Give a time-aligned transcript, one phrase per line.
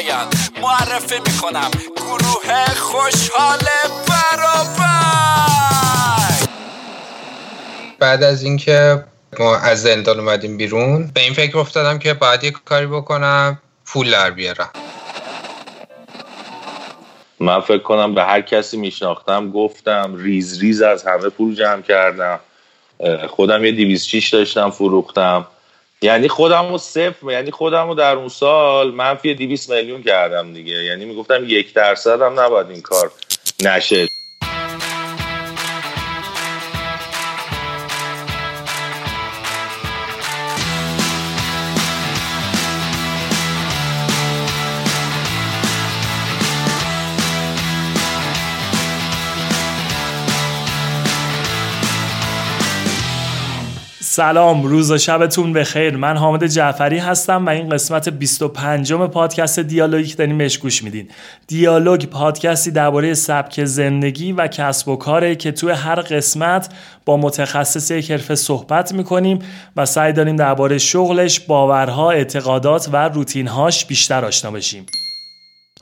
[0.00, 0.26] بیان
[0.62, 1.70] معرفی می‌کنم.
[1.96, 3.58] گروه خوشحال
[4.08, 4.80] برابر.
[7.98, 9.04] بعد از اینکه
[9.38, 14.10] ما از زندان اومدیم بیرون به این فکر افتادم که باید یک کاری بکنم پول
[14.10, 14.70] در بیارم.
[17.40, 22.40] من فکر کنم به هر کسی میشناختم گفتم ریز ریز از همه پول جمع کردم.
[23.28, 25.46] خودم یه دیویز چیش داشتم فروختم.
[26.02, 30.84] یعنی خودم رو صفر یعنی خودم رو در اون سال منفی دیویس میلیون کردم دیگه.
[30.84, 33.12] یعنی می‌گفتم یک درصد هم نباید این کار
[33.64, 34.09] نشه.
[54.20, 55.96] سلام روز و شبتون بخیر.
[55.96, 60.82] من حامد جعفری هستم و این قسمت 25 م پادکست دیالوگی که دارین بهش گوش
[60.82, 61.08] میدین.
[61.46, 66.68] دیالوگ پادکستی درباره سبک زندگی و کسب و کاره که توی هر قسمت
[67.04, 69.38] با متخصص یک حرفه صحبت می‌کنیم
[69.76, 74.86] و سعی داریم درباره شغلش باورها اعتقادات و روتینهاش بیشتر آشنا بشیم.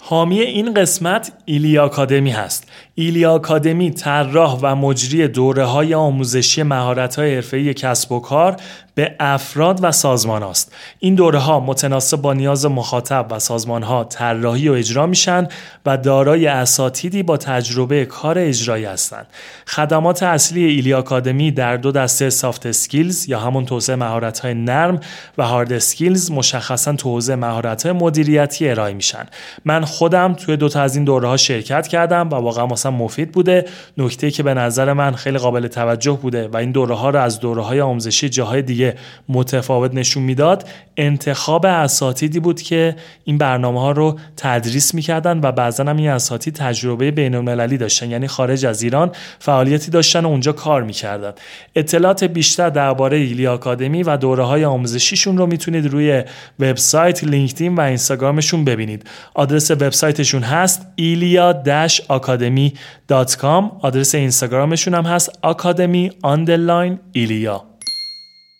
[0.00, 2.68] حامی این قسمت ایلی آکادمی هست.
[2.94, 8.56] ایلی آکادمی طراح و مجری دوره های آموزشی مهارت های حرفه‌ای کسب و کار
[8.98, 10.72] به افراد و سازمان است.
[10.98, 15.48] این دوره ها متناسب با نیاز مخاطب و سازمان ها طراحی و اجرا میشن
[15.86, 19.27] و دارای اساتیدی با تجربه کار اجرایی هستند.
[19.66, 25.00] خدمات اصلی ایلی آکادمی در دو دسته soft skills یا همون توسعه مهارت های نرم
[25.38, 29.27] و hard skills مشخصا توسعه مهارت های مدیریتی ارائه میشن.
[29.64, 33.33] من خودم توی دو تا از این دوره ها شرکت کردم و واقعا مثلا مفید
[33.33, 33.64] بوده.
[33.98, 37.40] نکته که به نظر من خیلی قابل توجه بوده و این دوره ها رو از
[37.40, 38.88] دوره های آموزشی جاهای دیگه
[39.28, 45.84] متفاوت نشون می‌داد انتخاب اساتیدی بود که این برنامه ها رو تدریس می‌کردن و بعضا
[45.84, 50.52] هم این اساتید تجربه بین المللی داشتن یعنی خارج از ایران فعالیتی داشتن و اونجا
[50.52, 51.33] کار می‌کردن.
[51.77, 56.23] اطلاعات بیشتر درباره ایلی آکادمی و دوره های آموزشیشون رو می‌تونید روی
[56.58, 59.05] وبسایت لینکدین و اینستاگرامشون ببینید.
[59.35, 67.64] آدرس وبسایتشون هست ilia-academy.com آدرس اینستاگرامشون هم هست academy underline ایلیا.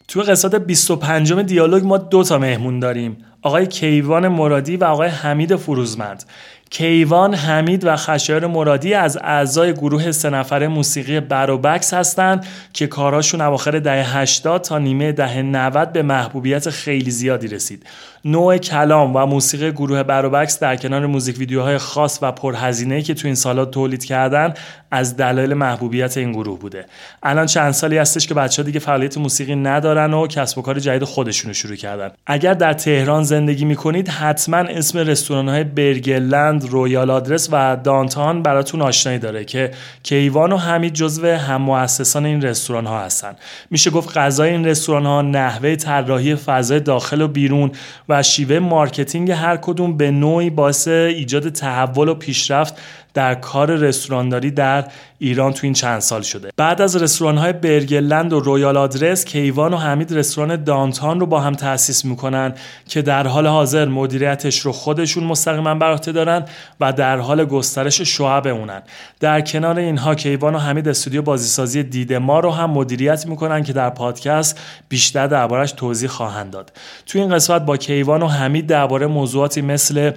[0.08, 3.16] توی قسمت 25 دیالوگ ما دو تا مهمون داریم.
[3.42, 6.24] آقای کیوان مرادی و آقای حمید فروزمند.
[6.70, 13.40] کیوان حمید و خشایار مرادی از اعضای گروه سه نفره موسیقی بروبکس هستند که کاراشون
[13.40, 17.86] اواخر دهه 80 تا نیمه دهه 90 به محبوبیت خیلی زیادی رسید.
[18.24, 23.28] نوع کلام و موسیقی گروه بروبکس در کنار موزیک ویدیوهای خاص و پرهزینه که تو
[23.28, 24.54] این سالا تولید کردن
[24.90, 26.86] از دلایل محبوبیت این گروه بوده.
[27.22, 30.78] الان چند سالی هستش که بچه ها دیگه فعالیت موسیقی ندارن و کسب و کار
[30.78, 32.10] جدید خودشونو شروع کردن.
[32.26, 38.82] اگر در تهران زندگی می‌کنید حتما اسم رستوران های برگلند رویال آدرس و دانتان براتون
[38.82, 39.70] آشنایی داره که
[40.02, 43.36] کیوان و حمید جزو هم مؤسسان این رستوران ها هستن.
[43.70, 47.70] میشه گفت غذای این رستوران ها نحوه طراحی فضای داخل و بیرون
[48.08, 52.75] و شیوه marketing هر کدوم به نوعی باعث ایجاد تحول و پیشرفت
[53.14, 54.84] در کار رستورانداری در
[55.19, 56.50] ایران تو این چند سال شده.
[56.56, 61.41] بعد از رستوران های برگلند و رویال آدرس کیوان و حمید رستوران دانتان رو با
[61.41, 62.54] هم تأسیس می‌کنن
[62.88, 66.44] که در حال حاضر مدیریتش رو خودشون مستقیما بر عهده دارن
[66.80, 68.82] و در حال گسترش شعب اونن.
[69.20, 73.72] در کنار اینها کیوان و حمید استودیو بازیسازی دید ما رو هم مدیریت می‌کنن که
[73.72, 76.72] در پادکست بیشتر دربارش توضیح خواهند داد.
[77.06, 80.10] تو این قسمت با کیوان و حمید درباره موضوعاتی مثل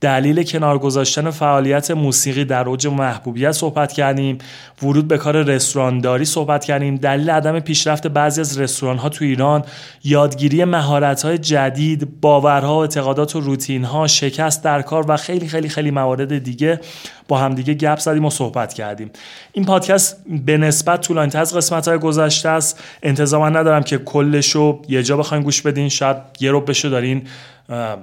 [0.00, 4.38] دلیل کنار گذاشتن فعالیت موسیقی در اوج محبوبیت صحبت کردیم.
[4.82, 6.96] ورود به کار رستورانداری صحبت کردیم.
[6.96, 9.64] دلیل عدم پیشرفت بعضی از رستوران ها تو ایران
[10.04, 15.48] یادگیری مهارت های جدید باورها و اعتقادات و روتین ها شکست در کار و خیلی
[15.48, 16.80] خیلی خیلی موارد دیگه
[17.28, 19.10] با همدیگه گپ زدیم و صحبت کردیم.
[19.52, 20.16] این پادکست
[20.46, 22.82] به نسبت طولانی از قسمت های گذشته است.
[23.02, 25.88] انتظام ندارم که کلش رو یه جا بخواین گوش بدین.
[25.88, 27.22] شاید یه رو بشه دارین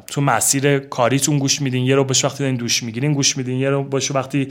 [0.08, 3.70] تو مسیر کاریتون گوش میدین یه رو بشه وقتی دارین دوش می‌گیرین گوش میدین یه
[3.70, 4.48] رو باشه وقتی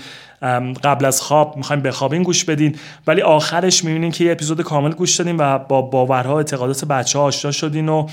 [0.84, 2.76] قبل از خواب می‌خوایم بخوابین گوش بدین.
[3.06, 7.24] ولی آخرش می‌بینین که یه اپیزود کامل گوش دادین و با باورها اعتقادات بچه ها
[7.24, 8.06] آشنا شدین و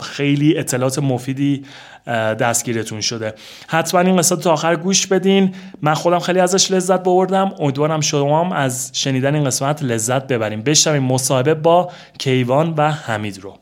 [0.00, 1.64] خیلی اطلاعات مفیدی
[2.06, 3.34] دستگیرتون شده.
[3.68, 5.54] حتما این قسمت تا آخر گوش بدین.
[5.82, 10.62] من خودم خیلی ازش لذت بردم امیدوارم شما هم از شنیدن این قسمت لذت ببریم
[10.62, 13.58] بشنویم مصاحبه با کیوان و حمید رو.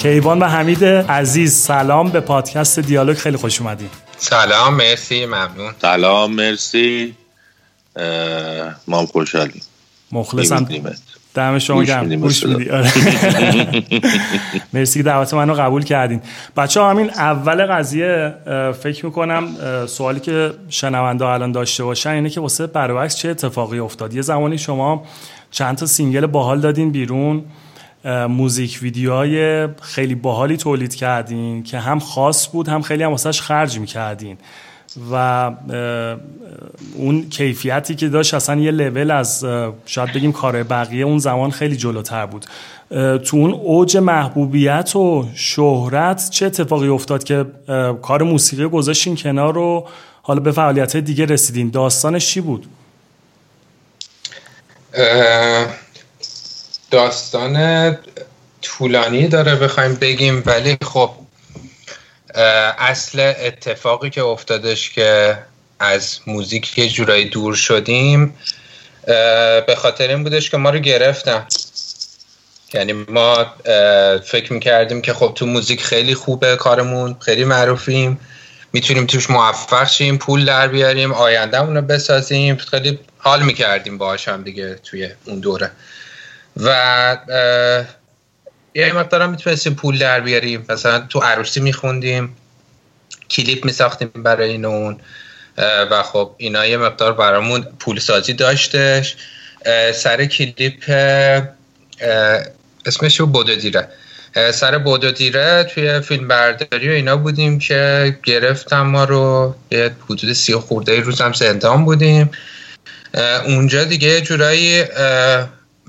[0.00, 3.16] کیوان و حمید عزیز سلام به پادکست دیالوگ.
[3.16, 3.88] خیلی خوش اومدین.
[4.16, 5.72] سلام مرسی ممنون.
[5.82, 7.14] سلام مرسی.
[8.88, 9.62] ما خوشحالیم.
[10.12, 10.68] مخلصم.
[11.34, 12.16] دم شما گرم.
[12.16, 12.70] گوش میدی.
[12.70, 12.92] آره.
[14.72, 16.20] مرسی که دعوت منو قبول کردین.
[16.56, 18.34] بچه ها همین اول قضیه
[18.82, 19.48] فکر می‌کنم
[19.86, 24.58] سوالی که شنونده الان داشته باشن اینه که واسه برعکس چه اتفاقی افتاد؟ یه زمانی
[24.58, 25.04] شما
[25.50, 27.44] چند تا single باحال دادین بیرون.
[28.04, 33.78] موزیک ویدیوهای خیلی باحالی تولید کردین که هم خاص بود هم خیلی هم واسهش خرج
[33.78, 34.38] می‌کردین.
[35.12, 35.50] و
[36.94, 39.44] اون کیفیتی که داشت اصلا یه لول از
[39.86, 42.46] شاید بگیم کار بقیه اون زمان خیلی جلوتر بود.
[43.18, 47.46] تو اون اوج محبوبیت و شهرت چه اتفاقی افتاد که
[48.02, 49.88] کار موسیقی گذاشتین کنار رو
[50.22, 52.66] حالا به فعالیت دیگه رسیدین؟ داستانش چی بود؟
[56.90, 57.98] داستان
[58.62, 61.10] طولانی داره بخوایم بگیم ولی خب
[62.78, 65.38] اصل اتفاقی که افتادش که
[65.78, 68.34] از موزیک یه جورایی دور شدیم
[69.66, 71.46] به خاطر این بودش که ما رو گرفتن.
[72.74, 73.46] یعنی ما
[74.24, 78.20] فکر می‌کردیم که خب تو موزیک خیلی خوبه کارمون خیلی معروفیم
[78.72, 84.42] می‌تونیم توش موفق شیم پول در بیاریم آیندهمون رو بسازیم خیلی حال می‌کردیم باهاش هم
[84.42, 85.70] دیگه توی اون دوره.
[86.64, 87.16] و
[88.74, 90.66] یه مقدارم می‌تونستیم پول در بیاریم.
[90.68, 92.36] مثلا تو عروسی میخوندیم
[93.30, 95.00] کلیپ میساختیم برای این اون
[95.90, 99.16] و خب اینا یه مقدار برامون پول سازی داشتش
[99.94, 100.90] سر کلیپ
[102.86, 103.88] اسمش بودو دیره.
[104.52, 109.54] سر بودو دیره توی فیلم برداری و اینا بودیم که گرفتم ما رو.
[109.70, 112.30] یه حدود سی خورده روز هم زندان بودیم.
[113.44, 114.84] اونجا دیگه جورایی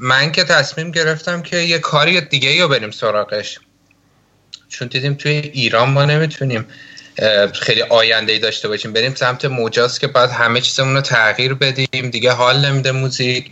[0.04, 3.60] من که تصمیم گرفتم که یه کاری دیگه رو بریم سراغش.
[4.70, 6.66] چون دیدیم توی ایران ما نمی‌تونیم
[7.54, 8.94] خیلی آینده ای داشته باشیم.
[8.94, 12.10] بریم سمت مجاز که بعد همه چیزمون رو تغییر بدیم.
[12.10, 13.52] دیگه حال نمیده موزیک.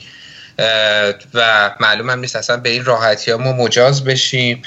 [1.33, 4.61] و معلوم هم نیست اصلا به این راحتی ها ما مجاز بشیم.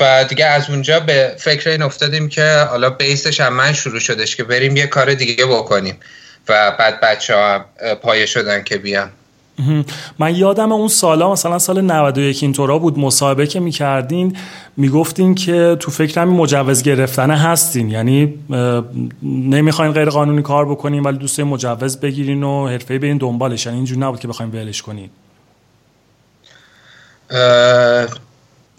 [0.00, 4.36] و دیگه از اونجا به فکر این افتادیم که حالا بیسش هم من شروع شدش
[4.36, 6.00] که بریم یه کار دیگه بکنیم.
[6.48, 7.64] و بعد بچه ها
[8.02, 9.12] پایه شدن که بیان.
[10.18, 14.36] من یادم اون سالا مثلا سال 91 اینطورا بود مصاحبه که می‌کردین
[14.76, 17.90] می‌گفتین که تو فکر همین مجوز گرفتن هستین.
[17.90, 18.34] یعنی
[19.22, 23.66] نمی‌خواین غیر قانونی کار بکنین ولی دوست مجوز بگیرین و حرفه برین دنبالش.
[23.66, 25.10] یعنی اینجور نبود که بخوایم ولش کنین.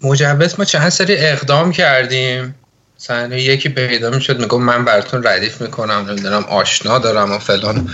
[0.02, 2.54] مجوز ما چند سری اقدام کردیم.
[3.00, 7.88] مثلا یکی پیدا می‌شد میگم من براتون ردیف می‌کنم نمی‌دونم آشنا دارم و فلان.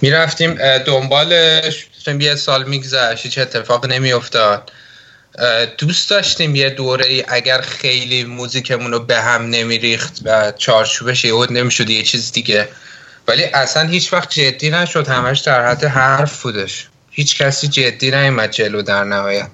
[0.00, 0.54] می‌رفتیم
[0.86, 1.86] دنبالش.
[2.08, 4.72] یه سال میگذشت هیچ اتفاق نمیافتاد.
[5.78, 11.52] دوست داشتیم یه دوره ای اگر خیلی موزیکمون رو به هم نمیریخت و چارچوبش یهود
[11.52, 12.68] نمی‌شد یه چیز دیگه.
[13.28, 16.88] ولی اصلا هیچ وقت جدی نشد همش در حد حرف بودش.
[17.10, 19.48] هیچ کسی جدی نیومد جلو در نهایت.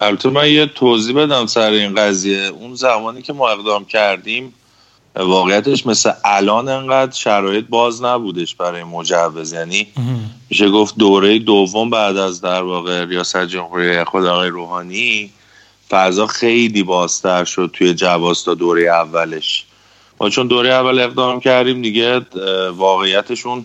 [0.00, 2.38] البته من یه توضیح بدم سر این قضیه.
[2.38, 4.54] اون زمانی که ما اقدام کردیم
[5.16, 9.52] واقعیتش مثل الان انقدر شرایط باز نبودش برای مجوز.
[9.52, 9.86] یعنی
[10.50, 15.30] میشه گفت دوره دوم بعد از در واقع ریاست جمهوری خود آقای روحانی
[15.90, 19.64] فضا خیلی بازتر شد توی جواز تا دوره اولش.
[20.20, 22.20] ما چون دوره اول اقدام کردیم دیگه
[22.76, 23.64] واقعیتشون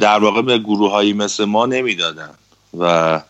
[0.00, 2.30] در واقع به گروه هایی مثل ما نمی‌دادن
[2.78, 3.20] و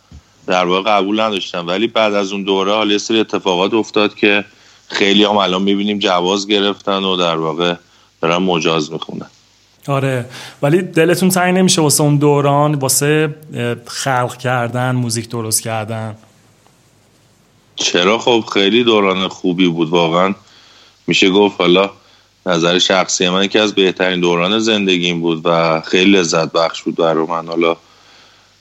[0.47, 1.59] در واقع قبول نداشتن.
[1.59, 4.45] ولی بعد از اون دوره حالا سری اتفاقات افتاد که
[4.93, 7.75] خیلی هم الان می‌بینیم جواز گرفتن و در واقع
[8.21, 9.27] دارن مجاز می‌خونن.
[9.89, 10.25] آره
[10.63, 13.35] ولی دلتون تنگ نمیشه واسه اون دوران واسه
[13.87, 16.17] خلق کردن موزیک درست کردن؟
[17.77, 20.35] چرا؟ خب خیلی دوران خوبی بود واقعا
[21.07, 21.91] میشه گفت حالا
[22.47, 27.27] نظر شخصی من که از بهترین دوران زندگیم بود و خیلی لذت بخش بود برای
[27.27, 27.47] من.
[27.47, 27.77] حالا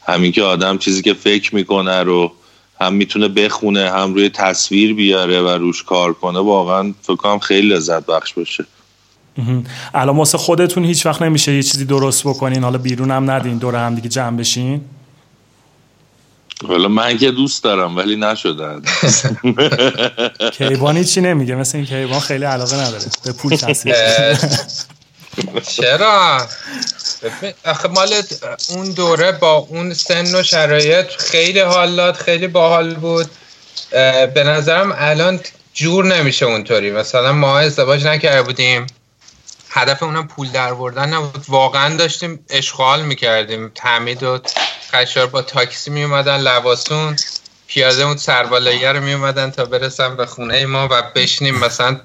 [0.07, 2.31] همین که آدم چیزی که فکر می‌کنه رو
[2.81, 7.69] هم می‌تونه بخونه هم روی تصویر بیاره و روش کار کنه واقعا فکر کنم خیلی
[7.69, 8.65] لذت بخش باشه.
[9.93, 12.63] الان واسه خودتون هیچ وقت نمیشه یه چیزی درست بکنین.
[12.63, 14.81] حالا بیرون هم ندین دور هم دیگه جمع بشین.
[16.67, 18.81] حالا من که دوست دارم ولی نشده
[20.57, 21.55] کیوان چی نمیگه.
[21.55, 23.05] مثل این کیوان خیلی علاقه نداره.
[23.25, 23.57] به پول
[25.75, 26.47] چرا؟
[27.65, 28.13] آخه مال
[28.69, 33.29] اون دوره با اون سن و شرایط خیلی حالات خیلی باحال بود.
[34.33, 35.39] به نظرم الان
[35.73, 36.91] جور نمیشه اونطوری.
[36.91, 38.87] مثلا ما ازدواج نکرده بودیم.
[39.69, 41.45] هدف اونم پول در بردن نبود.
[41.47, 43.71] واقعا داشتیم اشغال می‌کردیم.
[43.75, 44.39] تمید و
[44.91, 47.15] خشار با تاکسی میومدن لباسون
[47.67, 51.99] پیاده اون سربالایه رو میومدن تا برسن به خونه ما و بشنیم مثلا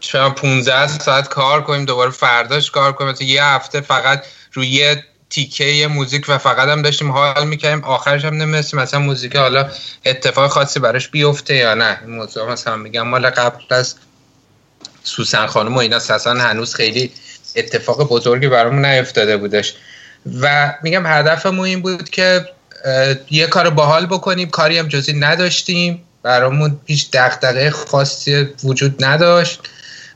[0.00, 3.10] شما 15 ساعت کار کنیم دوباره فرداش کار کنیم.
[3.10, 7.84] مثلا یه هفته فقط روی یه تیکه موزیک و فقط هم داشتیم حال می‌کردیم.
[7.84, 9.70] آخرش هم نمی‌دونستیم مثلا موزیک حالا
[10.04, 12.00] اتفاق خاصی براش بیفته یا نه.
[12.06, 13.08] موضوع مثلا میگم.
[13.08, 13.94] مال قبل از
[15.04, 17.12] سوسن خانم و اینا اصلا هنوز خیلی
[17.56, 19.74] اتفاق بزرگی برامون نیفتاده بودش.
[20.40, 22.48] و میگم هدفمون این بود که
[23.30, 24.50] یه کار باحال بکنیم.
[24.50, 26.02] کاری هم جزی نداشتیم.
[26.22, 29.60] برامون هیچ دغدغه خاصی وجود نداشت.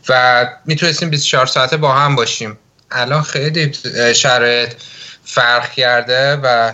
[0.08, 2.58] و می‌تونستیم 24 ساعته با هم باشیم.
[2.90, 3.72] الان خیلی
[4.14, 4.72] شرایط
[5.24, 6.72] فرق کرده و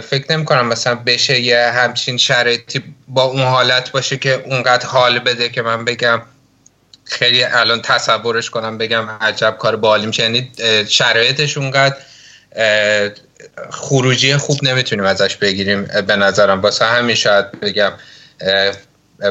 [0.00, 5.18] فکر نمی کنم مثلا بشه یه همچین شرایطی با اون حالت باشه که اونقدر حال
[5.18, 6.22] بده که من بگم
[7.04, 10.52] خیلی الان تصورش کنم بگم عجب کار بالی میشه یعنی
[10.88, 11.96] شرایطش اونقدر
[13.70, 15.82] خروجی خوب نمی‌تونیم ازش بگیریم.
[16.06, 17.92] به نظرم واسه همین شاید بگم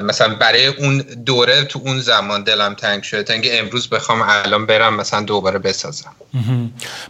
[0.03, 4.95] مثلا برای اون دوره تو اون زمان دلم تنگ شده تا امروز بخوام الان برم
[4.95, 6.15] مثلا دوباره بسازم.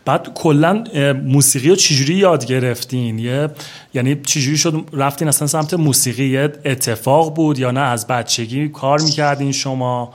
[0.05, 0.83] بعد کلا
[1.25, 3.49] موسیقی رو چجوری یاد گرفتین؟ یه
[3.93, 9.01] یعنی چجوری شد؟ رفتین اصلا سمت موسیقی؟ یه اتفاق بود یا نه؟ از بچگی کار
[9.01, 10.13] می‌کردین شما؟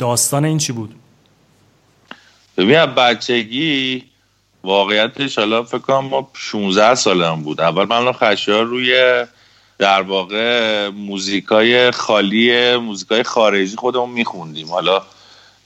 [0.00, 0.94] داستان این چی بود؟
[2.56, 4.04] ببین بچگی
[4.64, 7.60] واقعیتش حالا فکر کنم ما 16 سالم بود.
[7.60, 9.24] اول من خشیار روی
[9.82, 14.68] در واقع موزیکای خالی موزیکای خارجی خودمون میخوندیم.
[14.70, 15.02] حالا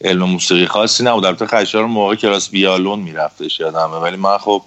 [0.01, 1.25] علم موسیقی خاصی نبود.
[1.25, 3.97] البته خشار موقع کلاس ویالون میرفتش یادمه.
[3.97, 4.63] ولی من خب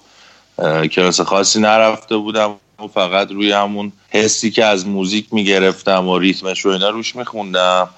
[0.92, 6.60] کلاس خاصی نرفته بودم و فقط روی همون حسی که از موزیک می‌گرفتم و ریتمش
[6.60, 7.88] رو اینا روش میخوندم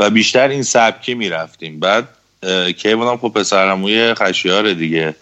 [0.00, 1.80] و بیشتر این سبکی می‌رفتیم.
[1.80, 2.08] بعد
[2.76, 5.14] کیوانم خب پسرموی خشیار دیگه.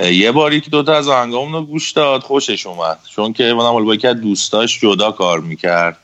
[0.00, 2.98] یه بار یکی دوتا از آهنگامون رو گوش داد خوشش اومد.
[3.14, 5.96] چون که اونم حالا از دوستاش جدا کار می‌کرد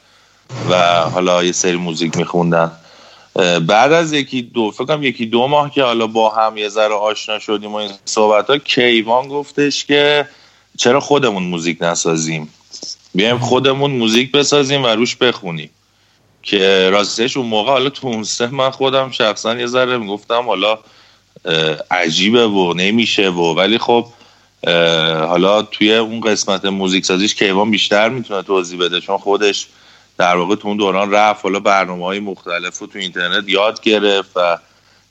[0.71, 2.73] و حالا یه سری موزیک میخوندن.
[3.67, 7.39] بعد از یکی دو فکرم یکی دو ماه که حالا با هم یه ذره آشنا
[7.39, 10.29] شدیم و این صحبت ها کیوان گفتش که
[10.79, 12.49] چرا خودمون موزیک نسازیم؟
[13.15, 15.71] بیایم خودمون موزیک بسازیم و روش بخونیم.
[16.43, 20.79] که راستش اون موقع حالا تو من خودم شخصا یه ذره می‌گفتم حالا
[21.91, 24.07] عجیبه و نمیشه و ولی خب
[25.27, 29.67] حالا توی اون قسمت موزیک سازیش کیوان بیشتر می‌تونه توضیح بده چون خودش
[30.19, 34.31] در واقع تو اون دوران رفت حالا برنامه های مختلف رو تو اینترنت یاد گرفت
[34.37, 34.59] و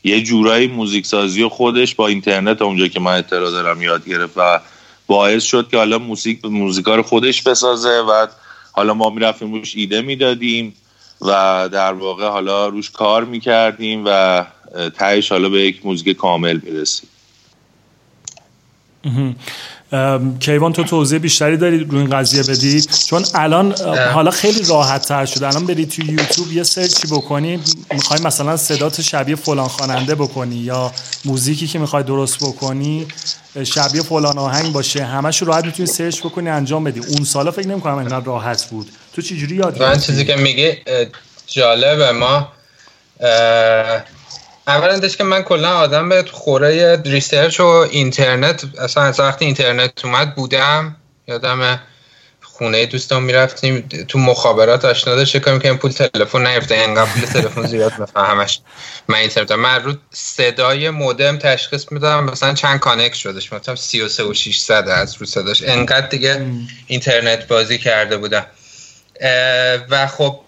[0.03, 4.59] یه جورایی موزیک سازی خودش با اینترنت اونجا که من اطلاع دارم یاد گرفت و
[5.07, 8.27] باعث شد که حالا موزیک موزیکا رو خودش بسازه و
[8.71, 10.75] حالا ما می‌رفتیم روش ایده می‌دادیم
[11.21, 14.45] و در واقع حالا روش کار می‌کردیم و
[14.97, 17.09] تهش حالا به یک موزیک کامل می‌رسیم
[20.39, 23.75] کیوان تو توضیح بیشتری داری روی این قضیه بدی؟ چون الان
[24.13, 25.47] حالا خیلی راحت تر شده.
[25.47, 27.59] الان بری تو یوتیوب یه سرچی بکنی
[27.91, 30.91] می‌خوای مثلا صدات شبیه فلان خواننده بکنی یا
[31.25, 33.07] موزیکی که می‌خوای درست بکنی
[33.63, 36.99] شبیه فلان آهنگ باشه همش راحت می‌تونی سرچ بکنی انجام بدی.
[36.99, 38.89] اون سالا فکر نمی‌کنم اینقدر راحت بود.
[39.13, 40.81] تو چجوری یاد من چیزی که میگه
[41.47, 42.11] جالبه.
[42.11, 42.47] ما
[44.69, 50.35] اولا که من کلا آدم به خوره research و اینترنت اصلا از وقتی اینترنت اومد
[50.35, 50.95] بودم
[51.27, 51.79] یادم
[52.41, 57.91] خونه دوستان می‌رفتیم تو مخابرات آشنا کنیم که پول تلفن نیفته انقدر پول تلفن زیاد
[58.15, 58.61] همش
[59.07, 64.33] من اینترنت من رو صدای مودم تشخیص میدم مثلا چند connect شدش مثلا 33 و
[64.33, 65.63] 600 از رو صداش.
[65.65, 66.45] انقدر دیگه
[66.88, 68.45] اینترنت بازی کرده بودم.
[69.89, 70.39] و خب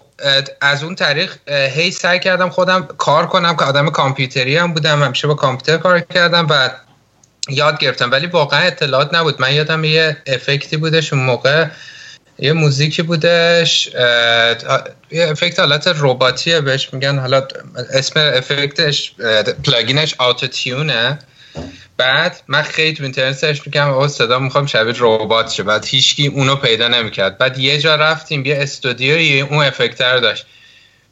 [0.61, 5.27] از اون طریق هی سعی کردم خودم کار کنم که آدم کامپیوتری هم بودم همیشه
[5.27, 6.69] با کامپیوتر کار کردم و
[7.49, 8.11] یاد گرفتم.
[8.11, 9.41] ولی واقعا اطلاعات نبود.
[9.41, 11.65] من یادم یه افکتی بودش اون موقع.
[12.39, 13.89] یه موزیکی بودش
[15.11, 17.19] یه افکت حالت رباتیه بهش میگن.
[17.19, 17.47] حالا
[17.93, 19.13] اسم افکتش
[19.63, 20.15] پلاگینش
[20.51, 21.19] تیونه
[22.01, 25.63] بعد من خیلی تو اینترنت search می‌کنم او صدا می‌خوام شبیه ربات شه.
[25.63, 27.37] بعد هیچکی اونو پیدا نمی‌کرد.
[27.37, 30.45] بعد یه جا رفتیم یه استودیوی اون effecter داشت.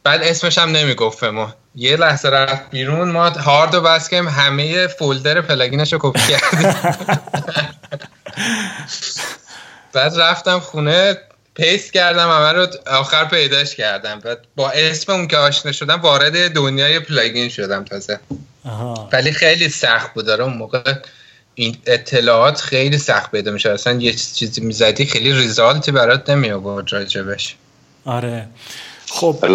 [0.03, 1.55] بعد اسمش هم نمی‌گفت ما.
[1.75, 6.73] یه لحظه رفت بیرون ما هارد و بس همه folder plugin ش رو کپی کردیم.
[9.93, 11.17] بعد رفتم خونه
[11.55, 14.19] paste کردم همه رو آخر پیداش کردم.
[14.19, 18.19] بعد با اسم اون که آشنا شدم وارد دنیای plugin شدم تازه.
[19.11, 20.25] ولی خیلی سخت بود.
[20.25, 20.93] داره اون موقع
[21.55, 26.93] این اطلاعات خیلی سخت پیدا میشه اصلا یه چیزی می‌زدی خیلی ریزالتی برات نمی آورد
[26.93, 27.55] راجبش.
[28.05, 28.47] آره.
[29.09, 29.45] خب.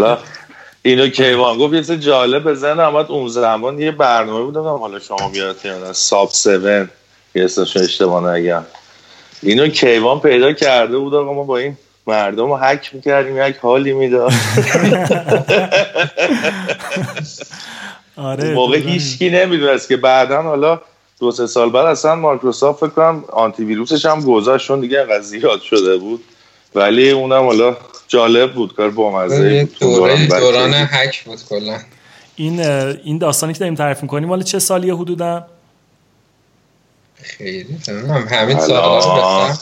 [0.82, 2.80] اینو کیوان گفت یه جالب بزن.
[2.80, 5.56] اما اون زمان یه برنامه بود حالا شما بیاد
[5.92, 8.64] ساب 7 یه اسمش اشتباه نگم.
[9.42, 13.92] اینو کیوان پیدا کرده بود آقا ما با این مردم رو حک می‌کردیم یک حالی
[13.92, 14.32] می‌داد.
[18.16, 20.80] آره موقع هیچکی نمی‌دونست که بعدا حالا
[21.20, 25.20] دو سه سال بعد اصلا مایکروسافت فکر کنم آنتی ویروسش هم گذاشت چون دیگه انقدر
[25.20, 26.24] زیاد شده بود.
[26.74, 27.76] ولی اونم حالا
[28.08, 31.80] جالب بود کار بامزه دوره دوران هک بود کلا.
[32.36, 35.46] این این داستانی که داریم تعریف می‌کنیم مال چه سالیه حدودا؟
[37.22, 39.54] خیلی تمام همین سالا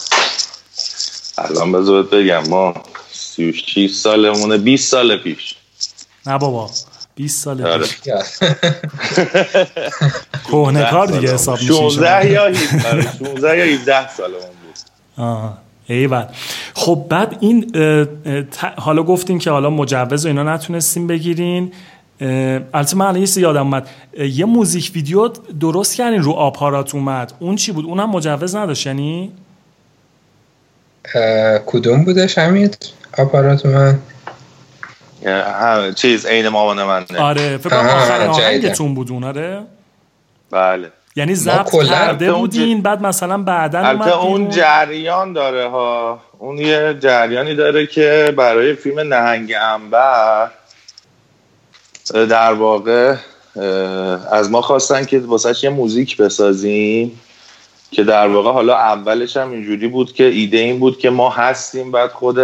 [1.38, 2.74] الان بذارت بگم ما
[3.12, 5.54] 36 سالمونه 20 سال پیش.
[6.26, 6.70] نه بابا.
[7.14, 7.78] 20 سال آره.
[7.78, 7.98] پیش.
[10.50, 14.78] کهنه کار دیگه حساب میشه 16 یا 16 یا 17 سالمون بود
[15.24, 16.24] آه ایول.
[16.74, 17.72] خب بعد این
[18.76, 21.72] حالا گفتین که حالا مجوز و اینا نتونستیم بگیرین.
[22.20, 23.88] البته من الان یادم اومد.
[24.18, 25.28] یه موزیک ویدیو
[25.60, 27.32] درست کردین رو آپارات اومد.
[27.38, 29.32] اون چی بود؟ اونم مجوز نداشت یعنی؟
[31.66, 32.70] کدوم بودش همین
[33.18, 33.66] آپارات
[35.96, 39.62] چیز عین مامان من آره فکر کنم آخرین آهنگتون بود اون آره؟
[40.50, 40.92] بله.
[41.16, 46.20] یعنی ضبط کرده بودین بعد مثلا بعدا البته اون جریان داره ها.
[46.38, 50.50] اون یه جریانی داره که برای فیلم نهنگ انبر
[52.12, 53.16] در واقع
[54.32, 57.20] از ما خواستن که واسه یه موزیک بسازیم
[57.90, 61.90] که در واقع حالا اولش هم اینجوری بود که ایده این بود که ما هستیم
[61.90, 62.38] بعد خود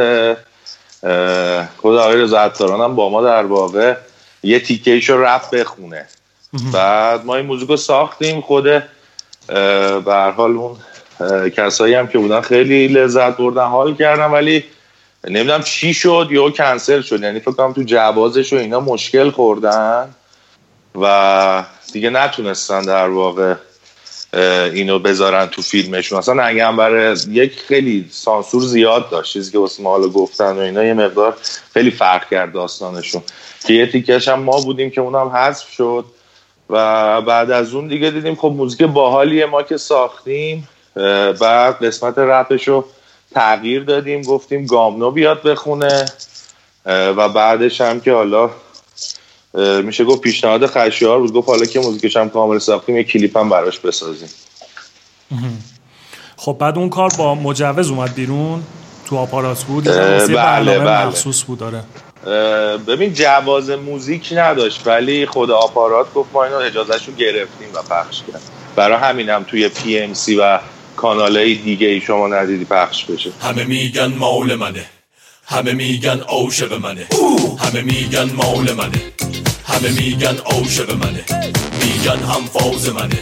[1.76, 2.52] خود آقای رضا
[2.84, 3.94] هم با ما در واقع
[4.42, 6.06] یه تیکیش رو رفت بخونه.
[6.72, 8.64] بعد ما این موزیک رو ساختیم خود
[10.04, 10.76] به حال اون
[11.50, 14.64] کسایی هم که بودن خیلی لذت بردن حال کردن ولی
[15.28, 17.22] نمی‌دونم چی شد یا کنسل شد.
[17.22, 20.14] یعنی فکر کنم تو جوازش و اینا مشکل خوردن
[21.00, 23.54] و دیگه نتونستن در واقع
[24.74, 26.18] اینو بذارن تو فیلمشون.
[26.18, 29.32] اصلا اگه برای یک خیلی سانسور زیاد داشت.
[29.32, 31.36] چیزی که واسه ما حالا گفتن و اینا یه مقدار
[31.72, 33.22] خیلی فرق کرد داستانشون.
[33.66, 36.04] که یه تیکش هم ما بودیم که اونم حذف شد
[36.70, 40.68] و بعد از اون دیگه دیدیم خب موزیک باحالیه ما که ساختیم.
[41.40, 42.84] بعد قسمت رپش رو
[43.34, 46.04] تغییر دادیم گفتیم گامنو بیاد بخونه.
[46.86, 48.50] و بعدش هم که حالا
[49.84, 51.32] میشه گفت پیشنهاد خشایار بود.
[51.32, 54.28] گفت حالا که موزیکش هم کامل ساختیم یه کلیپ هم براش بسازیم.
[56.36, 58.62] خب بعد اون کار با مجوز اومد بیرون.
[59.06, 59.84] تو آپارات بود.
[59.84, 61.06] بله بله.
[61.06, 61.84] مخصوص بود داره
[62.86, 68.22] ببین جواز موزیک نداشت ولی خود آپارات گفت ما اینو اجازهش رو گرفتیم و پخش
[68.32, 68.42] کرد.
[68.76, 70.58] برای همینم هم توی PMC و
[70.96, 73.30] کانال دیگه ای شما ندیدی پخش بشه.
[73.42, 74.84] همه میگن مال منه.
[75.50, 77.06] همه میگن عاشق منه.
[77.58, 79.02] همه میگن مال منه.
[79.64, 81.24] همه میگن عاشق منه.
[81.80, 83.18] میگن هم فاز منه.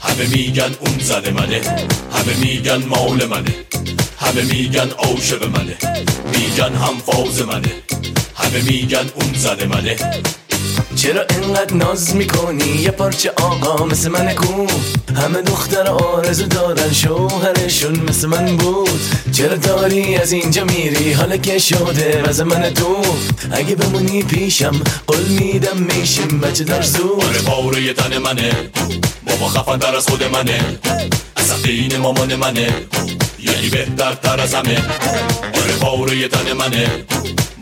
[0.00, 1.60] همه میگن اون زن منه.
[2.12, 3.54] همه میگن مال منه.
[4.20, 5.76] همه میگن عاشق منه.
[6.32, 7.72] میگن هم فاز منه.
[8.34, 9.96] همه میگن اون زن منه.
[10.96, 14.66] چرا انقدر ناز می‌کنی؟ یه پارچه آقا مثل من کو.
[15.16, 19.00] همه دختر آرزو دارن شوهرشون مثل من بود.
[19.32, 22.96] چرا داری از اینجا میری؟ حالا که شده وز من تو.
[23.52, 28.52] اگه بمونی پیشم قول میدم میشیم بچه در زود آره پاره تن منه.
[29.26, 30.60] بابا خفن در از خود منه.
[31.36, 32.68] اصلا مامان منه.
[33.38, 34.78] یعنی بهتر تر از همه.
[35.54, 36.90] آره پاره تن منه.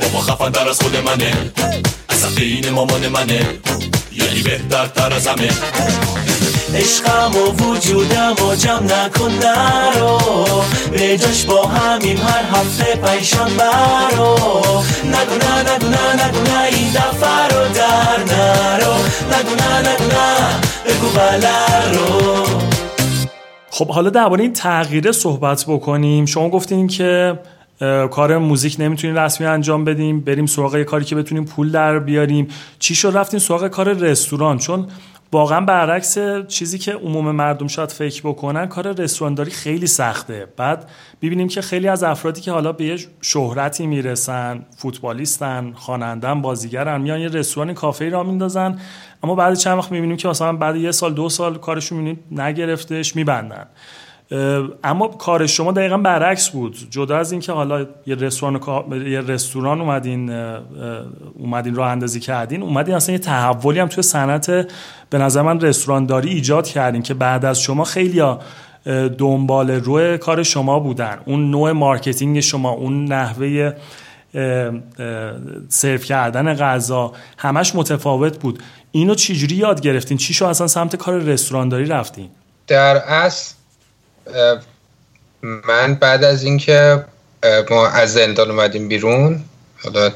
[0.00, 1.32] بابا خفن در از خود منه.
[2.14, 3.46] اصلا مامان منه
[4.12, 5.48] یعنی بهتر تر از همه
[6.74, 10.18] عشقم و وجودم و جمع نکن نرو
[10.92, 14.34] به جاش با همیم هر هفته پیشان برو
[15.04, 18.94] نگو نه نگو نه نگو نه این دفعه رو در نرو
[19.32, 22.44] نگو نه نگو نه بگو بله رو
[23.70, 26.26] خب حالا درباره این تغییره صحبت بکنیم.
[26.26, 27.38] شما گفتین که
[28.10, 30.20] کار موزیک نمی‌تونیم رسمی انجام بدیم.
[30.20, 32.48] بریم سراغ کاری که بتونیم پول در بیاریم.
[32.78, 34.58] چی شد؟ رفتیم سراغ کار رستوران.
[34.58, 34.86] چون
[35.32, 40.46] واقعا برعکس چیزی که عموم مردم شاید فکر بکنن کار رستورانداری خیلی سخته.
[40.56, 40.90] بعد
[41.22, 47.28] ببینیم که خیلی از افرادی که حالا به شهرتی می‌رسن فوتبالیستن خوانندن بازیگرن میان یه
[47.28, 48.78] رستوران کافه را میندازن.
[49.22, 53.16] اما بعد چند وقت می‌بینیم که مثلا بعد یه سال دو سال کارشون می‌بینیم نگرفتش
[53.16, 53.66] میبندن.
[54.84, 56.76] اما کار شما دقیقا برعکس بود.
[56.90, 58.60] جدا از اینکه حالا یه رستوران
[59.06, 60.30] یه رستوران اومدین
[61.34, 64.50] اومدین راه اندازی کردین اومدین اصلا یه تحولی هم توی صنعت
[65.10, 68.22] به نظر من رستورانداری ایجاد کردین که بعد از شما خیلی
[69.18, 71.18] دنبال روی کار شما بودن.
[71.24, 73.72] اون نوع marketing شما اون نحوه
[75.68, 78.62] سرو کردن غذا همش متفاوت بود.
[78.90, 82.28] اینو چجوری یاد گرفتین؟ چی شد اصلا سمت کار رستورانداری رفتین؟
[82.66, 83.54] در اصل
[85.42, 87.04] من بعد از اینکه
[87.70, 89.44] ما از زندان اومدیم بیرون
[89.84, 90.12] حالا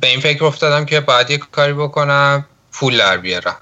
[0.00, 3.56] به این فکر افتادم که باید یک کاری بکنم پول در بیارم.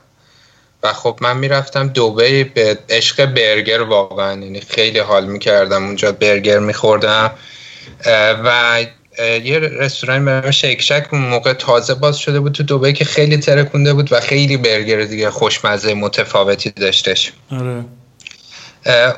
[0.82, 6.58] و خب من می‌رفتم دوبه به عشق برگر واقعا یعنی خیلی حال می‌کردم اونجا برگر
[6.58, 7.30] میخوردم.
[8.44, 8.80] و
[9.42, 13.94] یه رستوران به شیک شک موقع تازه باز شده بود تو دوبه که خیلی ترکونده
[13.94, 17.32] بود و خیلی برگر دیگه خوشمزه متفاوتی داشتش.
[17.50, 17.84] آره.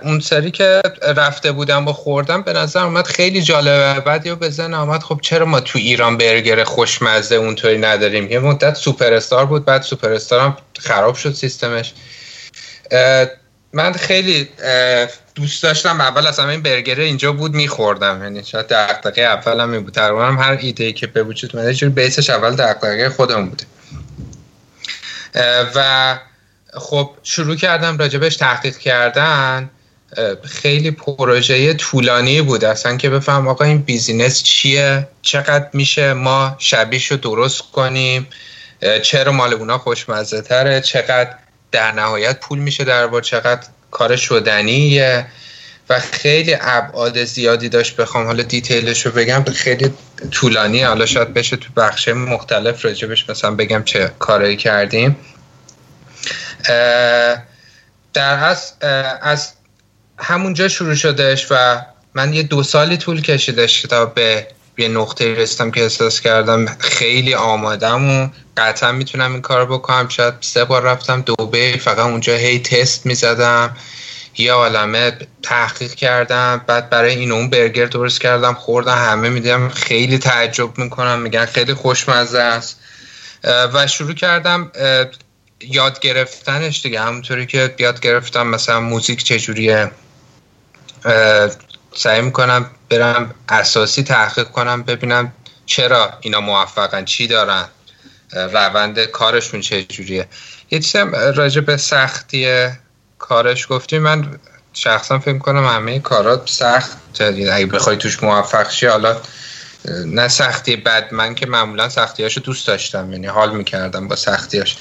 [0.03, 0.83] اون سری که
[1.17, 4.01] رفته بودم و خوردم به نظر اومد خیلی جالبه.
[4.01, 8.75] بعد یا بزن آمد خب چرا ما تو ایران برگر خوشمزه اونطوری نداریم؟ یه مدت
[8.75, 11.93] سوپر استار بود بعد سوپر استار هم خراب شد سیستمش.
[13.73, 14.49] من خیلی
[15.35, 18.23] دوست داشتم اول از همه این برگر اینجا بود میخوردم.
[18.23, 19.99] یعنی شاید دقیقه اول هم بود.
[19.99, 23.65] هم هر ایده که به وجود اومده جور بیسش اول دقیقه خودم بوده.
[25.75, 26.19] و
[26.75, 29.71] خب شروع کردم راجبش تحقیق کردن.
[30.45, 32.65] خیلی پروژه طولانی بود.
[32.65, 38.27] اصلا که بفهم آقا این business چیه؟ چقدر میشه ما شبیش رو درست کنیم؟
[39.03, 41.35] چرا مال اونا خوشمزه تره چقدر
[41.73, 45.27] در نهایت پول میشه در با چقدر کار شدنیه؟
[45.91, 47.97] و خیلی ابعاد زیادی داشت.
[47.97, 49.91] بخوام حالا detail ش رو بگم خیلی
[50.31, 55.17] طولانی حالا شاید بشه تو بخش مختلف راجبش مثلا بگم چه کارایی کردیم.
[58.15, 58.73] در از
[59.23, 59.53] از
[60.19, 61.83] همونجا شروع شدش و
[62.15, 64.47] من یه دو سالی طول کشیدش تا به
[64.79, 70.09] یه نقطه رسیدم که احساس کردم خیلی آمادم و قطعا می‌تونم این کار بکنم.
[70.09, 73.77] شاید سه بار رفتم دوبه فقط اونجا هی تست می‌زدم
[74.39, 80.19] یه عالمه تحقیق کردم بعد برای این اون برگر درست کردم خوردم همه میدیم خیلی
[80.19, 82.81] تعجب می‌کنم میگن خیلی خوشمزه است.
[83.45, 84.73] و شروع کردم
[85.61, 89.91] یاد گرفتنش دیگه همونطوری که یاد گرفتم مثلا موزیک چجوریه.
[91.97, 95.33] سعی می‌کنم برم اساسی تحقیق کنم ببینم
[95.67, 97.69] چرا اینا موفقن چی دارن
[98.33, 100.29] روند کارشون چجوریه.
[100.71, 102.69] یه چیزم راجع به سختی
[103.19, 104.39] کارش گفتیم من
[104.73, 107.21] شخصا فکر کنم همه کارات سخت.
[107.21, 109.21] اگه بخوای توش موفق شی حالا
[110.07, 114.77] نه سختی بد من که معمولا سختیاشو دوست داشتم یعنی حال می‌کردم با سختیاش.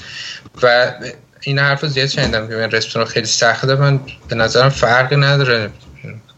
[0.62, 0.92] و
[1.40, 3.74] این حرف رو زیاد شنیدم که من رستوران خیلی سخته.
[3.74, 5.70] من به نظرم فرقی نداره.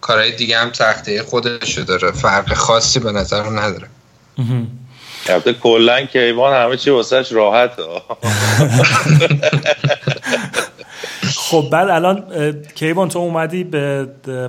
[0.00, 1.22] کارهای دیگه هم سخته.
[1.22, 2.12] خودشو داره.
[2.12, 3.88] فرق خاصی به نظرم نداره.
[5.26, 7.70] البته کلا کیوان همه چی واسش راحت
[11.36, 12.24] خب بعد الان
[12.74, 14.04] کیوان تو اومدی به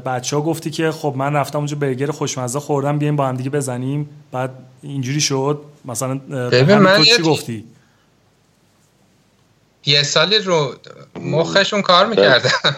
[0.06, 3.50] بچه ها گفتی که خب من رفتم اونجا برگر خوشمزه خوردم بیایم با هم دیگه
[3.50, 4.10] بزنیم.
[4.32, 4.50] بعد
[4.82, 5.62] اینجوری شد.
[5.86, 6.18] مثلا
[6.50, 7.64] ببین من چی گفتی؟
[9.86, 10.76] یه سالی رو
[11.16, 12.50] مخشون کار می‌کردم.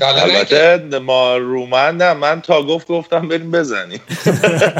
[0.00, 4.00] البته ما رومندم من تا گفت گفتم بریم بزنیم.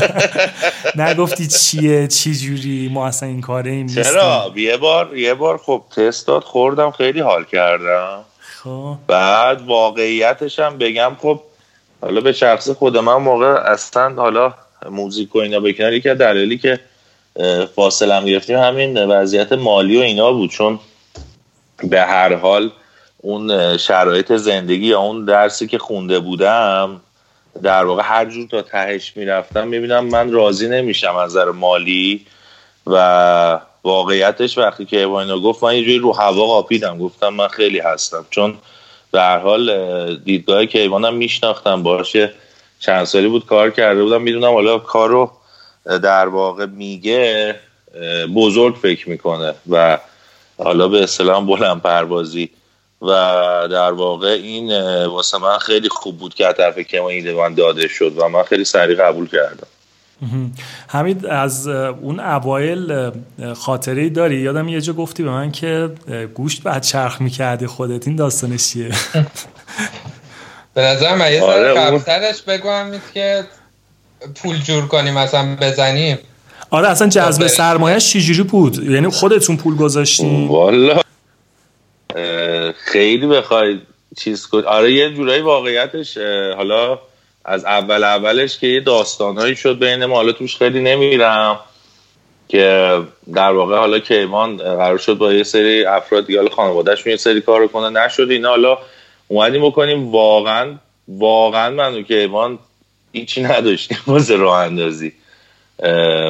[0.97, 5.83] نگفتی چیه؟ چی جوری؟ ما اصلا این کاره این چرا؟ یه بار یه بار خب
[5.97, 8.25] تست داد خوردم خیلی حال کردم.
[8.41, 8.97] خب.
[9.07, 11.41] بعد واقعیتش هم بگم خب
[12.01, 14.55] حالا به شخص خود من موقع اصلا حالا
[14.91, 16.81] موزیک و اینا بکنن یکی دلیلی که
[17.75, 20.51] فاصله هم گرفتیم همین وضعیت مالی و اینا بود.
[20.51, 20.81] چون
[21.85, 22.71] به هر حال
[23.19, 27.01] اون شرایط زندگی یا اون درسی که خونده بودم
[27.63, 32.27] در واقع هر جور تا تهش می‌رفتم می‌بینم من راضی نمیشم از نظر مالی
[32.87, 36.99] و واقعیتش وقتی که ایوانا گفت من یه جوری رو هوا قاپیدم.
[36.99, 38.27] گفتم من خیلی هستم.
[38.31, 38.59] چون
[39.11, 41.83] به هر حال دیدگاه ایوانم میشناختم.
[41.83, 42.33] باشه
[42.81, 44.23] چند سالی بود کار کرده بودم.
[44.23, 45.31] می‌دونم حالا کار رو
[45.85, 47.55] در واقع میگه
[48.35, 49.99] بزرگ فکر می‌کنه و
[50.59, 52.51] حالا به اصطلاح بلند پروازی.
[53.03, 53.09] و
[53.71, 54.73] در واقع این
[55.05, 58.43] واسه من خیلی خوب بود که طرف که ما ایده من داده شد و من
[58.43, 59.67] خیلی سریع قبول کردم.
[60.89, 63.11] حمید از اون اوایل
[63.55, 65.91] خاطره داری؟ یادم یه جا گفتی به من که
[66.35, 68.07] گوشت بعد چرخ می‌کردی خودت.
[68.07, 68.89] این داستانش چیه؟
[70.75, 73.45] به نظر من یه آره بگم که
[74.35, 76.19] پول جور کنیم مثلا بزنیم.
[76.71, 81.01] آره اصلا جذب سرمایه چجوری بود؟ یعنی خودتون پول گذاشتین؟ والا
[82.77, 83.79] خیلی بخوای
[84.19, 86.19] چیز کن آره یه جورایی واقعیتش
[86.57, 86.99] حالا
[87.45, 90.17] از اول اولش که یه داستانهایی شد بین ما.
[90.17, 91.61] حالا توش خیلی نمیرم
[92.49, 92.99] که
[93.35, 97.41] در واقع حالا کیوان قرار شد با یه سری افراد دیگه حالا خانوادهش یه سری
[97.41, 98.05] کار کنه.
[98.05, 98.49] نشد اینا.
[98.49, 98.79] حالا
[99.29, 100.75] اومدیم بکنیم واقعا
[101.09, 102.59] واقعا من و کیوان
[103.13, 105.13] هیچی نداشتیم واسه راه اندازی.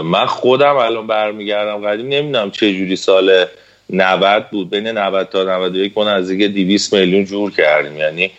[0.04, 3.46] من خودم الان برمیگردم قدیم نمی‌دونم چه جوری سال
[3.90, 4.70] 90 بود.
[4.70, 7.98] بین 90 تا 91 ما نزدیک 200 میلیون جور کردیم.
[7.98, 8.30] یعنی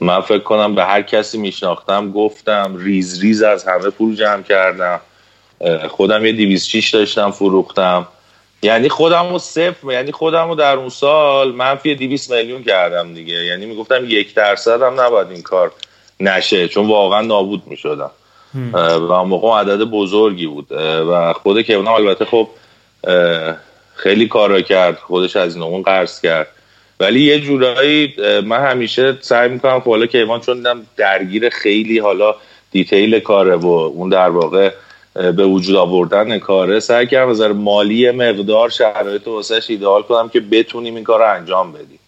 [0.00, 5.00] من فکر کنم به هر کسی میشناختم گفتم ریز ریز از همه پول جمع کردم.
[5.88, 8.08] خودم یه 206 داشتم فروختم.
[8.62, 13.34] یعنی خودم رو صفر یعنی خودم رو در اون سال منفی 200 میلیون کردم دیگه.
[13.34, 15.72] یعنی می‌گفتم یک درصد هم نباید این کار
[16.20, 18.10] نشه چون واقعا نابود می‌شدم.
[18.74, 20.72] و موقع عدد بزرگی بود.
[21.10, 22.48] و خود کیوان البته خب
[23.94, 24.98] خیلی کارا کرد.
[24.98, 26.46] خودش از اون قرض کرد.
[27.00, 32.34] ولی یه جورایی من همیشه سعی می‌کنم که حالا کیوان چون دیدم درگیر خیلی حالا
[32.70, 34.70] دیتیل کاره و اون در واقع
[35.14, 40.94] به وجود آوردن کاره سعی کردم از مالی مقدار شرایط واسش ایدئال کنم که بتونیم
[40.94, 41.98] این کار رو انجام بدیم.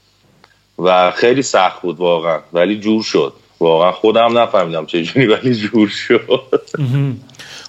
[0.78, 2.38] و خیلی سخت بود واقعا.
[2.52, 3.32] ولی جور شد.
[3.62, 6.62] واقعا خودم نفهمیدم چجوری ولی جور شد.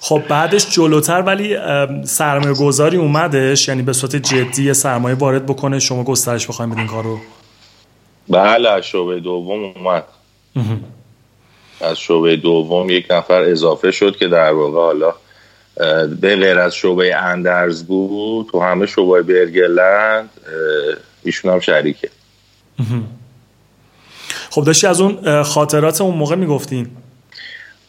[0.00, 1.56] خب بعدش جلوتر ولی
[2.04, 7.18] سرمایه گذاری اومدش یعنی به صورت جدی سرمایه وارد بکنه شما گسترش بخوایم بدین کارو؟
[8.28, 10.04] بله شعبه دوم اومد.
[11.80, 15.14] از شعبه دوم یک نفر اضافه شد که در واقع حالا
[16.20, 20.30] به غیر از شعبه اندرز بود تو همه شعبه برگلند
[21.24, 22.10] ایشون هم شریکه.
[24.54, 26.90] خب داشتی از اون خاطرات اون موقع می‌گفتین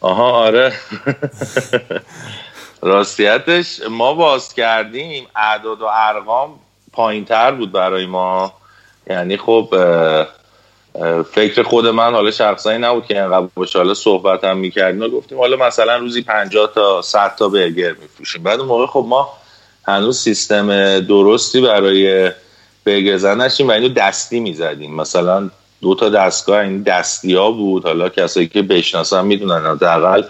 [0.00, 0.72] آها آره.
[2.82, 6.58] راستیتش ما باز کردیم اعداد و ارقام
[6.92, 8.52] پایین تر بود برای ما.
[9.10, 9.68] یعنی خب
[11.32, 13.78] فکر خود من حالا شخصایی نبود که اینقدر باشه.
[13.78, 18.42] حالا صحبت هم می‌کردیم گفتیم حالا مثلا روزی 50 تا 100 تا برگر میفروشیم.
[18.42, 19.28] بعد اون موقع خب ما
[19.84, 22.32] هنوز سیستم درستی برای
[22.84, 24.94] برگر زن نشیم و اینو دستی می‌زدیم.
[24.94, 25.50] مثلا
[25.86, 27.84] دو تا دستگاه این دستی ها بود.
[27.84, 29.66] حالا کسایی که بشناسن می‌دونن.
[29.66, 30.22] حداقل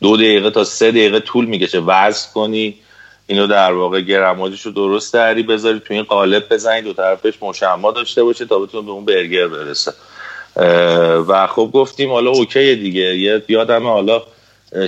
[0.00, 1.78] دو دقیقه تا سه دقیقه طول می‌کشه.
[1.78, 2.74] وزن کنی.
[3.26, 5.80] اینو در واقع گرماجش رو درست دری بذاری.
[5.80, 6.82] تو این قالب بزنی.
[6.82, 9.92] دو طرفش مشما داشته باشه تا بتونه به اون برگر برسه.
[11.28, 13.42] و خب گفتیم حالا اوکی دیگه.
[13.48, 14.22] یادم حالا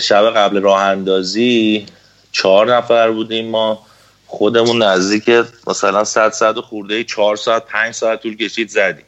[0.02, 1.87] شب قبل راه اندازی
[2.32, 3.87] چهار نفر بودیم ما.
[4.26, 9.04] خودمون نزدیک مثلا صد صد خورده چهار ساعت پنج ساعت طول کشید زدیم.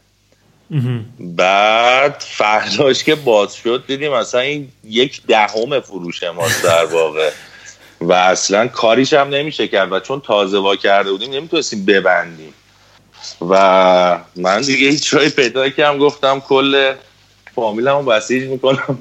[1.20, 7.30] بعد فرداش که باز شد دیدیم مثلا این یک دهم فروش ما در واقع.
[8.00, 12.54] و اصلا کاریش هم نمیشه کرد و چون تازه وا کرده بودیم نمی‌تونستیم ببندیم.
[13.50, 16.94] و من دیگه هیچ رای پیدا کردم گفتم کل
[17.54, 18.98] فامیلمو بسیج می‌کنم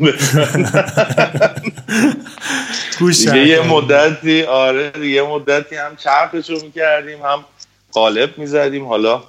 [2.99, 7.45] دیگه یه مدتی آره یه مدتی هم چرخشو می‌کردیم هم
[7.91, 8.87] قالب می‌زدیم.
[8.87, 9.23] حالا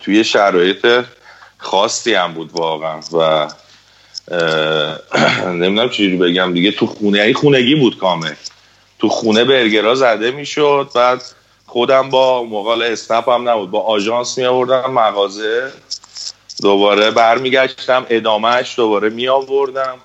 [0.00, 1.04] توی شرایط
[1.58, 3.48] خاصی هم بود واقعا و
[5.46, 8.34] نمی‌دونم چجوری بگم دیگه تو خونه یعنی خونگی بود کامل.
[8.98, 11.22] تو خونه برگرا زده می‌شد بعد
[11.66, 15.72] خودم با موقع اسنپ هم نبود با آژانس می آوردم مغازه.
[16.62, 19.98] دوباره برمیگشتم ادامهش دوباره می آوردم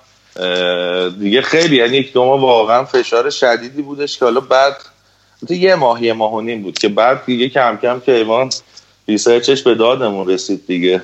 [1.20, 4.76] دیگه خیلی یعنی یک دو واقعا فشار شدیدی بودش که حالا بعد
[5.50, 8.50] یه ماه یه ماه و نیم بود که بعد دیگه کم کم که ایوان
[9.08, 11.02] ریسرچش به دادمون رسید دیگه.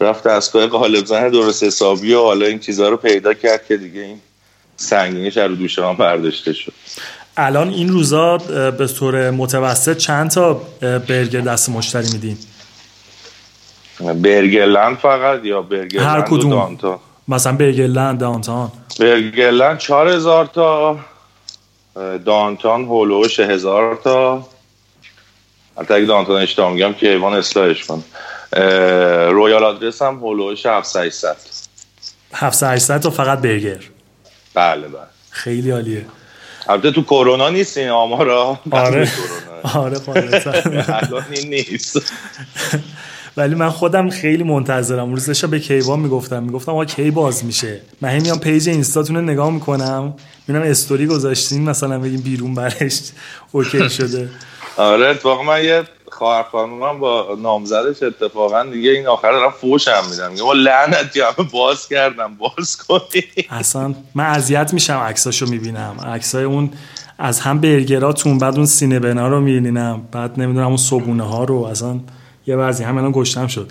[0.00, 4.00] رفت دستگاه قالب زن درست حسابی و حالا این چیزها رو پیدا کرد که دیگه
[4.00, 4.20] این
[4.76, 6.72] سنگینش رو دوش هم برداشته شد.
[7.36, 8.38] الان این روزا
[8.70, 12.36] به طور متوسط چند تا برگر دست مشتری میدین؟
[14.00, 18.72] برگرلند فقط یا برگرلند هر کدوم؟ دانتان مثلا برگرلند دانتان.
[19.00, 20.98] برگرلند چهار هزار تا
[22.24, 24.48] دانتان هولوش هزار تا.
[25.80, 28.04] حتی اگه دانتان اشتباه میگم که ایوان اصلاحش کن
[29.32, 31.36] رویال آدرس هم هولوش 700
[32.32, 33.78] 700 تا فقط برگر.
[34.54, 35.00] بله بله.
[35.30, 36.06] خیلی عالیه.
[36.68, 38.60] البته تو کرونا نیست این آمارا.
[38.70, 39.08] آره.
[39.74, 42.12] آره الان این نیست.
[43.36, 45.10] ولی من خودم خیلی منتظرم.
[45.10, 46.42] روز داشتم به کیوان می‌گفتم.
[46.42, 50.14] می‌گفتم آقا کی باز میشه؟ من میام پیج اینستاتون رو نگاه می‌کنم.
[50.48, 53.00] می‌بینم استوری گذاشتین مثلا بگیم بیرون برش.
[53.52, 54.28] اوکی شده.
[54.80, 60.10] آره اتفاقا من یه خواهر خانومم با نامزدش اتفاقا دیگه این آخر دارم فوش هم
[60.10, 60.32] میدم.
[60.32, 63.24] میگم لعنت همه باز کردم باز کنی.
[63.50, 65.96] اصلا من اذیت میشم عکساشو می‌بینم.
[66.06, 66.70] عکسای اون
[67.18, 70.08] از هم برگراتون بعد اون سینه بنا رو می‌بینم.
[70.12, 71.62] بعد نمی‌دونم اون صبونه ها رو.
[71.64, 72.00] اصلا
[72.46, 73.70] یه بعضی هم الان گشتم شد.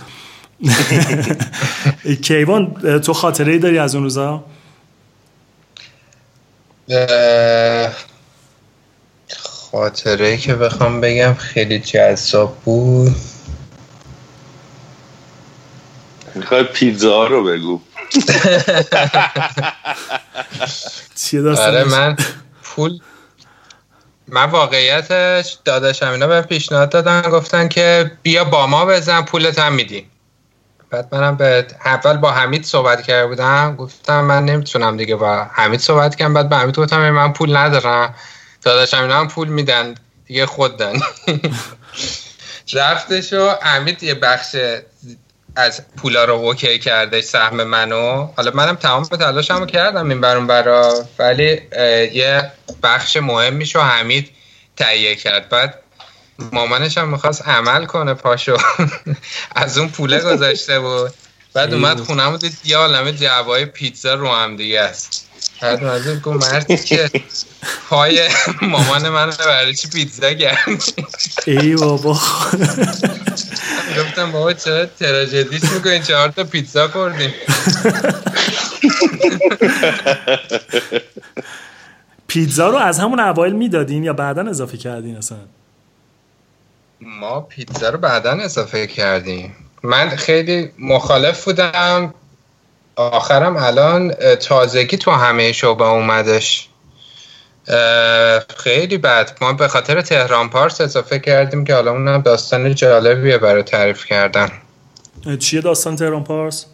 [2.24, 4.44] کیوان تو خاطره ای داری از اون روزا؟
[9.72, 13.16] خاطره که بخوام بگم خیلی جذاب بود.
[16.36, 17.82] می‌خوای پیزا رو بگو.
[21.16, 22.18] چیه آره من
[22.64, 23.00] پول
[24.28, 29.74] من واقعیتش داداشم اینا به پیشنهاد دادن گفتن که بیا با ما بزن پولت هم
[29.74, 30.12] میدیم
[30.90, 35.80] بعد منم به اول با حمید صحبت کرده بودم گفتم من نمی‌تونم دیگه با حمید
[35.80, 38.16] صحبت کنم بعد به حمید گفتم من پول ندارم.
[38.62, 39.96] داداشم اینا هم پول میدن.
[40.26, 41.04] دیگه خود دانی
[42.74, 44.56] رفتش و امید یه بخش
[45.56, 48.28] از پولا رو اوکی کرده سهم منو.
[48.38, 51.62] حالا منم تمام تلاشمو کردم این برون برا ولی
[52.14, 52.52] یه
[52.84, 54.30] بخش مهمی شو حمید
[54.78, 55.50] تهیه کرد.
[55.50, 55.80] بعد
[56.52, 58.58] مامانش هم می‌خواست عمل کنه پاشو.
[59.56, 61.14] از اون پوله گذاشته بود.
[61.54, 65.19] بعد اومد خونم دید یه عالمه جوای پیتزا رو هم دیگه است.
[65.62, 67.10] بعد اومد گفت مردی که
[67.90, 68.30] پای
[68.62, 70.80] مامان من برای چی پیتزا گرم
[71.48, 72.20] ای بابا.
[73.98, 77.34] گفتم بابا چرا تراژدیش می‌کنین چهار تا پیتزا خوردیم.
[82.28, 85.38] پیتزا رو از همون اوایل می‌دادین یا بعدا اضافه کردین اصلا؟
[87.02, 89.56] ما پیتزا رو بعدا اضافه کردیم.
[89.84, 92.14] من خیلی مخالف بودم.
[93.00, 96.70] آخرم الان تازگی تو همه شعبه اومدش.
[98.58, 99.38] خیلی بد.
[99.42, 104.52] ما به خاطر تهران پارس اضافه کردیم که حالا اونم داستان جالبیه برای تعریف کردن.
[105.40, 106.66] چیه داستان تهران پارس؟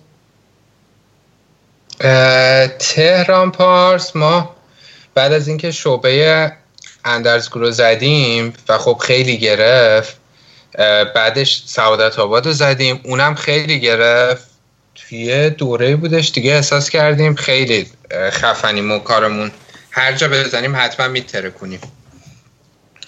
[2.79, 4.55] تهران پارس ما
[5.15, 6.51] بعد از اینکه شعبه
[7.05, 10.17] اندرزگو رو زدیم و خب خیلی گرفت
[11.15, 13.01] بعدش سعادت آباد رو زدیم.
[13.03, 14.55] اونم خیلی گرفت.
[15.10, 17.89] توی دوره بودش دیگه احساس کردیم خیلی
[18.32, 19.52] خفنیم و کارمون.
[19.91, 21.80] هر جا بزنیم حتما میتره کنیم.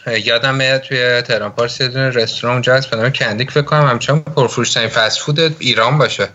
[0.07, 4.89] یادمه توی تهران پارس یه دونه رستوران اونجا هست به کندیک فکر کنم همچنان پرفروشترین
[4.89, 6.29] فست فود ایران باشه.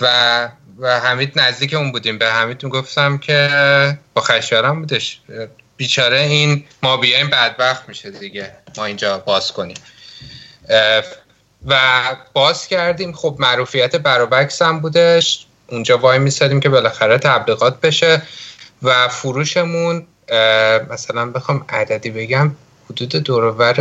[0.00, 2.18] و و حمید نزدیک اون بودیم.
[2.18, 5.20] به حمید گفتم که با خشیارم بودش.
[5.76, 8.50] بیچاره این ما بیایم بدبخت میشه دیگه.
[8.76, 9.76] ما اینجا باز کنیم.
[11.66, 11.76] و
[12.32, 13.12] باز کردیم.
[13.12, 15.46] خب معروفیت بروبکس هم بودش.
[15.66, 18.22] اونجا وای میسادیم که بالاخره تبلیغات بشه
[18.82, 20.06] و فروشمون
[20.90, 22.52] مثلا بخوام عددی بگم
[22.90, 23.74] حدود دورور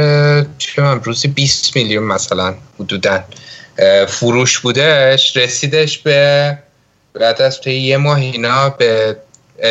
[0.57, 3.23] چه من روزی 20 میلیون مثلا حدودا
[4.07, 5.37] فروش بودش.
[5.37, 6.57] رسیدش به
[7.13, 9.17] بعد از توی یه ماه اینا به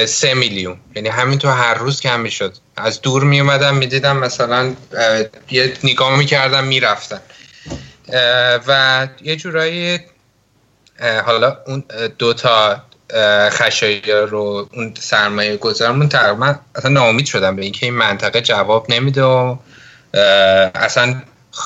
[0.07, 0.77] سه میلیون.
[0.97, 4.75] یعنی همین تو هر روز کم می‌شد از دور می اومدم می‌دیدم مثلا
[5.51, 7.21] یه نگاه می‌کردم می‌رفتن.
[8.67, 10.01] و یه جورایی
[11.27, 11.85] حالا اون
[12.19, 12.83] دوتا
[13.51, 19.23] خشایر رو اون سرمایه گذارمون تقریبا اصلا ناامید شدم به اینکه این منطقه جواب نمیده
[19.23, 19.57] و
[20.75, 21.23] اصلا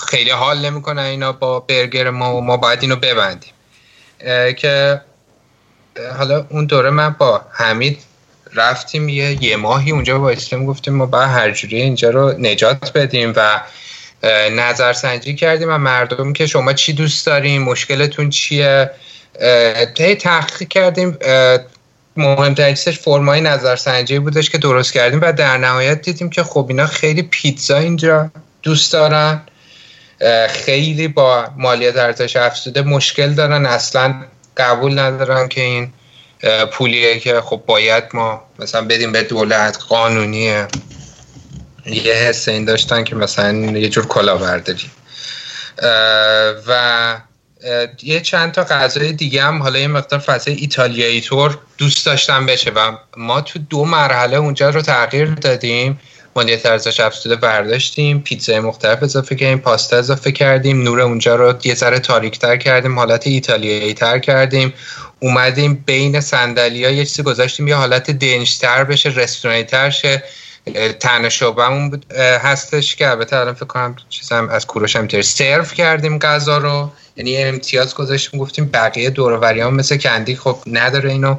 [0.09, 3.53] خیلی حال نمی‌کنه اینا با برگر ما و ما باید اینو ببندیم.
[4.57, 5.01] که
[6.19, 8.03] حالا اون دوره من با حمید
[8.55, 12.93] رفتیم یه یه ماهی اونجا با اسلام گفتیم ما باید هر جوری اینجا رو نجات
[12.93, 13.61] بدیم و
[14.53, 18.91] نظرسنجی کردیم و مردم که شما چی دوست داریم مشکلتون چیه؟
[20.21, 21.19] تحقیق کردیم.
[22.17, 26.87] مهمترین چیزش فرمای نظرسنجی بودش که درست کردیم و در نهایت دیدیم که خب اینا
[26.87, 28.31] خیلی پیتزا اینجا
[28.63, 29.43] دوست دارن.
[30.49, 33.67] خیلی با مالیات ارزش افزوده مشکل دارن.
[33.67, 34.15] اصلا
[34.57, 35.93] قبول ندارن که این
[36.73, 40.69] پولیه که خب باید ما مثلا بدیم به دولت قانونیه.
[41.87, 44.91] یه حس این داشتن که مثلا یه جور کلا برداریم
[46.67, 47.17] و
[48.03, 52.71] یه چند تا غذای دیگه هم حالا یه مقدار فضای ایتالیایی طور دوست داشتن بشه
[52.71, 56.01] و ما تو دو مرحله اونجا رو تغییر دادیم.
[56.37, 61.75] مالیات ارزش افزوده برداشتیم پیتزای مختلف اضافه کردیم پاستا اضافه کردیم نور اونجا رو یه
[61.75, 64.75] ذره تاریکتر کردیم حالت ایتالیایی تر کردیم.
[65.21, 70.23] اومدیم بین صندلی ها یه چیزی گذاشتیم یه حالت دنجتر بشه رستورانی تر شه.
[71.01, 76.59] تنه شعبمون هستش که البته الان فکر کنم چیزم از کوروش هم سرو کردیم غذا
[76.59, 76.93] رو.
[77.17, 81.37] یعنی امتیاز گذاشتیم گفتیم بقیه دوروری ها مثل کندی خب نداره اینو.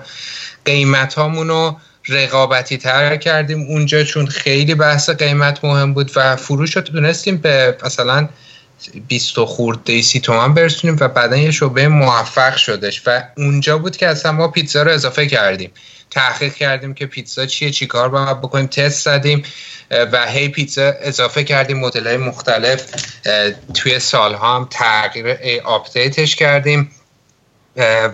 [0.66, 1.76] قیمت هامونو
[2.10, 3.62] رقابتی تر کردیم.
[3.62, 8.30] اونجا چون خیلی بحث قیمت مهم بود و فروش رو تونستیم به مثلا
[9.08, 13.02] 20 خورده سی تومن برسونیم و بعدا یه شعبه موفق شدش.
[13.06, 15.72] و اونجا بود که اصلا ما پیتزا رو اضافه کردیم.
[16.12, 19.44] تحقیق کردیم که پیتزا چیه چیکار باید بکنیم تست زدیم
[19.92, 21.80] و هی پیتزا اضافه کردیم.
[21.80, 22.84] مدل های مختلف
[23.74, 26.92] توی سالها هم تغییر update ش کردیم.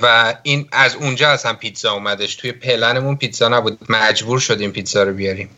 [0.02, 2.36] و این از اونجا اصلا پیتزا اومدش.
[2.36, 3.78] توی پلنمون پیتزا نبود.
[3.90, 5.50] مجبور شدیم پیتزا رو بیاریم.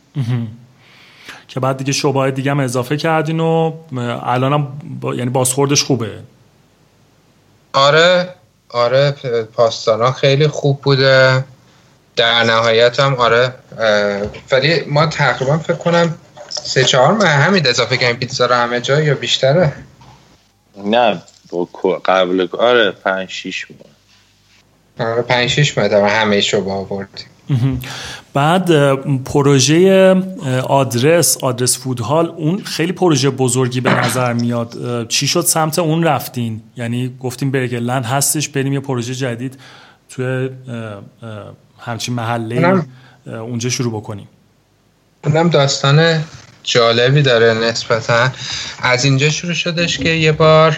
[1.55, 3.73] که بعد دیگه شعبه دیگه هم اضافه کردین و
[4.23, 4.67] الان هم
[5.01, 5.15] با...
[5.15, 6.19] یعنی بازخوردش خوبه.
[7.73, 8.29] آره
[8.69, 9.11] آره
[9.53, 11.43] پاستانا خیلی خوب بوده.
[12.15, 13.53] در نهایت هم آره
[14.51, 16.17] ولی ما تقریبا فکر کنم
[16.49, 18.19] سه چهار ماه همین اضافه کردیم.
[18.19, 19.73] پیتزا رو همه جا یا بیشتره؟
[20.85, 21.21] نه
[22.05, 23.67] قبل آره پنج شیش
[24.99, 25.09] ماه.
[25.11, 27.27] آره پنج شیش ماه همه شو با آوردیم.
[28.33, 28.71] بعد
[29.23, 30.13] پروژه
[30.67, 35.07] آدرس آدرس فودهال اون خیلی پروژه بزرگی به نظر میاد.
[35.07, 36.61] چی شد؟ سمت اون رفتین.
[36.75, 39.59] یعنی گفتیم برگرلند هستش بریم یه پروژه جدید
[40.09, 40.49] توی
[41.79, 42.83] همچین محله
[43.27, 44.27] اونجا شروع بکنیم.
[45.23, 46.23] اونم داستان
[46.63, 48.29] جالبی داره نسبتا.
[48.81, 50.77] از اینجا شروع شدش که یه بار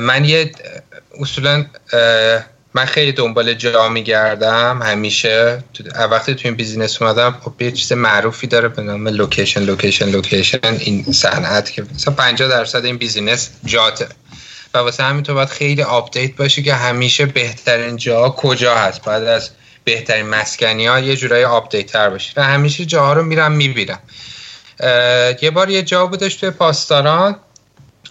[0.00, 0.52] من یه
[1.20, 1.66] اصولا
[2.74, 5.64] من خیلی دنبال جا میگردم همیشه.
[6.10, 10.58] وقتی تو این business اومدم خب یه چیز معروفی داره به نام location location location.
[10.78, 14.08] این صنعت که مثلا 50 درصد این business جاته.
[14.74, 19.02] و واسه همین تو باید خیلی update باشی که همیشه بهترین جا کجا هست.
[19.02, 19.50] بعد از
[19.84, 22.32] بهترین مسکنی ها یه جورایی update تر باشی.
[22.36, 23.98] و همیشه جاها رو میرم می‌بینم.
[25.42, 27.36] یه بار یه جا بودش توی پاسداران.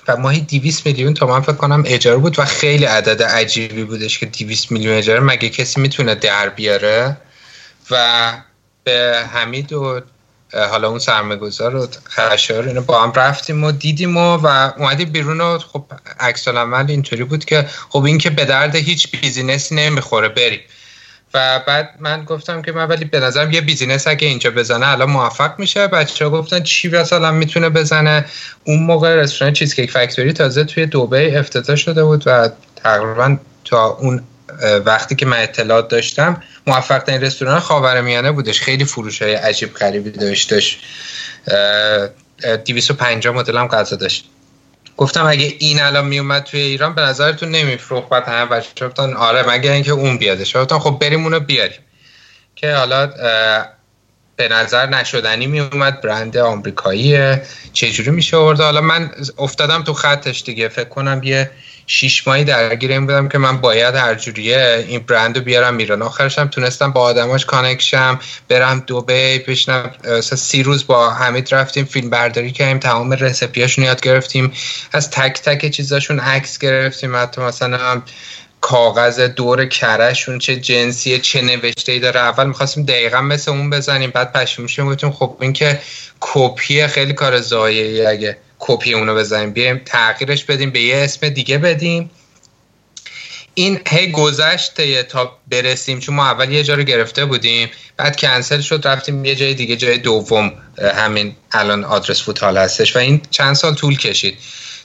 [0.09, 4.25] و ماهی 200 میلیون تومن فکر کنم اجاره بود و خیلی عدد عجیبی بودش که
[4.25, 5.19] 200 میلیون اجاره.
[5.19, 7.17] مگه کسی می‌تونه در بیاره؟
[7.91, 8.33] و
[8.83, 10.01] به حمید و
[10.53, 15.41] حالا اون سرمایه‌گذار و خشایار اینو با هم رفتیم و دیدیم و, و اومدیم بیرون
[15.41, 15.85] و خب
[16.19, 20.59] عکس العمل اینطوری بود که خب این که به درد هیچ business ی نمی‌خوره بریم.
[21.33, 25.09] و بعد من گفتم که من ولی به نظرم یه business اگه اینجا بزنه الان
[25.09, 25.87] موفق میشه.
[25.87, 28.25] بچه ها گفتن چی مثلا می‌تونه بزنه.
[28.63, 34.23] اون موقع رستوران Cheesecake Factory تازه توی دوبه افتتاح شده بود و تقریبا تا اون
[34.85, 38.61] وقتی که من اطلاعات داشتم موفق ترین رستوران خاورمیانه بودش.
[38.61, 40.79] خیلی فروش های عجیب غریبی داشتش
[42.65, 44.28] 250 مدل هم غذا داشت.
[44.99, 49.49] گفتم اگه این الان میومد توی ایران به نظرتون نمیفروخت؟ بعد همه بچه گفتن آره
[49.49, 50.43] مگه اینکه اون بیاده.
[50.43, 51.79] گفتم خب بریم اونو بیاریم.
[52.55, 53.07] که حالا
[54.35, 57.41] به نظر نشدنی میومد برند آمریکاییه.
[57.73, 60.67] چجوری میشه آورده حالا من افتادم تو خطش دیگه.
[60.67, 61.51] فکر کنم یه
[61.91, 66.01] شیش ماهی درگیر این بودم که من باید هر جوریه این برند رو بیارم ایران.
[66.01, 72.51] آخرشم تونستم با آدماش کانکشم برم دوبه بشنم سی روز با حمید رفتیم فیلم برداری
[72.51, 74.53] کردیم تمام رسپیاشون یاد گرفتیم.
[74.91, 78.01] از تک تک چیزاشون عکس گرفتیم حتی مثلا
[78.61, 82.19] کاغذ دور کرشون چه جنسیه چه نوشته ای داره.
[82.19, 85.79] اول می‌خواستیم دقیقا مثل اون بزنیم بعد پشیمون شدیم گفتیم خب این که
[86.19, 88.37] کپی خیلی کار زایه اگه.
[88.59, 89.51] کپی اونو بزنیم.
[89.51, 92.09] بیایم تغییرش بدیم به یه اسم دیگه بدیم.
[93.53, 98.61] این هی گذشته تا برسیم چون ما اول یه جا رو گرفته بودیم بعد کنسل
[98.61, 100.53] شد رفتیم یه جای دیگه جای دوم
[100.95, 102.95] همین الان آدرس food hall هستش.
[102.95, 104.37] و این چند سال طول کشید.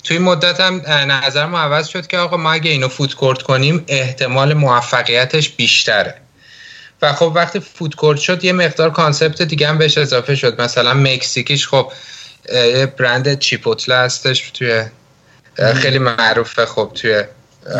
[0.04, 3.84] توی مدت هم نظر ما عوض شد که آقا ما اگه اینو food hall کنیم
[3.88, 6.14] احتمال موفقیتش بیشتره.
[7.02, 10.60] و خب وقتی food hall شد یه مقدار concept دیگه هم بهش اضافه شد.
[10.60, 11.92] مثلا مکزیکیش خب
[12.52, 14.84] یه برند Chipotle هستش توی
[15.74, 17.24] خیلی معروفه خب توی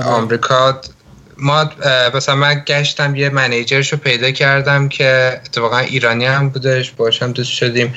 [0.04, 0.80] آمریکا.
[1.36, 1.70] ما
[2.14, 7.52] مثلا من گشتم یه منیجرش رو پیدا کردم که اتفاقا ایرانی هم بودش باشم دوست
[7.52, 7.94] شدیم.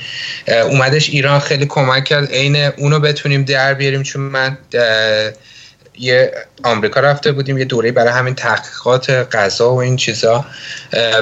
[0.47, 4.57] اومدش ایران خیلی کمک کرد عین اونو بتونیم در بیاریم چون من
[5.99, 6.31] یه
[6.63, 10.45] آمریکا رفته بودیم یه دوره برای همین تحقیقات غذا و این چیزا.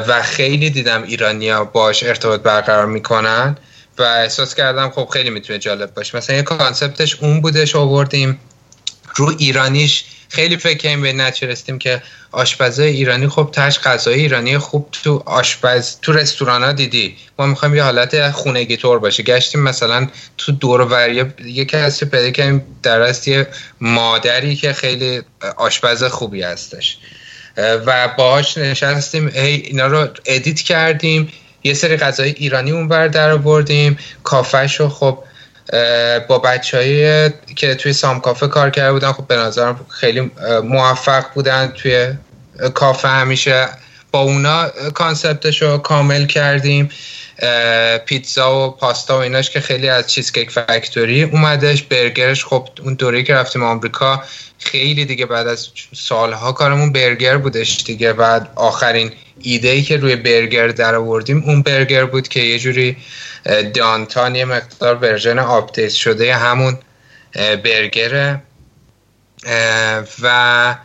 [0.07, 3.57] و خیلی دیدم ایرانیا باش ارتباط برقرار می‌کنن.
[3.97, 6.17] و احساس کردم خب خیلی می‌تونه جالب باشه.
[6.17, 8.39] مثلا یه کانسپتش اون بودش آوردیم.
[9.15, 14.89] رو ایرانیش خیلی فکر کنیم به نچرستیم که آشپزه ایرانی خب تش غذای ایرانی خوب
[14.91, 17.15] تو آشپز تو رستوران دیدی.
[17.39, 19.23] ما می‌خوایم یه حالت خونگی طور باشه.
[19.23, 23.15] گشتیم مثلا تو دور وری یه کسی پیدا کنیم در
[23.81, 25.21] مادری که خیلی
[25.57, 26.97] آشپز خوبی هستش.
[27.57, 29.27] و باهاش نشستیم.
[29.27, 31.31] هی اینا رو ادیت کردیم.
[31.65, 33.97] یه سری غذای ایرانی اون بر در آوردیم.
[34.23, 35.23] کافش رو خب
[36.27, 40.31] با بچههایی که توی سام کافه کار کرده بودن خب به نظرم خیلی
[40.63, 42.13] موفق بودن توی
[42.73, 43.67] کافه همیشه.
[44.11, 46.89] با اونا کانسپتش رو کامل کردیم.
[48.05, 53.23] پیتزا و پاستا و ایناش که خیلی از چیزکیک فکتوری اومدش برگرش خب اون دوره
[53.23, 54.23] که رفتیم آمریکا
[54.59, 58.13] خیلی دیگه بعد از سالها کارمون برگر بودش دیگه.
[58.13, 59.11] بعد آخرین
[59.41, 62.97] ایده ای که روی برگر در آوردیم اون برگر بود که یه جوری
[63.73, 66.77] Downtown یه مقدار version update شده همون
[67.63, 68.41] برگره.
[70.21, 70.75] و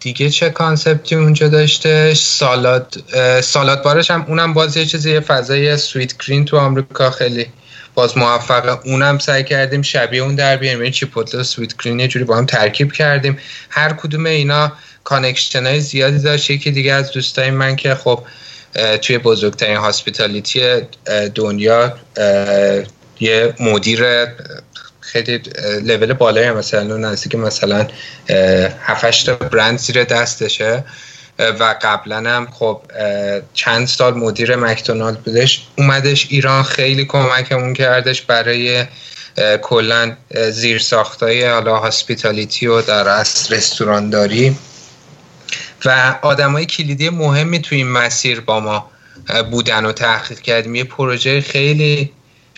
[0.00, 2.96] دیگه چه concept ی اونجا داشته؟ سالاد
[3.40, 7.46] salad bar ش هم اونم باز یه چیزی فضای Sweetgreen تو آمریکا خیلی
[7.94, 8.78] باز موفقه.
[8.84, 10.78] اونم سعی کردیم شبیه اون در بیاریم.
[10.78, 13.38] یعنی Chipotle Sweetgreen یه جوری با هم ترکیب کردیم.
[13.70, 14.72] هر کدوم اینا
[15.04, 16.50] connection های زیادی داشت.
[16.50, 18.24] یکی دیگه از دوستای من که خب
[19.02, 20.60] توی بزرگترین hospitality
[21.34, 21.96] دنیا
[23.20, 24.04] یه مدیر
[25.12, 25.42] خیلی
[25.82, 27.86] لول بالایی مثلا نزدیک مثلا
[28.80, 30.84] 7 برند زیر دستشه.
[31.38, 32.82] و قبلا هم خب
[33.54, 35.62] چند سال مدیر مکدونالد بودش.
[35.78, 38.86] اومدش ایران خیلی کمکمون کردش برای
[39.62, 40.16] کلا
[40.50, 44.56] زیر ساختای حالا هاسپیتالیتی و در اصل رستورانداری.
[45.84, 48.90] و آدمای کلیدی مهمی توی این مسیر با ما
[49.50, 50.74] بودن و تحقیق کردیم.
[50.74, 52.12] یه پروژه خیلی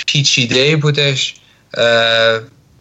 [0.06, 1.34] پیچیده بودش.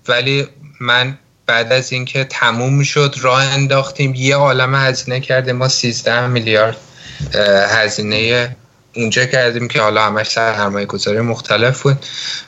[0.07, 0.47] ولی
[0.79, 4.15] من بعد از اینکه تموم شد راه انداختیم.
[4.15, 5.55] یه عالم هزینه کردیم.
[5.55, 6.77] ما 13 میلیارد
[7.69, 8.55] هزینه
[8.95, 11.97] اونجا کردیم که حالا همش سرمایه گذاری مختلف بود.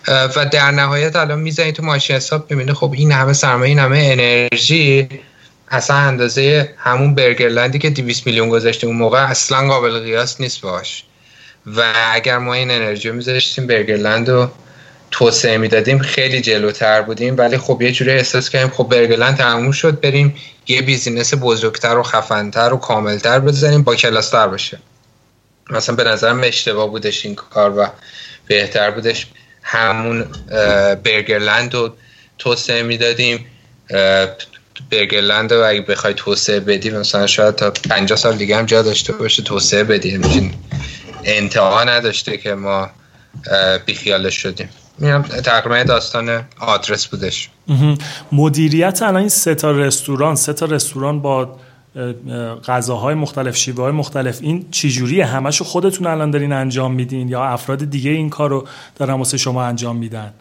[0.08, 4.00] و در نهایت الان می‌زنی تو ماشین حساب ببینه خب این همه سرمایه این همه
[4.00, 5.10] انرژی
[5.70, 11.04] اصلا اندازه همون برگرلندی که 200 میلیون گذاشتیم اون موقع اصلا قابل قیاس نیست باش
[11.66, 14.52] و اگر ما این انرژی رو میذاشتیم برگرلند رو
[15.14, 17.38] توسعه می‌دادیم خیلی جلوتر بودیم.
[17.38, 20.36] ولی خب یه جوری احساس کردیم خب برگرلند تموم شد بریم
[20.68, 24.80] یه بیزینس بزرگتر و خفنتر و کاملتر بزنیم با کلاستر باشه.
[25.70, 27.88] مثلا به نظرم اشتباه بودش این کار و
[28.48, 29.28] بهتر بودش.
[29.64, 30.26] همون
[31.04, 31.96] برگرلند رو
[32.38, 33.46] توسعه می‌دادیم.
[34.90, 39.14] برگرلند رو اگه بخوای توسعه بدی مثلا شاید تا 50 سال دیگه هم جا داشته
[39.14, 40.52] باشه توسعه بدی.
[41.24, 42.90] انتها نداشته که ما
[43.86, 44.70] بیخیالش شدیم.
[44.98, 47.50] میرم تقریبا داستان آدرس بودش.
[48.32, 51.58] مدیریت الان این سه تا رستوران سه تا رستوران با
[52.68, 57.90] غذاهای مختلف شیوه های مختلف این چجوریه همشو خودتون الان دارین انجام میدین یا افراد
[57.90, 60.34] دیگه این کار رو دارن واسه شما انجام میدن؟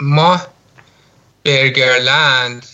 [0.00, 0.40] ما
[1.44, 2.66] برگرلند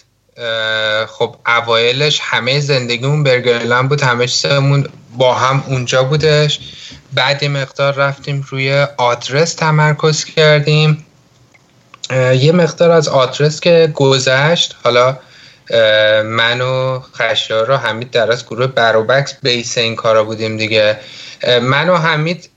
[1.08, 4.86] خب اوایلش همه زندگیمون برگرلند بود همه چیزمون
[5.18, 6.60] با هم اونجا بودش.
[7.14, 11.06] بعد مقدار رفتیم روی آدرس تمرکز کردیم.
[12.34, 15.18] یه مقدار از آدرس که گذشت حالا
[16.24, 20.98] من و خشیار و حمید در از گروه بروبکس بیس این کارا بودیم دیگه.
[21.62, 22.50] من و حمید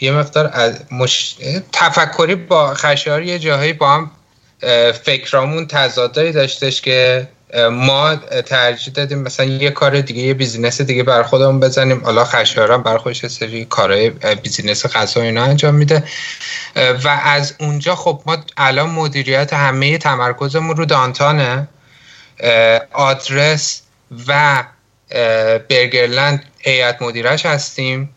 [0.00, 1.36] یه مقدار از مش...
[1.72, 4.10] تفکری با خشیار یه جاهایی با هم
[5.04, 7.28] فکرامون تضادایی داشتش که
[7.70, 12.04] ما ترجیح دادیم مثلا یه کار دیگه یه بیزینس دیگه بر خودمون بزنیم.
[12.04, 14.10] حالا خشایارم بر خودش سری کارهای
[14.42, 16.04] business غذا اینا انجام میده.
[17.04, 21.68] و از اونجا خب ما الان مدیریت همه تمرکزمون رو دانتانه.
[22.92, 23.82] آدرس
[24.28, 24.64] و
[25.68, 28.10] برگرلند هیئت مدیرش هستیم.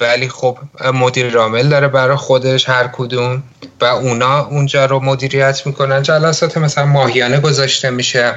[0.00, 0.58] ولی خب
[0.94, 3.42] مدیر رامل داره برای خودش هر کدوم
[3.80, 6.02] و اونا اونجا رو مدیریت می‌کنن.
[6.02, 8.34] جلسات مثلا ماهیانه گذاشته میشه.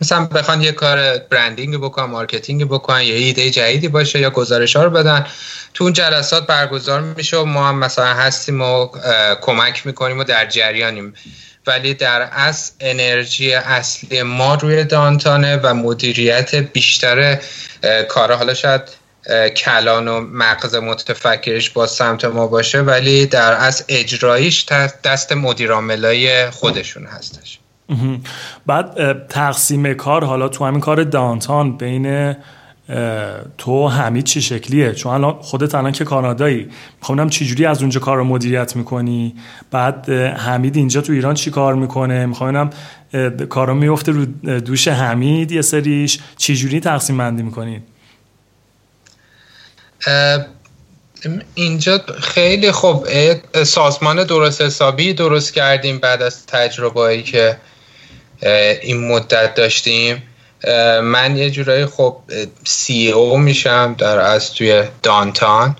[0.00, 4.84] مثلا بخوان یه کار branding بکن marketing بکن یه ایده جدیدی باشه یا گزارش ها
[4.84, 5.26] رو بدن
[5.74, 8.88] تو اون جلسات برگزار میشه و ما هم مثلا هستیم و
[9.40, 11.14] کمک می‌کنیم و در جریانیم.
[11.66, 17.38] ولی در اصل انرژی اصلی ما روی دانتانه و مدیریت بیشتر
[18.08, 18.82] کار حالا شاید
[19.56, 24.66] کلان و مغز متفکرش با سمت ما باشه ولی در اصل اجراییش
[25.04, 27.59] دست مدیراملای خودشون هستش.
[28.66, 32.36] بعد تقسیم کار حالا تو همین کار دانتان بین
[33.58, 36.68] تو حمید چه شکلیه؟ چون الان خودت الان که کانادایی.
[37.00, 39.34] می‌خوام چجوری از اونجا کار رو مدیریت می‌کنی؟
[39.70, 42.70] بعد حمید اینجا تو ایران چی کار می‌کنه؟ می‌خوام
[43.48, 44.24] کارا میفته رو
[44.60, 46.18] دوش حمید یه سریش.
[46.36, 47.82] چجوری تقسیم بندی می‌کنید
[51.54, 53.06] اینجا خیلی خوب
[53.64, 57.56] سازمان درست حسابی درست کردیم بعد از تجربه که
[58.42, 60.22] این مدت داشتیم.
[61.02, 62.16] من یه جورایی خب
[62.64, 65.76] سی او میشم در از توی دانتان.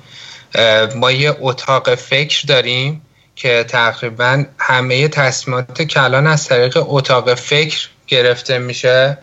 [0.97, 3.03] ما یه اتاق فکر داریم
[3.37, 9.19] که تقریبا همه تصمیمات کلان از طریق اتاق فکر گرفته میشه.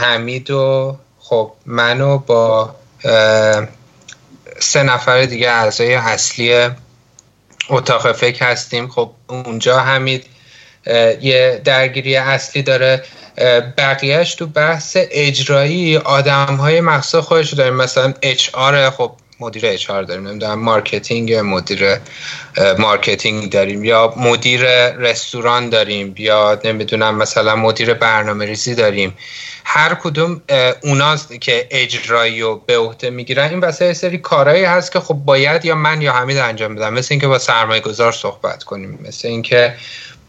[0.00, 2.74] حمید و خب منو با
[4.58, 6.68] سه نفر دیگه اعضای اصلی
[7.68, 8.88] اتاق فکر هستیم.
[8.88, 10.26] خب اونجا حمید
[11.20, 13.02] یه درگیری اصلی داره
[13.78, 17.74] بقیهش تو بحث اجرایی آدم های مخصوص خودش داریم.
[17.74, 20.28] مثلا اچ آر خب مدیر اچ آر داریم.
[20.28, 21.96] نمی‌دونم marketing مدیر
[22.78, 29.14] marketing داریم یا مدیر رستوران داریم یا نمی‌دونم مثلا مدیر برنامه ریزی داریم.
[29.64, 30.42] هر کدوم
[30.82, 33.50] اوناست که اجرایی و به عهده می‌گیرن.
[33.50, 36.94] این واسه سری کارهایی هست که خب باید یا من یا حمید انجام بدم.
[36.94, 38.98] مثل اینکه با سرمایه گذار صحبت کنیم.
[39.08, 39.74] مثل اینکه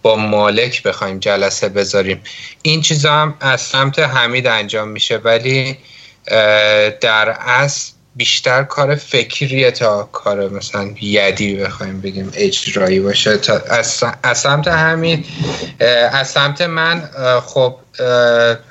[0.02, 2.22] با مالک بخوایم جلسه بذاریم.
[2.62, 5.78] این چیزا هم از سمت حمید انجام میشه ولی
[7.02, 13.38] در اصل بیشتر کار فکریه تا کار مثلا یدی بخوایم بگیم اجرایی باشه.
[13.38, 13.62] تا
[14.24, 15.26] از سمت همین
[16.12, 17.10] از سمت من
[17.46, 17.76] خب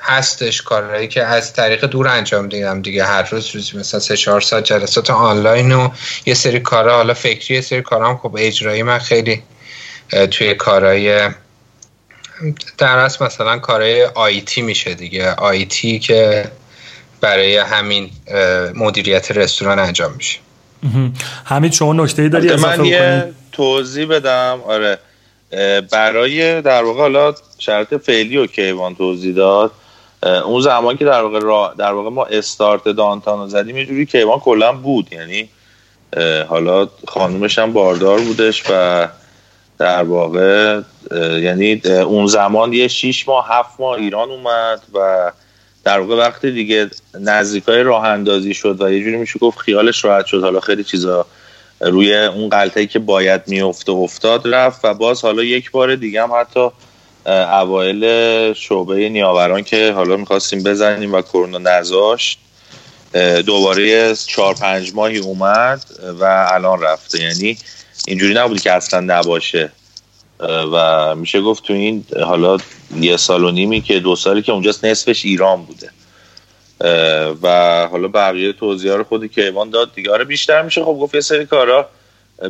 [0.00, 3.04] هستش کارهایی که از طریق دور انجام دیدم دیگه.
[3.04, 5.88] هر روز روزی مثلا سه چهار ساعت جلسات آنلاین و
[6.26, 9.42] یه سری کارها حالا فکری یه سری کارها هم خب اجرایی من خیلی
[10.30, 11.28] توی کارهای
[12.78, 15.34] در اصل مثلا کارهای آیتی میشه دیگه.
[15.34, 16.50] آیتی که
[17.20, 18.10] برای همین
[18.74, 20.38] مدیریت رستوران انجام میشه.
[21.44, 24.60] همین شما نکته داری اضافه من یه توضیح بدم.
[24.66, 24.98] آره.
[25.90, 29.72] برای در واقع حالا شرط فعلی و کیوان توضیح داد
[30.44, 34.06] اون زمان که در واقع را در واقع ما استارت دانتان رو زدیم یه جوری
[34.06, 35.12] کیوان کلا بود.
[35.12, 35.48] یعنی
[36.48, 39.08] حالا خانومش هم باردار بودش و
[39.78, 40.80] در واقع
[41.40, 45.30] یعنی اون زمان یه شیش ماه هفت ماه ایران اومد و
[45.84, 50.26] در واقع وقتی دیگه نزدیکای راه اندازی شد و یه جوری میشه گفت خیالش راحت
[50.26, 51.26] شد حالا خیلی چیزا
[51.80, 56.32] روی اون غلطه‌ای که باید میفته افتاد رفت و باز حالا یک بار دیگه هم
[56.40, 56.70] حتی
[57.26, 62.38] اوایل شعبه نیاوران که حالا می‌خواستیم بزنیم و کرونا نذاشت
[63.46, 65.84] دوباره چهار پنج ماهی اومد
[66.20, 67.22] و الان رفته.
[67.22, 67.58] یعنی
[68.06, 69.72] اینجوری نبودی که اصلا نباشه.
[70.72, 72.56] و میشه گفت تو این حالا
[73.00, 75.90] یه سال و نیمی که دو سالی که اونجاست نصفش ایران بوده.
[77.42, 77.48] و
[77.90, 80.12] حالا بقیه توضیح رو خود کیوان داد دیگه.
[80.12, 81.88] آره بیشتر میشه خب گفت یه سری کارا.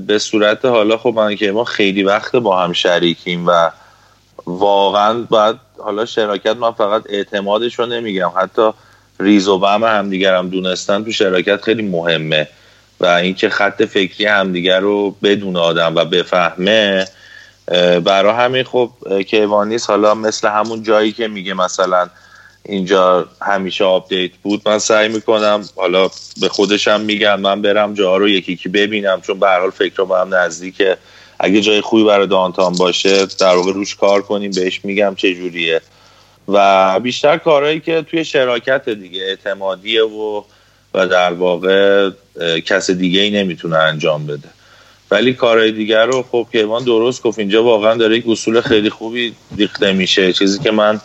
[0.07, 3.71] به صورت حالا خب من که ما خیلی وقت با هم شریکیم و
[4.47, 8.71] واقعا باید حالا شراکت من فقط اعتمادش رو نمیگم حتی
[9.21, 12.49] زیر و بم همدیگرم دونستن تو شراکت خیلی مهمه.
[13.01, 17.07] و اینکه خط فکری همدیگر رو بدون آدم و بفهمه
[18.05, 18.91] برای همین خب
[19.27, 22.09] کیوانیس حالا مثل همون جایی که میگه مثلا
[22.65, 28.29] اینجا همیشه update بود من سعی می‌کنم حالا به خودشم میگم من برم جاها رو
[28.29, 30.97] یکی یکی ببینم چون به حال فکر با هم نزدیکه.
[31.41, 35.81] اگه جای خوبی برای دانتان باشه در واقع روش کار کنیم بهش میگم چه جوریه.
[36.49, 40.43] و بیشتر کارهایی که توی شراکت دیگه اعتمادیه و
[40.95, 42.11] و در واقع
[42.66, 44.49] کس دیگه ای نمی‌تونه انجام بده.
[45.11, 47.39] ولی کارهای دیگر رو خب کیوان درست گفت.
[47.39, 50.32] اینجا واقعا داره یک اصول خیلی خوبی ریخته میشه.
[50.32, 51.01] چیزی که من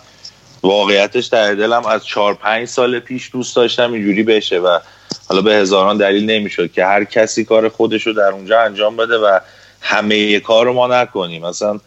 [0.63, 4.79] واقعیتش در دلم از چهار پنج سال پیش دوست داشتم اینجوری بشه و
[5.27, 9.17] حالا به هزاران دلیل نمی‌شد که هر کسی کار خودش رو در اونجا انجام بده
[9.17, 9.39] و
[9.81, 11.45] همه کار رو ما نکنیم.
[11.45, 11.79] مثلا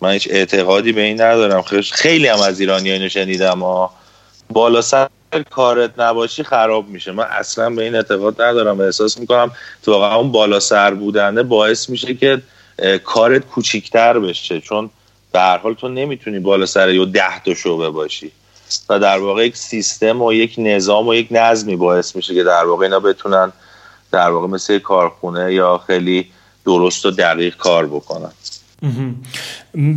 [0.00, 1.62] من هیچ اعتقادی به این ندارم.
[1.92, 3.88] خیلی هم از ایرانی اینو شنیدم
[4.50, 5.08] بالا سر
[5.50, 7.12] کارت نباشی خراب میشه.
[7.12, 9.50] من اصلا به این اعتقاد ندارم و احساس می‌کنم
[9.82, 12.42] تو واقعا اون بالا سر بودنه باعث میشه که
[13.04, 14.60] کارت کوچیکتر بشه.
[14.60, 14.90] چون
[15.32, 18.32] به هر حال تو نمی‌تونی بالا سر یا ده تا شعبه باشی.
[18.88, 22.64] و در واقع یک سیستم و یک نظام و یک نظمی باعث میشه که در
[22.64, 23.52] واقع اینا بتونن
[24.12, 26.30] در واقع مثل کارخونه یا خیلی
[26.66, 28.32] درست و دقیق کار بکنن.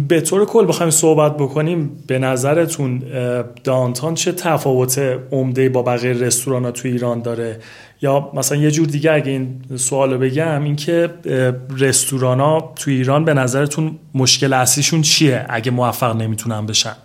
[0.07, 3.03] به طور کل بخوایم صحبت بکنیم به نظرتون
[3.63, 4.99] دانتان چه تفاوت
[5.31, 7.59] عمده با بقیه رستوران ها تو ایران داره؟
[8.01, 11.09] یا مثلا یه جور دیگه اگه این سوال بگم اینکه
[11.77, 16.95] رستوران ها تو ایران به نظرتون مشکل اصلیشون چیه اگه موفق نمی‌تونن بشن؟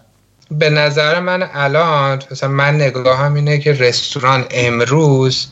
[0.50, 5.48] به نظر من الان مثلا من نگاهم اینه که رستوران امروز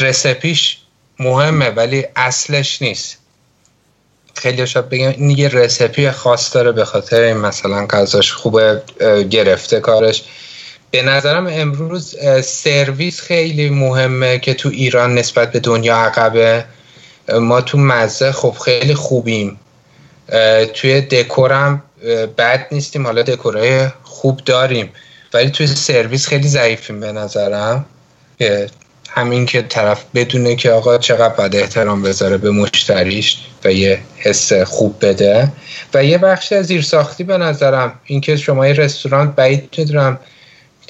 [0.00, 0.78] رسپیش
[1.20, 3.19] مهمه ولی اصلش نیست.
[4.34, 8.82] خیلی شاید بگم این یه رسپی خاص داره به خاطر این مثلا غذاش خوبه
[9.30, 10.22] گرفته کارش.
[10.90, 16.64] به نظرم امروز سرویس خیلی مهمه که تو ایران نسبت به دنیا عقبه.
[17.40, 19.60] ما تو مزه خب خیلی خوبیم.
[20.74, 21.82] توی دکورم
[22.38, 24.92] بد نیستیم حالا دکورای خوب داریم.
[25.34, 27.84] ولی توی سرویس خیلی ضعیفیم به نظرم.
[29.14, 34.52] همین که طرف بدونه که آقا چقدر باید احترام بذاره به مشتریش و یه حس
[34.52, 35.52] خوب بده.
[35.94, 40.18] و یه بخش از زیرساختی به نظرم اینکه شما یه رستوران بعید می‌دونم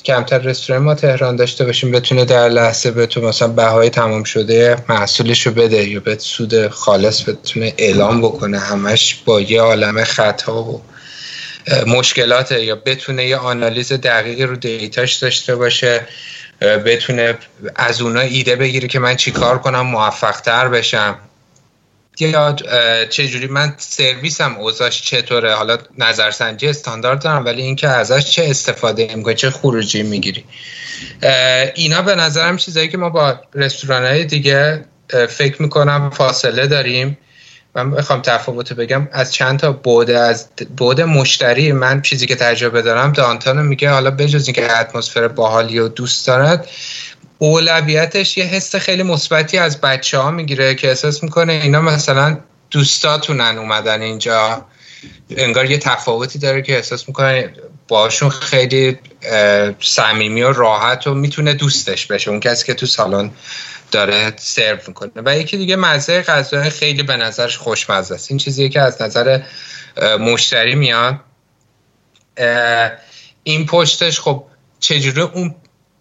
[0.05, 4.77] کمتر رستوران ما تهران داشته باشیم بتونه در لحظه به تو مثلا بهای تمام شده
[4.89, 10.62] محصولش رو بده یا به سود خالص بتونه اعلام بکنه همش با یه عالم خطا
[10.62, 10.83] و
[11.87, 16.07] مشکلات یا بتونه یه آنالیز دقیقی رو دیتاش داشته باشه.
[16.61, 17.39] بتونه
[17.77, 21.19] از اونا ایده بگیره که من چیکار کنم موفق تر بشم.
[22.21, 22.57] یا
[23.11, 29.35] چجوری؟ من سرویسم اوضاش چطوره؟ حالا نظرسنجی استاندارد دارم ولی اینکه ازش چه استفاده می‌کنی
[29.35, 30.45] چه خروجی می‌گیری.
[31.75, 34.85] اینا به نظرم چیزایی که ما با رستوران های دیگه
[35.29, 37.19] فکر می‌کنم فاصله داریم.
[37.75, 39.09] من بخوام تفاوت بگم.
[39.12, 44.11] از چند تا بوده از بود مشتری من چیزی که تجربه دارم دانتان میگه حالا
[44.11, 46.68] بجز اینکه اتمسفر باحالی و دوست دارد
[47.39, 52.39] اولویتش یه حس خیلی مثبتی از بچه ها می‌گیره که احساس می‌کنه اینا مثلا
[52.71, 54.64] دوستاتونن اومدن اینجا.
[55.37, 57.53] انگار یه تفاوتی داره که احساس می‌کنه
[57.89, 58.99] باشون خیلی
[59.81, 62.31] صمیمی و راحت و می‌تونه دوستش بشه.
[62.31, 63.31] اون کسی که تو سالن
[63.91, 65.11] داره سرو می‌کنه.
[65.24, 68.30] و یکی دیگه مزه غذای خیلی به نظرش خوشمزه است.
[68.30, 69.41] این چیزیه که از نظر
[70.20, 71.14] مشتری میاد.
[73.43, 74.45] این پشتش خب
[74.80, 75.55] چجوری اون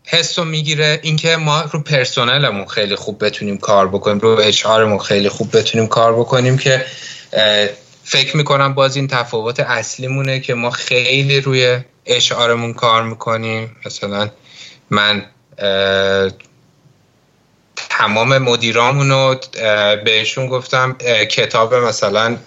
[0.05, 5.29] حس رو می‌گیره؟ اینکه ما رو پرسنلمون خیلی خوب بتونیم کار بکنیم رو اشعارمون خیلی
[5.29, 6.85] خوب بتونیم کار بکنیم که
[8.03, 13.75] فکر می‌کنم باز این تفاوت اصلیمونه که ما خیلی روی اشعارمون کار می‌کنیم.
[13.85, 14.29] مثلا
[14.89, 15.25] من
[17.89, 19.36] تمام مدیرامون رو
[20.05, 20.97] بهشون گفتم
[21.32, 22.38] کتاب مثلا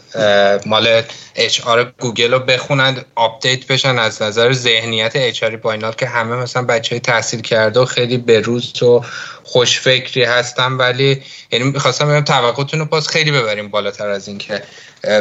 [0.66, 1.02] مال
[1.34, 6.62] HR گوگل رو بخونند update بشن از نظر ذهنیت HR ی با که همه مثلا
[6.62, 9.04] بچه تحصیل کرده و خیلی بروز و
[9.44, 10.72] خوشفکری هستن.
[10.72, 11.22] ولی
[11.52, 14.62] یعنی می‌خواستم بگم توقعتون رو باز خیلی ببریم بالاتر از این که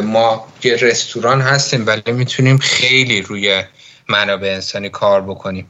[0.04, 3.64] ما یه رستوران هستیم ولی می‌تونیم خیلی روی
[4.10, 5.68] منابع انسانی کار بکنیم.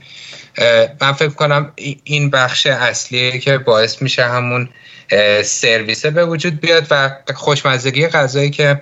[1.01, 1.73] من فکر کنم
[2.03, 4.69] این بخش اصلیه که باعث میشه همون
[5.43, 8.81] سرویسه به وجود بیاد و خوشمزگی غذایی که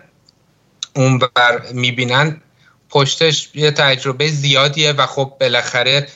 [0.95, 2.41] اون بر می‌بینن
[2.89, 6.07] پشتش یه تجربه زیادیه و خب بالاخره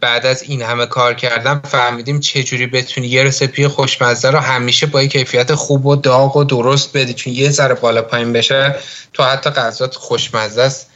[0.00, 5.02] بعد از این همه کار کردن فهمیدیم چجوری بتونی یه رسپی خوشمزه رو همیشه با
[5.02, 7.14] یه کیفیت خوب و داغ و درست بدی.
[7.14, 8.74] چون یه ذره بالا پایین بشه
[9.12, 10.90] تو حتی غذات خوشمزه است.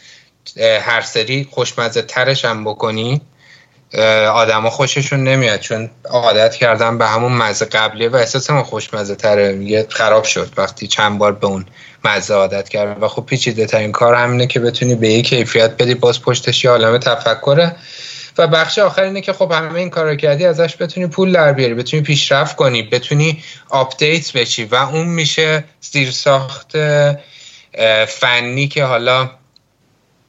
[0.81, 3.21] هر سری خوشمزه ترش هم بکنی.
[4.33, 9.53] آدما خوششون نمیاد چون عادت کردن به همون مزه قبلیه و احساس ما خوشمزه تره.
[9.53, 11.67] میگه خراب شد وقتی چند بار به اون
[12.05, 15.95] مزه عادت کرد و خب پیچیده ترین کار همینه که بتونی به یک کیفیت بدی
[15.95, 17.77] باز پشتش یه عالم تفکره.
[18.39, 21.75] و بخش آخر اینه که خب همه این کار کردی ازش بتونی پول در بیاری
[21.75, 24.65] بتونی پیشرفت کنی بتونی update بشی.
[24.65, 26.73] و اون میشه زیرساخت
[28.09, 29.31] فنی که حالا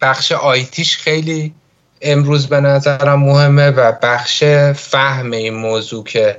[0.01, 1.53] بخش IT ش خیلی
[2.01, 4.43] امروز به نظرم مهمه و بخش
[4.75, 6.37] فهم این موضوع که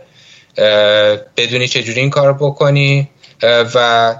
[1.36, 3.08] بدونی چجوری این کار بکنی
[3.74, 4.14] و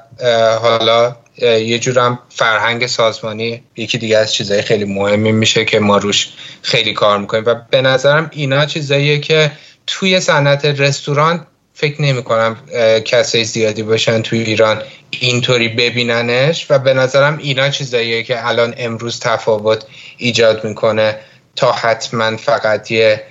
[0.62, 6.28] حالا یه جورم فرهنگ سازمانی یکی دیگه از چیزهای خیلی مهمی میشه که ما روش
[6.62, 7.44] خیلی کار می‌کنیم.
[7.46, 9.52] و به نظرم اینا چیزاییه که
[9.86, 12.56] توی صنعت رستوران فکر نمی کنم
[13.04, 16.66] کسای زیادی باشن توی ایران اینطوری ببیننش.
[16.70, 19.84] و به نظرم اینا چیزاییه که الان امروز تفاوت
[20.16, 21.18] ایجاد می‌کنه.
[21.56, 23.24] تا حتما فقط یه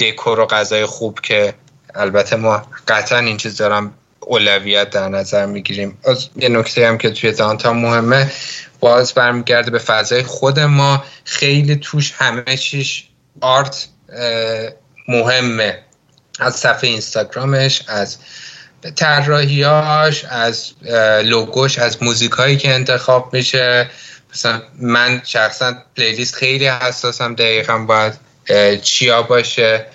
[0.00, 1.54] دکور و غذای خوب که
[1.94, 5.98] البته ما قطعا این چیز دارم اولویت در نظر می‌گیریم.
[6.04, 8.32] از یه نکته هم که توی دانتا مهمه
[8.80, 11.04] باز برمیگرده به فضای خود ما.
[11.24, 13.08] خیلی توش همه چیش
[13.40, 13.88] آرت
[15.08, 15.78] مهمه.
[16.40, 18.16] از صفحه اینستاگرامش از
[18.96, 20.72] طراحیاش از
[21.24, 23.90] لوگوش از موزیکایی که انتخاب میشه.
[24.32, 28.12] مثلا من شخصا پلیلیست خیلی حساسم دقیقا باید
[28.82, 29.86] چیا باشه.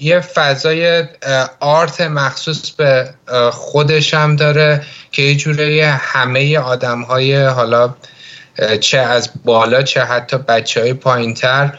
[0.00, 1.04] یه فضای
[1.60, 3.14] آرت مخصوص به
[3.52, 4.82] خودش هم داره
[5.12, 7.94] که یه جوره همه آدم های حالا
[8.80, 11.78] چه از بالا چه حتی بچه های پایین تر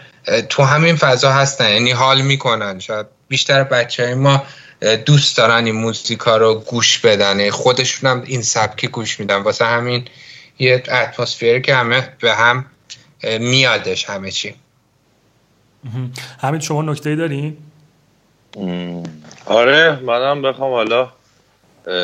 [0.49, 1.69] تو همین فضا هستن.
[1.69, 2.79] یعنی حال می‌کنن.
[2.79, 4.43] شاید بیشتر بچه های ما
[5.05, 7.49] دوست دارن این موزیکا رو گوش بدن.
[7.49, 9.35] خودشون هم این سبکی گوش میدن.
[9.35, 10.05] واسه همین
[10.59, 12.65] یه اتمسفیر که همه به هم
[13.39, 14.55] میادش همه چی.
[16.39, 17.57] همین شما نکته دارین؟
[19.45, 21.11] آره منم بخوام حالا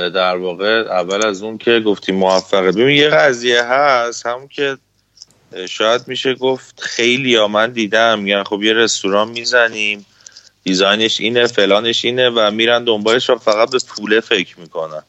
[0.09, 2.71] در واقع اول از اون که گفتی موفقه.
[2.71, 4.77] ببین یه قضیه هست همون که
[5.69, 8.19] شاید میشه گفت خیلی یا من دیدم.
[8.19, 10.05] میگن خب یه رستوران می‌زنیم
[10.63, 15.03] دیزاینش اینه فلانش اینه و میرن دنبالش و فقط به پوله فکر می‌کنن.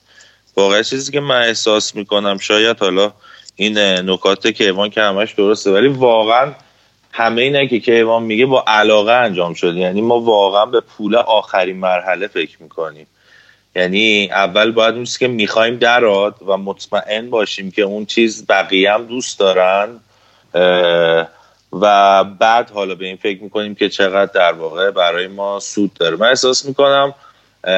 [0.56, 3.12] واقعا چیزی که من احساس می‌کنم شاید حالا
[3.56, 6.52] این نکات کیوان که همش درسته ولی واقعا
[7.12, 9.78] همه اینه که کیوان میگه با علاقه انجام شده.
[9.78, 13.06] یعنی ما واقعا به پول آخرین مرحله فکر می‌کنیم.
[13.76, 19.06] یعنی اول باید اون که می‌خوایم دراد و مطمئن باشیم که اون چیز بقیه هم
[19.06, 19.88] دوست دارن
[21.72, 26.16] و بعد حالا به این فکر می‌کنیم که چقدر در واقع برای ما سود داره.
[26.16, 27.14] من احساس می‌کنم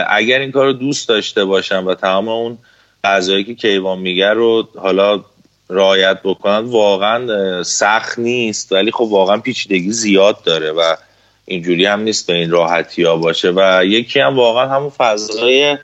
[0.09, 2.59] اگر این کار رو دوست داشته باشم و تمام اون
[3.05, 5.25] غذایی که کیوان میگه رو حالا
[5.71, 8.73] رعایت بکنن واقعا سخت نیست.
[8.73, 10.97] ولی خب واقعا پیچیدگی زیاد داره و
[11.45, 13.53] اینجوری هم نیست به این راحتی ها باشه.
[13.57, 15.79] و یکی هم واقعا همون فضای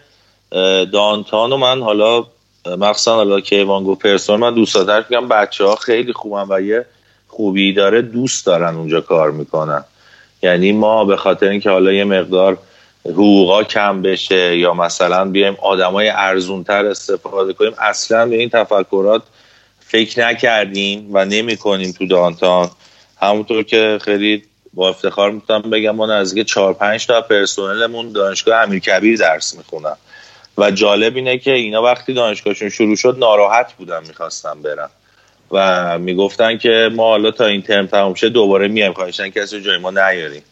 [0.92, 2.24] دانتان و من حالا
[2.66, 5.28] مخصوصا حالا کیوان گفت پرسون من دارم.
[5.28, 6.86] بچه ها خیلی خوبن و یه
[7.28, 9.84] خوبی داره دوست دارن اونجا کار می‌کنن.
[10.42, 12.58] یعنی ما به خاطر اینکه حالا یه مقدار
[13.04, 19.22] حقوقا کم بشه یا مثلا بیایم آدمای ارزونتر استفاده کنیم اصلا به این تفکرات
[19.92, 22.70] فکر نکردیم و نمی کنیم تو دانتان.
[23.20, 24.42] همونطور که خیلی
[24.74, 29.96] با افتخار می‌تونم بگم ما نزدیک 4 5 تا پرسنلمون دانشگاه امیرکبیر درس می‌خونن.
[30.58, 34.88] و جالب اینه که اینا وقتی دانشگاهشون شروع شد ناراحت بودن می‌خواستن برن.
[35.50, 38.92] و می‌گفتن که ما حالا تا این ترم تموم شه دوباره میایم.
[38.92, 40.42] خواهشن کسی جای ما نیاریم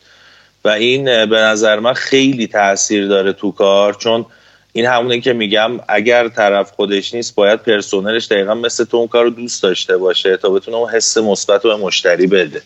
[0.65, 4.27] و این به نظر من خیلی تاثیر داره تو کار چون
[4.73, 9.29] این همونه که میگم اگر طرف خودش نیست باید پرسنلش دقیقا مثل تو اون کار
[9.29, 12.63] دوست داشته باشه تا بتونه اون حس مثبت رو به مشتری بده.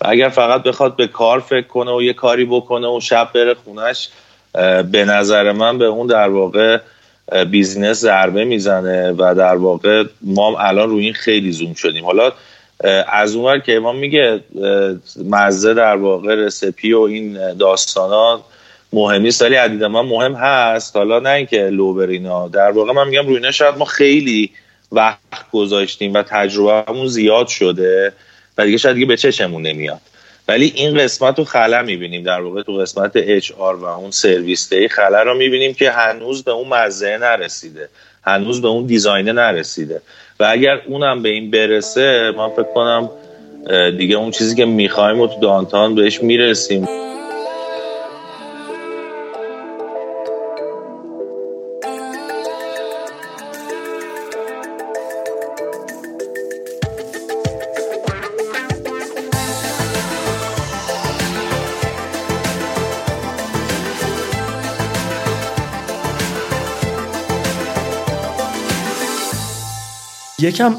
[0.00, 3.54] و اگر فقط بخواد به کار فکر کنه و یه کاری بکنه و شب بره
[3.54, 4.08] خونش
[4.92, 6.78] به نظر من به اون در واقع
[7.50, 12.04] بیزینس ضربه می‌زنه و در واقع ما الان روی این خیلی زوم شدیم.
[12.04, 12.32] حالا
[13.08, 14.40] از اونور که ما میگه
[15.24, 18.40] مزه در واقع رسپی و این داستانات
[18.94, 20.96] مهم نیست ولی عدید من مهم هست.
[20.96, 24.50] حالا نه اینکه لو در واقع من میگم روی شاید ما خیلی
[24.92, 28.12] وقت گذاشتیم و تجربهمون زیاد شده
[28.58, 30.00] و دیگه شاید دیگه به چشمون نمیاد.
[30.48, 32.22] ولی این قسمت رو خلا می‌بینیم.
[32.22, 36.44] در واقع تو قسمت اچ آر و اون سرویس دی خلا رو می‌بینیم که هنوز
[36.44, 37.88] به اون مزه نرسیده.
[38.22, 40.02] هنوز به اون دیزاینه نرسیده.
[40.40, 43.10] و اگر اونم به این برسه من فکر کنم
[43.98, 46.88] دیگه اون چیزی که می‌خوایم و تو دانتان بهش می‌رسیم.
[70.44, 70.76] یکم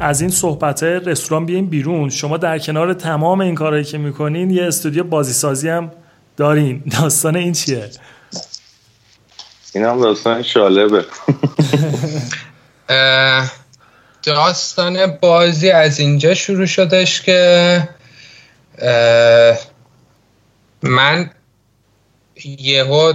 [0.00, 2.10] از این صحبت رستوران بیاین بیرون.
[2.10, 5.90] شما در کنار تمام این کارهایی که می‌کنین یه استودیو بازی سازی هم
[6.36, 6.82] دارین.
[7.00, 7.90] داستان این چیه؟
[9.74, 11.04] این هم داستان شالبه.
[14.22, 17.88] داستان بازی از اینجا شروع شدش که
[20.82, 21.30] من
[22.44, 23.12] یهو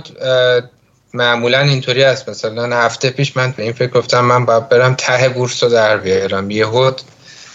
[1.13, 5.29] معمولا اینطوری است مثلا هفته پیش من به این فکر گفتم من باید برم ته
[5.29, 6.51] بورس رو در بیارم.
[6.51, 6.91] یهو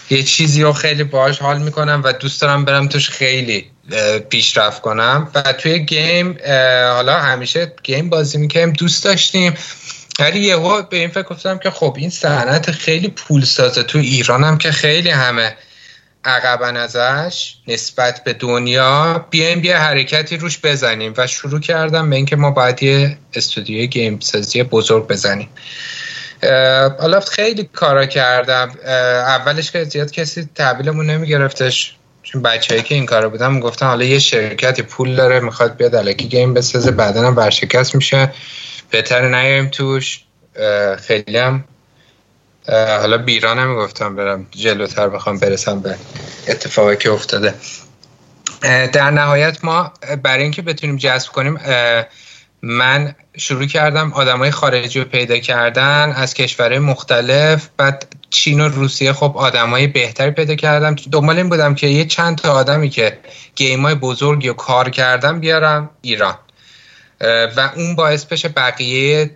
[0.09, 3.71] یه چیزی رو خیلی باهاش حال می‌کنم و دوست دارم برم توش خیلی
[4.29, 5.31] پیشرفت کنم.
[5.35, 6.37] و توی گیم
[6.93, 9.53] حالا همیشه گیم بازی می‌کنیم دوست داشتیم.
[10.19, 14.43] ولی یهو به این فکر گفتم که خب این صنعت خیلی پول سازه تو ایران
[14.43, 15.55] هم که خیلی همه
[16.27, 22.35] عقبا ازش نسبت به دنیا بیایم یه حرکتی روش بزنیم و شروع کردم به اینکه
[22.35, 25.49] ما باید یه استودیوی گیم سازی بزرگ بزنیم.
[26.99, 28.71] حالا خیلی کارا کردم.
[29.27, 31.93] اولش که زیاد کسی تحویلمون نمیگرفتش.
[32.23, 36.27] چون بچه‌ای که این کارو بودم گفتن حالا یه شرکتی پول داره می‌خواد بیاد الکی
[36.27, 38.33] گیم بسازه بعدا هم برشکست میشه.
[38.91, 40.19] بهتر نیایم توش.
[41.07, 41.63] خیلی هم
[42.67, 45.95] حالا بیرا نمی‌گفتم برم جلوتر بخوام برسم به
[46.47, 47.53] اتفاقی که افتاده.
[48.93, 49.93] در نهایت ما
[50.23, 51.59] برای اینکه بتونیم جذب کنیم
[52.61, 59.13] من شروع کردم آدمای خارجی رو پیدا کردن از کشورهای مختلف بعد چین و روسیه
[59.13, 60.95] خب آدمای بهتری پیدا کردم.
[61.11, 63.17] دنبال این بودم که یه چند تا آدمی که
[63.55, 66.35] game های بزرگی رو کار کردم بیارم ایران
[67.57, 69.31] و اون باعث بشه بقیه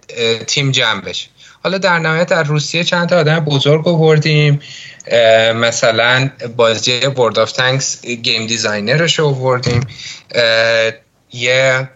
[0.48, 1.28] تیم جمع بشه.
[1.64, 4.60] حالا در نهایت در روسیه چند تا آدم بزرگ آوردیم.
[5.56, 9.88] مثلا بازی World of Tanks game designer ش آوردیم.
[11.34, 11.90] یه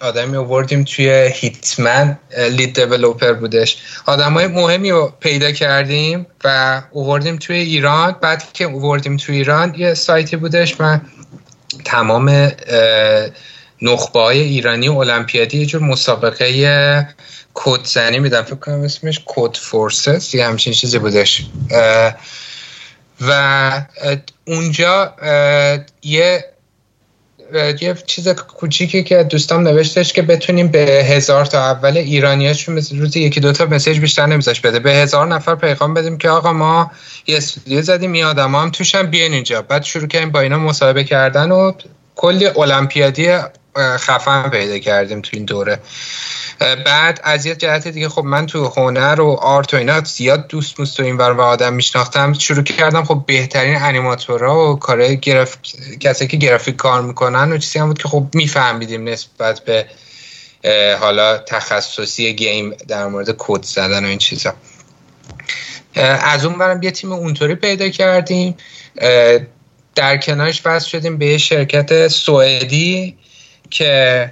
[0.00, 2.18] آدمی آوردیم توی هیتمن
[2.50, 3.76] لید دیولوپر بودش.
[4.06, 8.16] آدم های مهمی رو پیدا کردیم و آوردیم توی ایران.
[8.20, 10.80] بعد که آوردیم توی ایران یه سایتی بودش.
[10.80, 11.00] من
[11.84, 12.52] تمام
[13.82, 17.08] نخبه های ایرانی و المپیادی یه جور مسابقه
[17.54, 21.46] کد زنی میدم فکر کنم اسمش کد فورسز یه همچین چیزی بودش.
[23.20, 23.86] و
[24.46, 25.14] اونجا
[26.02, 26.44] یه
[27.80, 33.20] یه چیز کوچیکی که دوستام نوشتش که بتونیم به هزار تا اول ایرانیاشون مثل روزی
[33.20, 34.78] یکی دوتا مسیج بیشتر نمیذاش بده.
[34.78, 36.90] به هزار نفر پیغام بدیم که آقا ما
[37.26, 39.62] یه استودیو زدیم این آدم هم توش هم بیان اینجا.
[39.62, 41.72] بعد شروع کردیم با اینا مصاحبه کردن و
[42.16, 43.38] کلی المپیادی
[43.78, 45.80] خفن پیدا کردیم تو این دوره.
[46.86, 50.80] بعد از یه جهت دیگه خب من تو هنر و آرت و اینا زیاد دوست
[50.80, 52.32] موست و این و آدم میشناختم.
[52.32, 55.56] شروع کردم خب بهترین انیماتورها و کارهای گرف...
[56.00, 59.86] کسی که گرافیک کار می‌کنن و چیزی هم بود که خب میفهمیدیم نسبت به
[61.00, 64.54] حالا تخصصی گیم در مورد کد زدن و این چیزا.
[66.22, 68.56] از اون برم یه تیم اونطوری پیدا کردیم.
[69.94, 73.16] در کنارش وصل شدیم به شرکت سوئدی.
[73.74, 74.30] که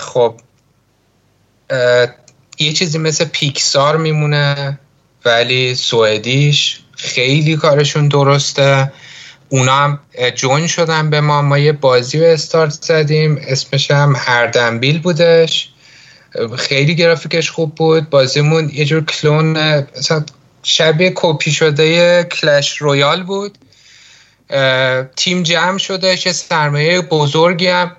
[0.00, 0.40] خب
[2.58, 4.78] یه چیزی مثل پیکسار میمونه
[5.24, 8.92] ولی سوئدیش خیلی کارشون درسته.
[9.48, 9.98] اونا هم
[10.34, 11.42] جون شدن به ما.
[11.42, 13.40] ما یه بازی رو استارت زدیم.
[13.46, 15.68] اسمش هم هردنبیل بودش.
[16.56, 18.10] خیلی گرافیکش خوب بود.
[18.10, 19.82] بازیمون یه جور کلون
[20.62, 23.58] شبیه کپی شده کلش رویال بود.
[25.16, 26.08] تیم جمع شده.
[26.26, 27.96] یه سرمایه بزرگی هم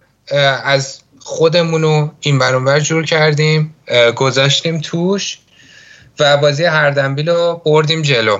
[0.63, 3.75] از خودمونو این برانور جور کردیم
[4.15, 5.37] گذاشتیم توش
[6.19, 8.39] و بازی هردنبیل رو بردیم جلو.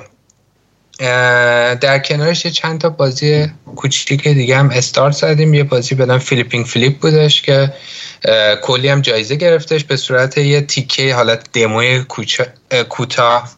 [1.80, 5.54] در کنارش یه چند تا بازی کوچیک دیگه هم استارت زدیم.
[5.54, 7.74] یه بازی بدن فیلیپینگ فلیپ بودش که
[8.62, 12.06] کلی هم جایزه گرفتش به صورت یه تیکه حالت دموی
[12.90, 13.50] کوتاه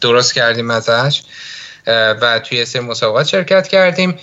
[0.00, 1.22] درست کردیم ازش.
[1.86, 4.18] و توی سه مسابقات شرکت کردیم.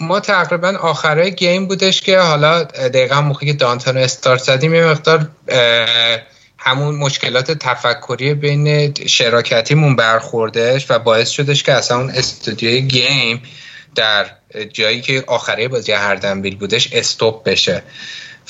[0.00, 4.84] ما تقریبا آخرای game بودش که حالا دقیقا موقعی که دانتان رو استارت زدیم یه
[4.84, 5.28] مقدار
[6.58, 13.42] همون مشکلات تفکری بین شراکتیمون برخوردش و باعث شدش که اصلا اون استودیوی گیم
[13.94, 14.26] در
[14.72, 17.82] جایی که آخره بازی هر دنبیل بودش استوب بشه.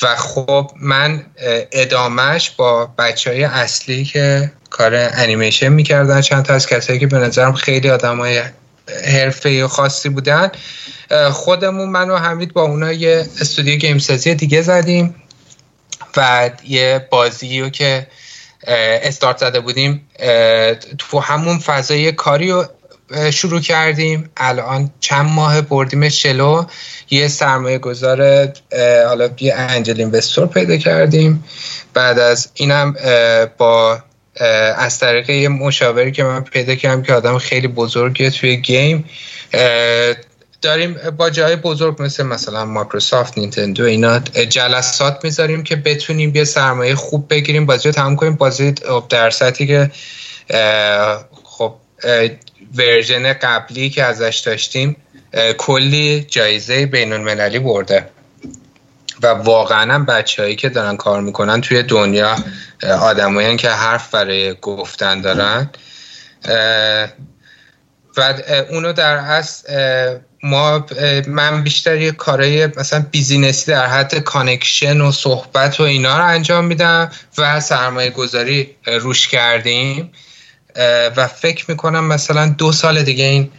[0.02, 1.26] و خب من
[1.72, 7.18] ادامهش با بچه های اصلی که کار انیمیشن می‌کردن چند تا از کسایی که به
[7.18, 8.42] نظرم خیلی آدم های
[9.04, 10.50] حرفه خاصی بودن
[11.32, 15.14] خودمون من و حمید با اونا یه استودیو گیم سازی دیگه زدیم
[16.16, 18.06] و یه بازی رو که
[19.02, 20.08] استارت زده بودیم
[20.98, 22.64] تو همون فضای کاری رو
[23.30, 24.30] شروع کردیم.
[24.36, 26.64] الان چند ماه بردیم شلو
[27.10, 28.48] یه سرمایه گذار
[29.06, 31.44] حالا یه انجل اینوستور پیدا کردیم.
[31.94, 32.94] بعد از اینم
[33.58, 34.02] با
[34.76, 39.04] از طریق یه مشاوری که من پیدا کردم که آدم خیلی بزرگیه توی گیم
[40.62, 46.94] داریم با جای بزرگ مثل مثلا مایکروسافت نینتندو اینا جلسات می‌ذاریم که بتونیم یه سرمایه
[46.94, 47.66] خوب بگیریم.
[47.66, 48.34] بازی رو تمام کنیم.
[48.34, 48.74] بازی
[49.08, 49.90] در سطحی که
[51.44, 51.74] خب
[52.76, 54.96] ورژن قبلی که ازش داشتیم
[55.58, 58.08] کلی جایزه بین المللی برده.
[59.22, 62.36] و واقعا هم بچه هایی که دارن کار می‌کنن توی دنیا
[63.00, 65.70] آدمایی که حرف برای گفتن دارن.
[68.16, 68.34] و
[68.70, 69.72] اونو در اصل
[70.42, 70.86] ما
[71.28, 76.26] من بیشتر یه کارهای مثلا business ی در حد connection و صحبت و اینا رو
[76.26, 80.10] انجام میدم و سرمایه گذاری روش کردیم.
[81.16, 83.50] و فکر می‌کنم مثلا دو سال دیگه این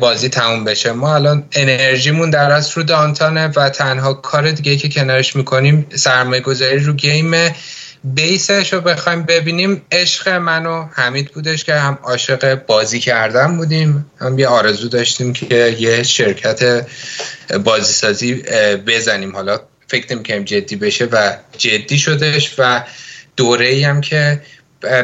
[0.00, 0.92] بازی تموم بشه.
[0.92, 6.40] ما الان انرژیمون در از رو دانتانه و تنها کار دیگه که کنارش می‌کنیم سرمایه
[6.40, 7.54] گذاری رو game
[8.04, 9.82] بیسش رو بخوایم ببینیم.
[9.92, 14.10] عشق من و حمید بودش که هم عاشق بازی کردن بودیم.
[14.20, 16.86] هم یه آرزو داشتیم که یه شرکت
[17.64, 18.34] بازی سازی
[18.86, 19.36] بزنیم.
[19.36, 22.84] حالا فکر نمی جدی بشه و جدی شدش و
[23.36, 24.40] دوره ای هم که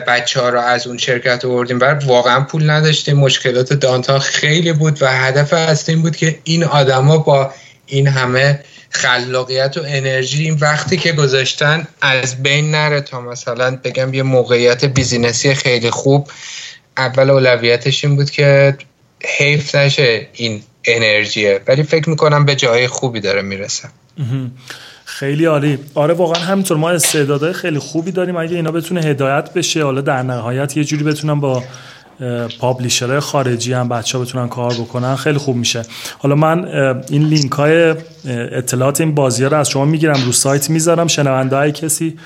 [0.07, 1.80] بچه ها رو از اون شرکت آوردیم.
[1.80, 3.16] و واقعا پول نداشتیم.
[3.16, 7.55] مشکلات دانتا خیلی بود و هدف اصلی بود که این آدما با
[7.86, 8.61] این همه
[8.95, 14.84] خلاقیت و انرژی این وقتی که گذاشتن از بین نره تا مثلا بگم یه موقعیت
[14.84, 16.28] بیزینسی خیلی خوب
[16.97, 18.76] اول اولویتش این بود که
[19.24, 21.61] حیف نشه این انرژیه.
[21.66, 23.88] ولی فکر می‌کنم به جای خوبی داره می‌رسه.
[25.05, 25.78] خیلی عالی.
[25.95, 28.36] آره واقعا همینطور ما استعدادهای خیلی خوبی داریم.
[28.36, 31.64] اگه اینا بتونه هدایت بشه حالا در نهایت یه جوری بتونن با
[32.60, 35.16] پابلیشرهای خارجی هم بچه ها بتونن کار بکنن.
[35.16, 35.82] خیلی خوب میشه.
[36.18, 36.64] حالا من
[37.10, 37.94] این لینک های
[38.52, 41.06] اطلاعات این بازی ها رو از شما می‌گیرم رو سایت می‌ذارم.
[41.06, 42.18] شنونده های کسی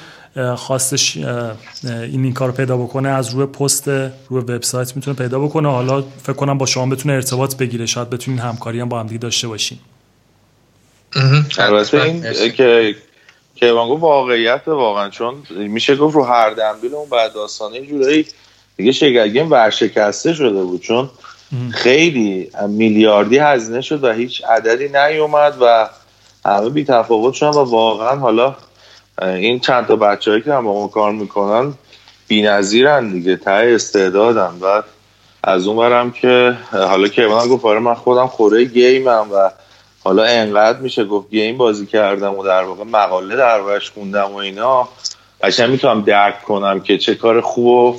[0.57, 5.69] خواستش این لینک ها رو پیدا بکنه از روی پست روی وبسایت می‌تونه پیدا بکنه.
[5.69, 7.87] حالا فکر کنم با شما بتونه ارتباط بگیره.
[7.87, 9.79] شاید بتونین همکاری هم با هم دیگه داشته باشین.
[11.59, 12.95] البته این که
[13.55, 18.27] که واقعیت واقعا چون میشه گفت رو هر دنبیل اون بعد داستانه جورایی
[18.79, 21.11] دیگه شگرگیم ورشکسته شده بود چون
[21.71, 25.89] خیلی میلیاردی هزینه شد و هیچ عددی نیومد و
[26.45, 28.57] همه بی تفاوت شدن و واقعا حالا
[29.23, 31.75] این چند تا بچه که هم با ما کار می‌کنن
[32.29, 34.59] بی نظیرن دیگه ته استعدادن.
[34.61, 34.83] و
[35.45, 39.51] از اون برم که حالا که من گفت آره من خودم خوره گیمم و
[40.05, 44.89] حالا انقدر میشه گفت گیم بازی کردم و در واقع مقاله در خوندم و اینا.
[45.43, 47.97] قشنگ می‌تونم درک کنم که چه کار خوب و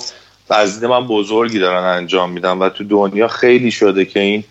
[0.84, 4.44] من بزرگی دارن انجام میدن و تو دنیا خیلی شده که این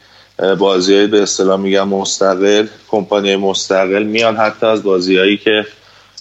[0.58, 5.66] بازی به اصطلاح میگن مستقل کمپانی مستقل میان حتی از بازیهایی که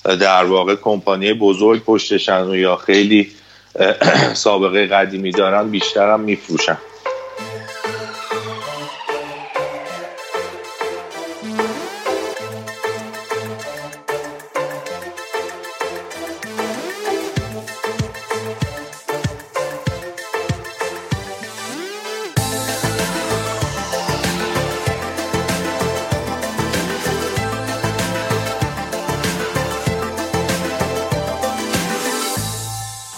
[0.03, 3.31] در واقع کمپانی بزرگ پشتشن و یا خیلی
[4.33, 6.77] سابقه قدیمی دارن بیشتر هم میفروشن.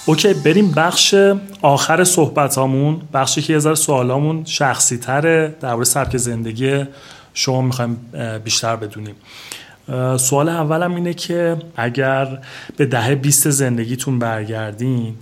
[0.10, 1.16] اوکی بریم بخش
[1.62, 6.86] آخر صحبت هامون بخشی که یه ذره سوالامون شخصی تره در مورد سبک زندگی
[7.34, 7.96] شما می‌خوایم
[8.44, 9.16] بیشتر بدونیم.
[10.18, 12.38] سوال اولم اینه که اگر
[12.78, 15.16] به دهه 20 زندگیتون برگردین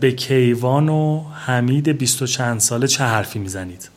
[0.00, 3.90] به کیوان و حمید 20 و چند ساله چه حرفی می‌زنید؟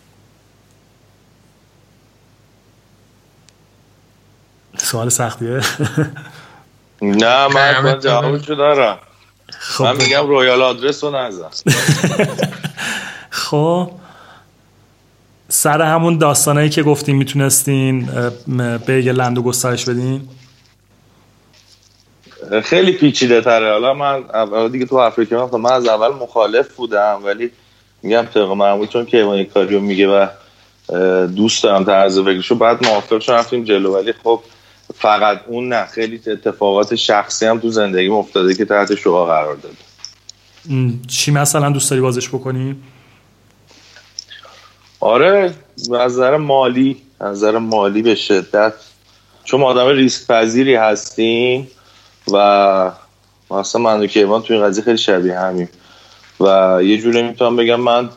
[4.77, 5.59] سوال سختیه.
[7.01, 8.97] نه من جوابشو دارم.
[9.49, 9.83] خب.
[9.83, 11.49] من میگم رویال آدرس رو نزن.
[13.29, 13.91] خب.
[15.49, 18.09] سر همون داستانایی که گفتیم می‌تونستین
[18.85, 20.29] به یه لند و گسترش بدین؟
[22.63, 23.71] خیلی پیچیده تره.
[23.71, 24.23] حالا من
[24.71, 27.51] دیگه تو افریقا من از اول مخالف بودم ولی
[28.03, 30.27] میگم طبق معمول چون که کاری کاریو میگه و
[31.27, 33.95] دوست دارم طرز فکرشو بعد موافق شدم رفتیم جلو.
[33.95, 34.41] ولی خب
[34.99, 39.75] فقط اون نه خیلی اتفاقات شخصی هم تو زندگی افتاده که تحت شعا قرار داده.
[41.07, 42.75] چی مثلا دوست داری بازش بکنی؟
[44.99, 48.73] آره از نظر مالی از نظر مالی به شدت.
[49.43, 51.67] چون آدم ریسک پذیری هستیم
[52.33, 52.91] و
[53.51, 55.69] مثلا من و کیوان تو این قضیه خیلی شبیه همیم.
[56.39, 58.09] و یه جوری می‌تونم بگم من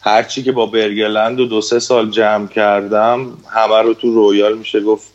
[0.00, 4.80] هرچی که با برگرلند و دو سه سال جمع کردم همه رو تو رویال میشه
[4.80, 5.13] گفت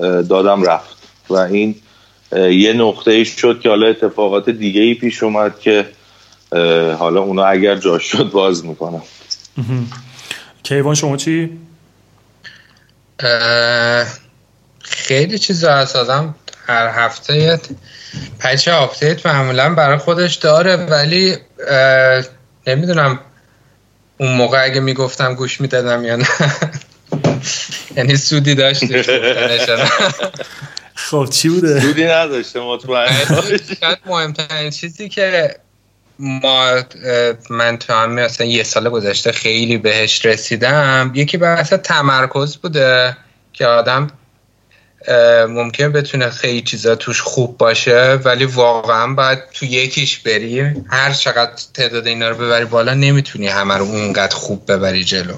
[0.00, 0.96] دادم رفت.
[1.30, 1.74] و این
[2.32, 5.86] یه نقطه ای شد که حالا اتفاقات دیگه ای پیش اومد که
[6.98, 9.02] حالا اونا اگر جاش شد باز می‌کنم.
[10.62, 11.50] کیوان شما چی؟
[14.80, 16.34] خیلی چیز از آدم
[16.66, 17.60] هر هفته
[18.38, 21.36] patch update معمولا برای خودش داره ولی
[22.66, 23.20] نمی‌دونم
[24.18, 26.26] اون موقع اگه می‌گفتم گوش می‌دادم یا نه.
[27.96, 28.84] یعنی سودی داشت
[30.94, 33.16] خب چی بوده؟ سودی نداشته مطمئن
[34.06, 35.56] مهمترین چیزی که
[36.18, 36.82] ما
[37.50, 43.16] من تو هم مثلا یه سال گذشته خیلی بهش رسیدم یکی بحث تمرکز بوده
[43.52, 44.06] که آدم
[45.48, 50.60] ممکن بتونه خیلی چیزا توش خوب باشه ولی واقعا باید تو یکیش بری.
[50.90, 55.34] هر چقدر تعداد اینا رو ببری بالا نمی‌تونی همه رو اونقدر خوب ببری جلو.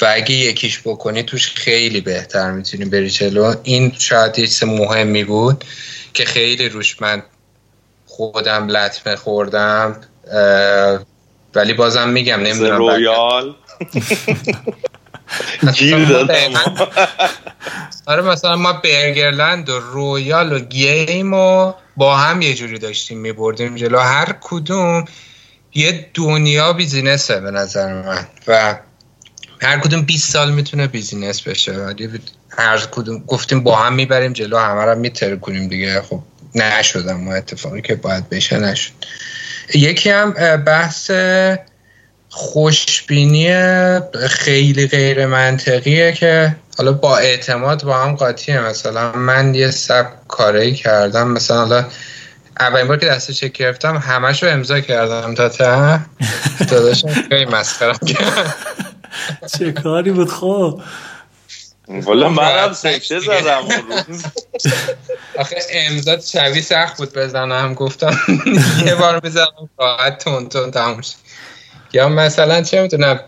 [0.00, 3.54] و اگه یکیش بکنی توش خیلی بهتر می‌تونی بری جلو.
[3.62, 5.64] این شاید یه مهمی بود
[6.14, 7.22] که خیلی روش من
[8.06, 10.00] خودم لطمه خوردم
[11.54, 13.54] ولی بازم میگم نمی‌دونم رویال.
[18.06, 23.76] آره مثلا ما برگرلند و رویال و game و با هم یه جوری داشتیم میبردیم
[23.76, 23.98] جلو.
[23.98, 25.04] هر کدوم
[25.74, 28.78] یه دنیا بیزینسه به نظر من و
[29.62, 31.72] هر کدوم 20 سال می‌تونه بیزینس بشه.
[31.72, 32.20] ولی
[32.50, 36.02] هر کدوم گفتیم با هم می‌بریم جلو همه رو میتر کنیم دیگه.
[36.02, 36.22] خب
[36.54, 37.20] نشدم.
[37.20, 38.92] ما اتفاقی که باید بشه نشد.
[39.74, 41.10] یکی هم بحث
[42.30, 43.50] خوشبینی
[44.30, 48.60] خیلی غیر منطقیه که حالا با اعتماد با هم قاطیه.
[48.60, 51.28] مثلا من یه سب کاری کردم.
[51.28, 51.86] مثلا حالا
[52.60, 55.34] اولین بار که دسته چک گرفتم همش رو امضا کردم.
[55.34, 56.00] تا ته؟
[56.70, 57.98] داداشم خیلی مسخرم
[59.58, 60.80] چه کاری بود خب
[61.88, 63.62] والا منم سکته زدم
[65.38, 67.74] آخه امضا شبیه سخت بود بزنم.
[67.74, 68.16] گفتم
[68.86, 71.00] یه بار بزنم راحت تون تون تموم
[71.92, 73.20] یا مثلا چه می‌تونم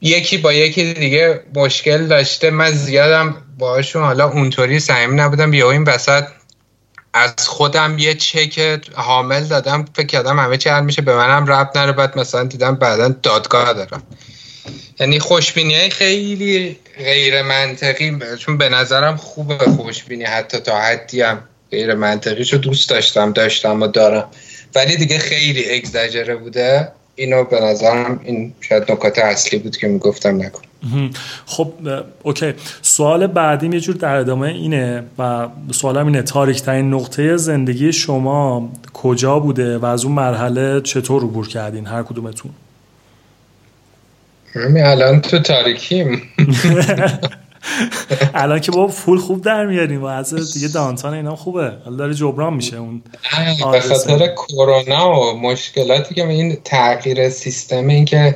[0.00, 2.50] یکی با یکی دیگه مشکل داشته.
[2.50, 5.54] من زیادم باشون حالا اونطوری سعیم نبودم.
[5.54, 6.24] یا این وسط
[7.14, 9.84] از خودم یه چک حامل دادم.
[9.94, 11.02] فکر کردم همه چی میشه.
[11.02, 11.92] به منم رب نره.
[11.92, 14.02] بعد مثلا دیدم بعدا دادگاه دارم.
[15.00, 20.24] یعنی خوشبینی های خیلی غیر منطقی چون به نظرم خوبه خوشبینی.
[20.24, 24.30] حتی تا حدی هم غیر منطقی شو دوست داشتم داشتم و دارم.
[24.76, 26.88] ولی دیگه خیلی اگزاجره بوده.
[27.14, 30.62] اینو به نظرم این شاید نکات اصلی بود که می‌گفتم نکن.
[31.46, 31.72] خب
[32.22, 32.54] اوکی.
[32.82, 38.72] سوال بعدیم یه جور در ادامه اینه و سوالم اینه تاریک ترین نقطه زندگی شما
[38.92, 42.50] کجا بوده و از اون مرحله چطور عبور کردین؟ هر کدومتون.
[44.54, 46.22] همین الان تو تاریکیم.
[48.34, 51.72] الان که با فول خوب در میاریم و از دیگه دانتان اینا خوبه.
[51.84, 53.02] حالا داره جبران میشه اون
[53.72, 58.34] به خاطر کرونا و مشکلاتی که این تغییر سیستم این که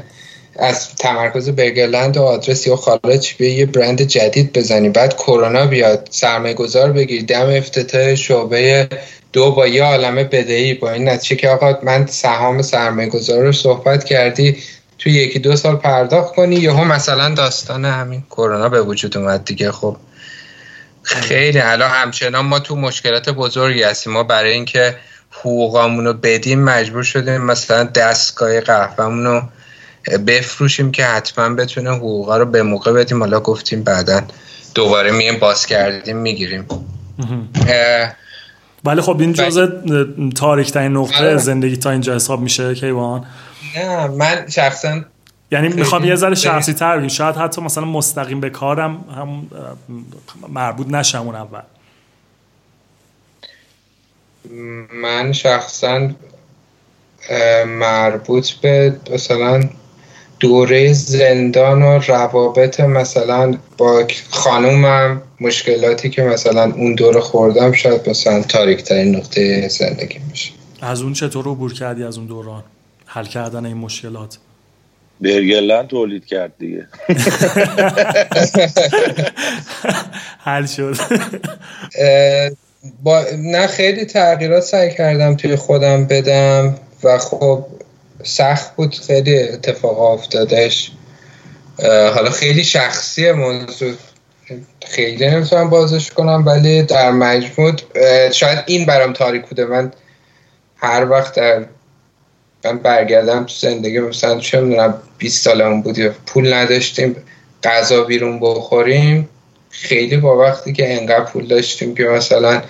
[0.57, 6.09] از تمرکز برگرلند و آدرس یا خارج به یه برند جدید بزنی بعد کرونا بیاد
[6.11, 8.89] سرمایه گذار بگیر دم افتتاح شعبه
[9.33, 13.53] دو با یه عالمه بدهی با این نتیجه که آقا من سهام سرمایه گذار رو
[13.53, 14.57] صحبت کردی
[15.01, 19.73] توی یکی دو سال پرداخت کنی یهو مثلا داستان همین کرونا به وجود اومد دیگه.
[19.73, 19.97] خب
[21.03, 21.59] خیلی.
[21.59, 24.13] الان همچنان ما تو مشکلات بزرگی هستیم.
[24.13, 24.97] ما برای اینکه
[25.31, 29.43] حقوقامون رو بدیم مجبور شدیم مثلا دستگاه قهوهمون رو
[30.27, 33.21] بفروشیم که حتما بتونه حقوقا رو به موقع بدیم.
[33.21, 34.23] حالا گفتیم بعدا
[34.75, 36.67] دوباره میم باز کردیم می‌گیریم.
[38.85, 39.67] ولی خب این جزء
[40.37, 41.37] تاریک ترین نقطه آره.
[41.37, 43.27] زندگی تا اینجا حساب میشه کیوان؟
[43.77, 45.05] نه من شخصا
[45.51, 49.51] یعنی می‌خوام یه ذره شخصی تر بگیم شاید حتی مثلا مستقیم به کارم هم
[50.49, 51.61] مربوط نشم اون اول.
[55.03, 56.11] من شخصا
[57.67, 59.69] مربوط به مثلا
[60.41, 68.43] دوره زندان و روابط مثلا با خانومم مشکلاتی که مثلا اون دوره خوردم شاید مثلا
[68.43, 72.63] تاریک ترین نقطه زندگی میشه از اون چطور عبور کردی از اون دوران؟
[73.13, 74.39] حل کردن این مشکلات.
[75.21, 76.87] برگلن تولید کرد دیگه.
[80.45, 80.97] حل شد.
[83.03, 87.67] با نه خیلی تغییرات سعی کردم توی خودم بدم و خب
[88.23, 90.91] سخت بود خیلی اتفاق افتادش.
[92.15, 93.95] حالا خیلی شخصی موضوع.
[94.87, 97.73] خیلی نمی‌تونم بازش کنم ولی در مجموع
[98.33, 99.65] شاید این برام تاریک بوده.
[99.65, 99.93] من
[100.77, 101.65] هر وقت در
[102.65, 107.17] من برگردم تو زندگی مثلا چه می‌دونم 20 سالمون بودی پول نداشتیم
[107.65, 109.29] غذا بیرون بخوریم
[109.71, 112.63] خیلی با وقتی که انقدر پول داشتیم که مثلا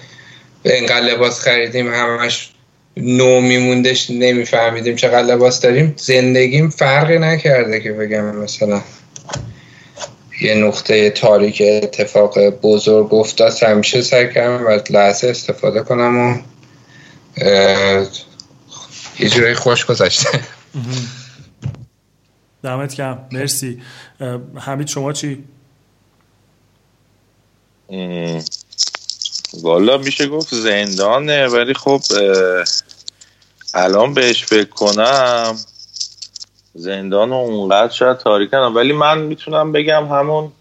[0.65, 2.51] انقدر لباس خریدیم همش
[2.97, 8.83] نو میموندش نمیفهمیدیم چقدر لباس داریم زندگیم فرقی نکرده که بگم مثلا.
[10.43, 16.39] یه نقطه تاریک اتفاق بزرگ افتاد همیشه سعی کردم و لحظه استفاده کنم و
[19.21, 20.41] یه جوری خوش گذاشته
[22.63, 23.83] دمت کم مرسی.
[24.57, 25.45] حمید شما چی؟
[29.63, 32.01] والا میشه گفت زندانه ولی خب
[33.75, 35.57] الان بهش فکر کنم.
[36.75, 40.53] زندان اونقدر شاید تاریکنم ولی من می‌تونم بگم همون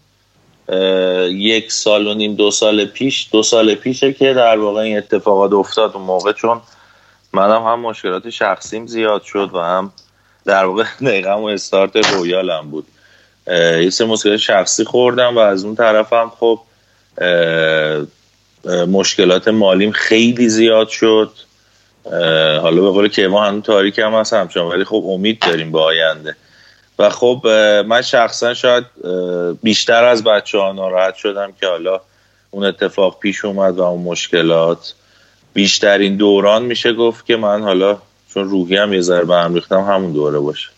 [1.32, 5.52] یک سال و نیم دو سال پیش دو سال پیشه که در واقع این اتفاقات
[5.52, 6.60] افتاد اون موقع چون
[7.32, 9.92] منم هم مشکلات شخصیم زیاد شد و هم
[10.44, 12.86] در واقع دقیقا و استارت رویالم بود.
[13.82, 16.60] یه سه مشکلات شخصی خوردم و از اون طرفم خب
[18.88, 21.32] مشکلات مالیم خیلی زیاد شد.
[22.62, 25.80] حالا به قول که ما هنوز تاریک هم هست همچنان ولی خب امید داریم به
[25.80, 26.36] آینده.
[26.98, 27.46] و خب
[27.86, 28.84] من شخصا شاید
[29.62, 32.00] بیشتر از بچه ها ناراحت شدم که حالا
[32.50, 34.94] اون اتفاق پیش اومد و اون مشکلات.
[35.52, 37.98] بیشترین دوران میشه گفت که من حالا
[38.34, 40.68] چون روحی هم یه ذره به هم ریختم همون دوره باشه.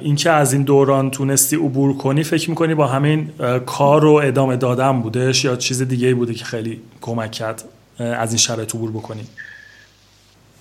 [0.00, 3.32] اینکه از این دوران تونستی عبور کنی فکر می‌کنی با همین
[3.66, 7.64] کار رو ادامه دادن بودش یا چیز دیگه بوده که خیلی کمک کرد
[7.98, 9.26] از این شرایط عبور بکنی؟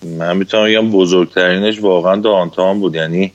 [0.03, 2.95] من می‌تونم بگم بزرگترینش واقعا دانتان بود.
[2.95, 3.31] یعنی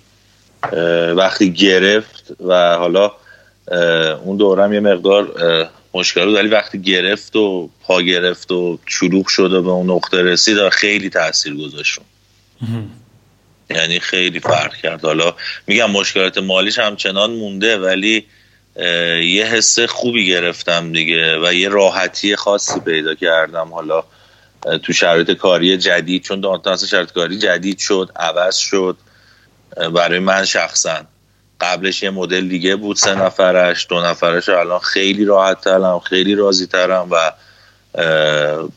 [1.16, 3.12] وقتی گرفت و حالا
[4.24, 5.32] اون دورم یه مقدار
[5.94, 10.22] مشکل بود ولی وقتی گرفت و پا گرفت و شروع شد و به اون نقطه
[10.22, 11.98] رسید و خیلی تاثیر گذاشت.
[13.70, 15.04] یعنی خیلی فرق کرد.
[15.04, 15.34] حالا
[15.66, 18.26] میگم مشکلات مالیش همچنان مونده ولی
[19.22, 23.68] یه حس خوبی گرفتم دیگه و یه راحتی خاصی پیدا کردم.
[23.68, 24.04] حالا
[24.82, 28.96] تو شرایط کاری جدید چون دانتانس شرایط کاری جدید شد عوض شد
[29.94, 31.04] برای من شخصا.
[31.60, 34.48] قبلش یه مدل دیگه بود سه نفرش دو نفرش.
[34.48, 37.32] الان خیلی راحت ترم خیلی راضی ترم و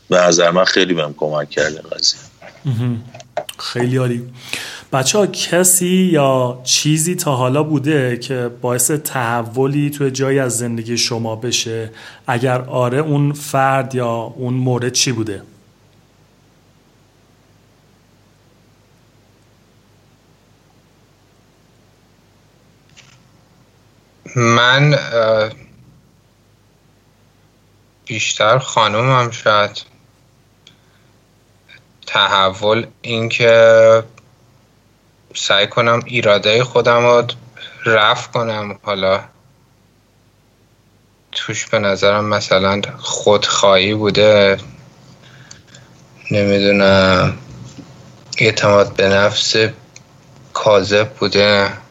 [0.08, 2.20] به نظر من خیلی بهم کمک کرده قضیه.
[3.58, 4.32] خیلی عالی.
[4.92, 10.98] بچه ها کسی یا چیزی تا حالا بوده که باعث تحولی توی جایی از زندگی
[10.98, 11.90] شما بشه؟
[12.26, 15.42] اگر آره اون فرد یا اون مورد چی بوده؟
[24.36, 24.98] من
[28.06, 29.82] بیشتر خانومم شاید.
[32.06, 34.04] تحول اینکه
[35.34, 37.26] سعی کنم ایراده خودم رو
[37.86, 38.78] رفع کنم.
[38.82, 39.24] حالا
[41.32, 44.58] توش به نظرم مثلا خودخواهی بوده.
[46.30, 47.38] نمی‌دونم.
[48.38, 49.56] اعتماد به نفس
[50.52, 51.83] کاذب بوده.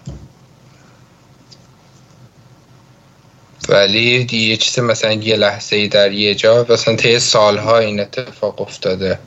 [3.69, 8.61] ولی یه چیز مثلا یه لحظه ای در یه جا مثلا طی سالها این اتفاق
[8.61, 9.19] افتاده.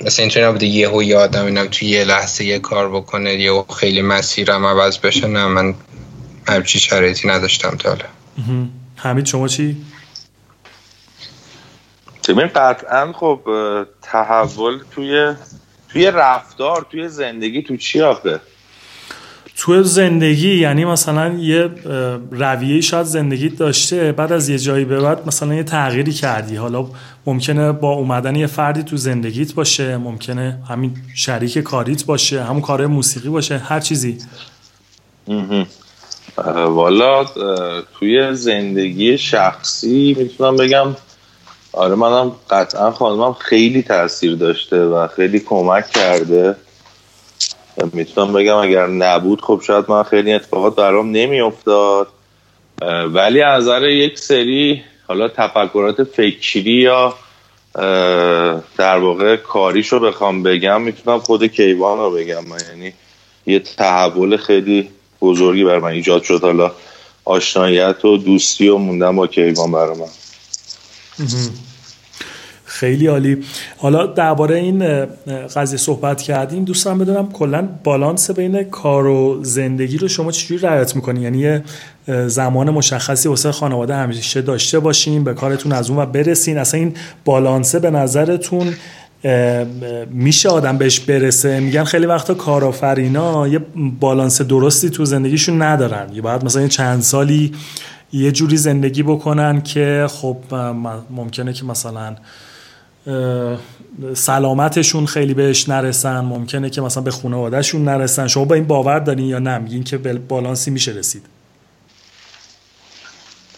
[0.00, 4.02] مثلا اینطوری نبوده یهو یه آدم اینم توی یه لحظه یه کار بکنه یهو خیلی
[4.02, 5.26] مسیرم عوض بشه.
[5.26, 5.74] نه من
[6.48, 8.04] همچی شرایطی نداشتم تا حالا.
[8.96, 9.76] حمید شما چی؟
[12.28, 13.40] ببین قطعا خب
[14.02, 15.34] تحول توی
[15.88, 18.40] توی رفتار توی زندگی تو چی آخه؟
[19.62, 21.70] تو زندگی یعنی مثلا یه
[22.30, 26.56] رویه شاید زندگی داشته بعد از یه جایی به بعد مثلا یه تغییری کردی.
[26.56, 26.86] حالا
[27.26, 32.86] ممکنه با اومدن یه فردی تو زندگیت باشه ممکنه همین شریک کاریت باشه همون کار
[32.86, 34.18] موسیقی باشه هر چیزی.
[36.66, 37.24] والا
[37.98, 40.96] توی زندگی شخصی می‌تونم بگم
[41.72, 46.56] آره منم قطعا خانمم خیلی تاثیر داشته و خیلی کمک کرده.
[47.92, 52.08] می‌تونم بگم اگر نبود خب شاید من خیلی اتفاقات برام نمیافتاد.
[53.12, 57.14] ولی از نظر یک سری حالا تفکرات فکری یا
[58.78, 62.44] در واقع کاریشو بخوام بگم می‌تونم خود کیوان رو بگم.
[62.44, 62.92] من یعنی
[63.46, 64.90] یه تحول خیلی
[65.20, 66.42] بزرگی بر من ایجاد شد.
[66.42, 66.72] حالا
[67.24, 70.08] آشنایت و دوستی و موندن با کیوان برای من
[72.82, 73.38] خیلی عالی.
[73.78, 75.06] حالا درباره این
[75.56, 80.96] قضیه صحبت کردیم دوستان بدونم کلا بالانس بین کار و زندگی رو شما چجوری رعایت
[80.96, 81.62] می‌کنی؟ یعنی یه
[82.26, 86.58] زمان مشخصی واسه خانواده همیشه داشته باشین به کارتون از اون و برسین.
[86.58, 86.94] اصلا این
[87.24, 88.74] بالانسه به نظرتون
[90.10, 93.60] میشه آدم بهش برسه؟ میگن خیلی وقتا کارآفرینا یه
[94.00, 96.14] بالانس درستی تو زندگیشون ندارن.
[96.14, 97.52] یه باید مثلا چند سالی
[98.12, 100.36] یه جوری زندگی بکنن که خب
[101.10, 102.14] ممکنه که مثلا
[104.14, 108.28] سلامتشون خیلی بهش نرسن ممکنه که مثلا به خانوادهشون نرسن.
[108.28, 111.26] شما با این باور دارین یا نه؟ میگین که بالانسی میشه رسید.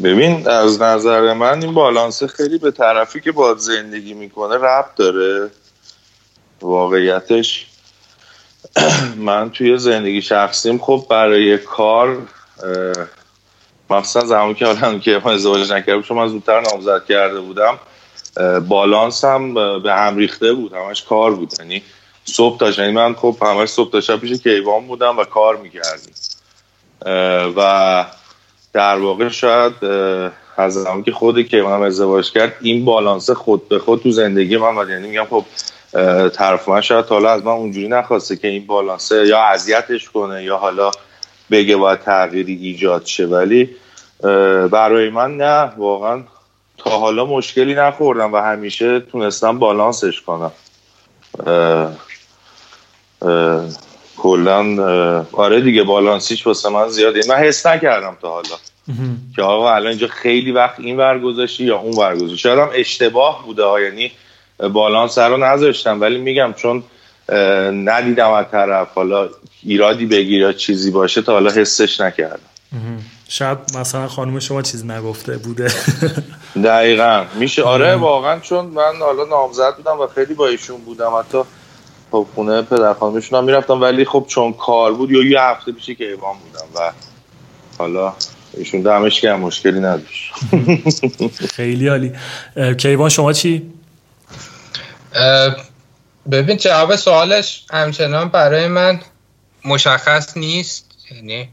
[0.03, 5.51] ببین از نظر من این بالانس خیلی به طرفی که با زندگی می‌کنه ربط داره.
[6.63, 7.67] واقعیتش
[9.17, 12.19] من توی زندگی شخصیم خب برای کار
[13.91, 17.79] مخصوصا زمانی که حالا که ما ازدواج نکرده چون من زودتر نامزد کرده بودم
[18.69, 21.53] بالانس هم به هم ریخته بود همش کار بود.
[21.59, 21.83] یعنی
[22.25, 26.15] صبح تا یعنی من خب همش صبح تا شب پیش کیوان بودم و کار می‌کردیم.
[27.57, 28.05] و
[28.73, 29.73] در واقع شاید
[30.57, 34.89] از زمانی که خود کیوان ازدواج کرد این بالانس خود به خود تو زندگی من
[34.89, 35.45] یعنی میگم خب
[36.29, 40.57] طرف من شاید حالا از من اونجوری نخواسته که این بالانسه یا اذیتش کنه یا
[40.57, 40.91] حالا
[41.51, 43.27] بگه باید تغییری ایجاد شه.
[43.27, 43.71] ولی
[44.71, 46.23] برای من نه واقعا
[46.79, 50.53] تا حالا مشکلی نخوردم و همیشه تونستم بالانسش کنم.
[54.17, 54.83] کلا
[55.33, 57.21] آره دیگه بالانسیش واسه من زیاده.
[57.29, 58.57] من حس نکردم تا حالا
[59.37, 62.39] که آقا الان اینجا خیلی وقت این ور گذاشتی یا اون ور گذاشتی.
[62.39, 64.13] شاید هم اشتباه بوده ها یعنی
[64.73, 66.01] بالانس رو نذاشتم.
[66.01, 66.83] ولی میگم چون
[67.85, 68.89] ندیدم از طرف.
[68.95, 69.29] حالا
[69.63, 72.49] ایرادی بگیر یا چیزی باشه تا حالا حسش نکردم.
[73.29, 75.73] شاید مثلا خانم شما چیز نگفته بوده.
[76.63, 77.25] دقیقا.
[77.35, 77.63] میشه.
[77.63, 81.19] آره واقعا چون من حالا نامزد بودم و خیلی با ایشون بودم.
[81.19, 81.43] حتی
[82.11, 83.81] خب خونه پدر خانمشون هم می‌رفتم.
[83.81, 86.93] ولی خب چون کار بود یا یه هفته پیش که ایوان بودم و
[87.79, 88.15] حالا
[88.57, 90.33] ایشون دمش که مشکلی نداشت.
[91.57, 92.13] خیلی عالی.
[92.79, 93.73] کیوان شما چی؟
[96.31, 99.01] ببین جواب سوالش همچنان برای من
[99.65, 100.91] مشخص نیست.
[101.11, 101.49] یعنی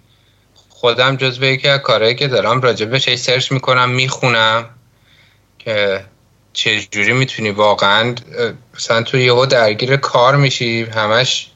[0.69, 4.65] خودم جزو یکی از کارهایی که دارم راجبش هی سرچ می‌کنم می‌خونم.
[5.65, 6.05] که
[6.53, 8.15] چجوری می‌تونی واقعا
[8.75, 11.47] مثلا تو یهو درگیر کار میشی همش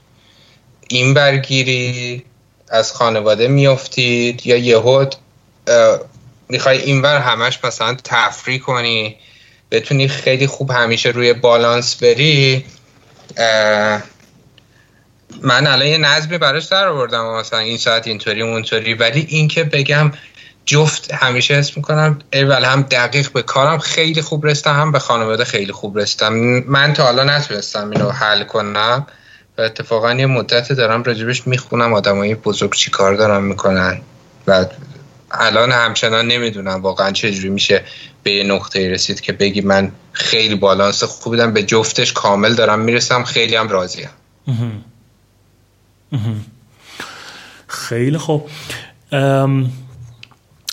[0.87, 2.25] این برگیری
[2.69, 5.05] از خانواده میافتید یا یهو
[6.49, 9.17] می‌خوای اینور همش مثلا تفریح کنی
[9.71, 12.65] بتونی خیلی خوب همیشه روی بالانس بری.
[15.41, 20.11] من الان یه نظمی براش در آوردم مثلا این ساعت اینطوری اونطوری ولی اینکه بگم
[20.65, 22.19] جفت همیشه اسم می‌کنم.
[22.33, 26.33] اول هم دقیق به کارم خیلی خوب رستم هم به خانواده خیلی خوب رستم
[26.67, 29.07] من تا حالا نتونستم اینو حل کنم.
[29.57, 34.01] و اتفاقا یه مدت دارم راجبش می‌خونم آدمای بزرگ چی کار دارم می‌کنن.
[34.47, 34.65] و
[35.31, 37.83] الان همچنان نمی‌دونم واقعا چجوری میشه
[38.23, 43.23] به یه نقطه رسید که بگی من خیلی بالانس خوبیدم به جفتش کامل دارم می‌رسم.
[43.23, 44.09] خیلی هم راضیم.
[47.67, 48.49] خیلی خوب.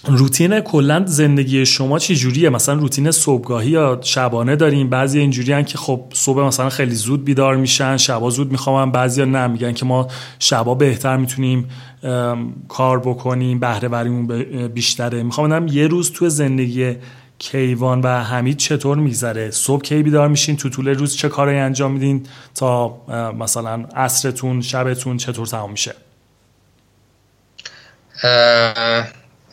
[0.05, 5.79] روتین کلا زندگی شما چی جوریه مثلا روتین صبحگاهی یا شبانه داریم بعضی اینجوری که
[5.79, 10.09] خب صبح مثلا خیلی زود بیدار میشن شبا زود می‌خوام بعضی نه میگن که ما
[10.39, 11.69] شبا بهتر می‌تونیم
[12.69, 14.27] کار بکنیم بهره وریمون
[14.69, 15.23] بیشتره.
[15.23, 16.97] می‌خوام یه روز تو زندگی
[17.39, 21.93] کیوان و حمید چطور میگذره؟ صبح کی بیدار میشین؟ تو طول روز چه کاری انجام
[21.93, 22.97] میدین؟ تا
[23.39, 25.95] مثلا عصرتون شبتون چطور تمام میشه؟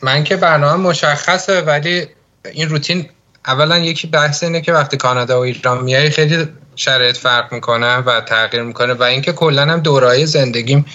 [0.01, 2.07] من که برنامه مشخصه ولی
[2.51, 3.09] این روتین
[3.47, 8.21] اولا یکی بحث اینه که وقتی کانادا و ایران میای خیلی شرایط فرق می‌کنه و
[8.21, 10.85] تغییر می‌کنه و اینکه کلا هم دورای زندگیم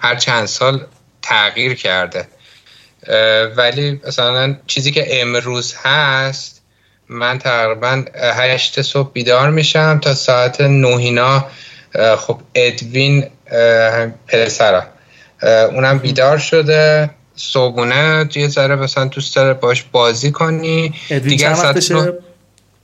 [0.00, 0.86] هر چند سال
[1.22, 2.28] تغییر کرده.
[3.56, 6.62] ولی مثلا چیزی که امروز هست
[7.08, 11.46] من تقریبا هشت صبح بیدار میشم تا ساعت نوهینا
[12.18, 13.26] خب ادوین
[14.26, 14.86] پسرم
[15.42, 17.10] اونم بیدار شده.
[17.36, 20.94] صبحونه یه ذره مثلا دوست داره باش بازی کنی.
[21.08, 21.90] دیگه ساعت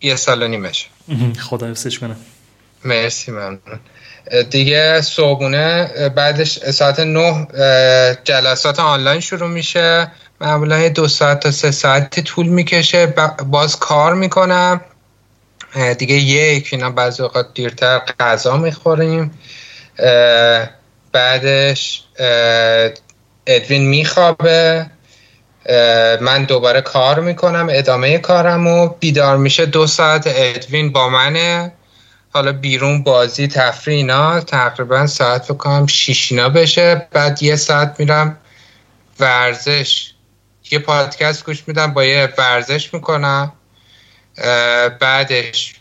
[0.00, 0.88] یه سال و نیمش
[1.38, 2.16] خدا حفظش کنه.
[2.84, 3.60] مرسی ممنون.
[4.50, 7.46] دیگه صبحونه بعدش ساعت نه
[8.24, 10.12] جلسات آنلاین شروع میشه.
[10.40, 13.06] معمولا دو ساعت تا سه ساعتی طول می‌کشه.
[13.46, 14.80] باز کار می‌کنم.
[15.98, 19.38] دیگه یک اینا بعضی اوقات دیرتر غذا می‌خوریم.
[21.12, 22.02] بعدش
[23.47, 24.86] ادوین میخوابه
[26.20, 31.73] من دوباره کار می‌کنم ادامه کارم و بیدار میشه دو ساعت ادوین با منه.
[32.35, 34.40] حالا بیرون بازی تفریح اینا.
[34.40, 37.06] تقریبا ساعت بکنم شیشینا بشه.
[37.12, 38.39] بعد یه ساعت میرم
[39.20, 40.12] ورزش.
[40.70, 43.52] یه پادکست گوش میدم با یه ورزش می‌کنم.
[45.01, 45.74] بعدش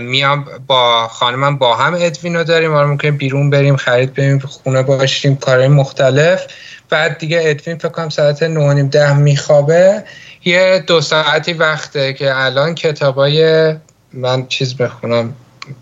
[0.00, 2.72] میام با خانمم با هم ادوینو داریم.
[2.72, 6.46] حالا ممکنه بیرون بریم خرید بریم خونه باشیم کارهای مختلف.
[6.92, 10.04] بعد دیگه ادوین فکر کنم ساعت 9 ده میخوابه.
[10.44, 13.74] یه دو ساعتی وقته که الان کتابای
[14.12, 15.34] من چیز بخونم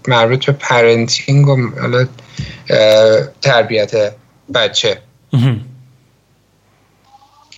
[0.08, 1.56] مربوط به parenting و
[3.42, 4.12] تربیت
[4.54, 4.98] بچه.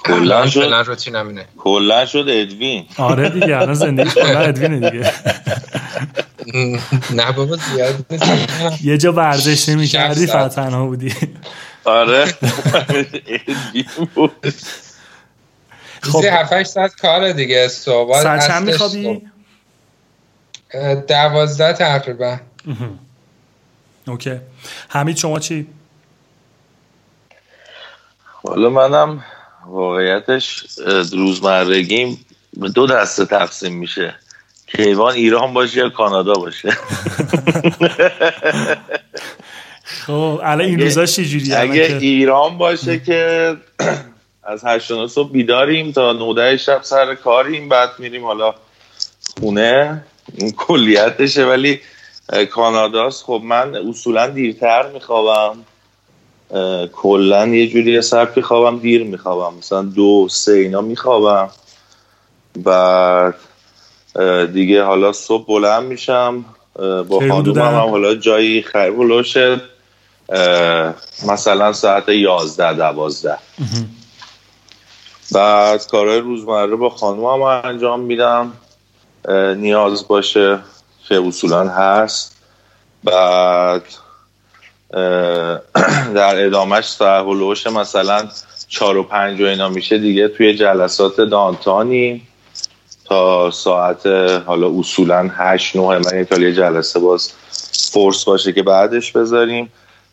[0.04, 0.60] کلا شد؟
[1.64, 5.12] کلا شد ادوین؟ آره دیگه الان زندگی کلا ادوینه دیگه.
[7.10, 7.94] نه بابا زیاد
[8.84, 11.14] یه جا ورزش نمی‌کردی فقط تنها بودی.
[11.84, 12.34] آره.
[16.02, 16.24] خب.
[16.24, 19.22] 7 ساعت کار دیگه صبح ساعت چند میخوابی؟
[21.09, 22.36] دوازده تقریبا.
[24.06, 24.40] اوکی.
[24.88, 25.66] حمید شما چی؟
[28.24, 29.24] حالا منم
[29.66, 30.64] واقعیتش
[31.12, 32.24] روزمرگیم
[32.74, 34.14] دو دسته تقسیم میشه.
[34.66, 36.68] کیوان ایران باشه یا کانادا باشه؟
[40.06, 43.55] خب الان این روزا چجوریه اگه ایران باشه که
[44.44, 48.55] از هشت صبح بیداریم تا نوده شب سر کاریم بعد میریم حالا
[49.40, 50.05] خونه.
[50.39, 51.81] این کلیتشه ولی
[52.51, 53.24] کاناداست.
[53.24, 55.59] خب من اصولا دیرتر میخوابم.
[56.93, 59.56] کلا یه جوری سبک خوابم دیر میخوابم.
[59.59, 61.51] مثلا دو سه اینا میخوابم.
[62.56, 63.35] بعد
[64.52, 66.44] دیگه حالا صبح بلند میشم.
[67.09, 68.64] با خانومم هم حالا جایی
[69.24, 69.71] شد
[71.26, 73.38] مثلا ساعت یازده دوازده.
[75.32, 78.52] بعد کارهای روزمره با خانومم انجام میدم.
[79.56, 80.59] نیاز باشه
[81.09, 82.36] که اصولا هست.
[83.04, 83.82] بعد
[86.14, 88.28] در ادامهش ساعت مثلا
[88.68, 92.22] چار و پنج و اینا میشه دیگه توی جلسات دانتانی.
[93.04, 94.06] تا ساعت
[94.46, 97.32] حالا اصولا هشت نه من ایتالیا جلسه باز
[97.92, 99.72] فورس باشه که بعدش بذاریم.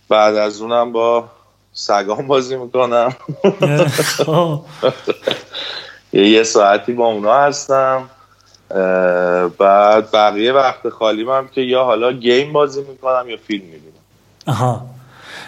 [0.09, 1.29] بعد از اونم با
[1.73, 3.15] سگام بازی می‌کنم.
[6.13, 8.09] یه ساعتی با اونا هستم.
[9.57, 13.93] بعد بقیه وقت خالی هم که یا حالا گیم بازی می‌کنم یا فیلم می‌بینم.
[14.47, 14.85] آها.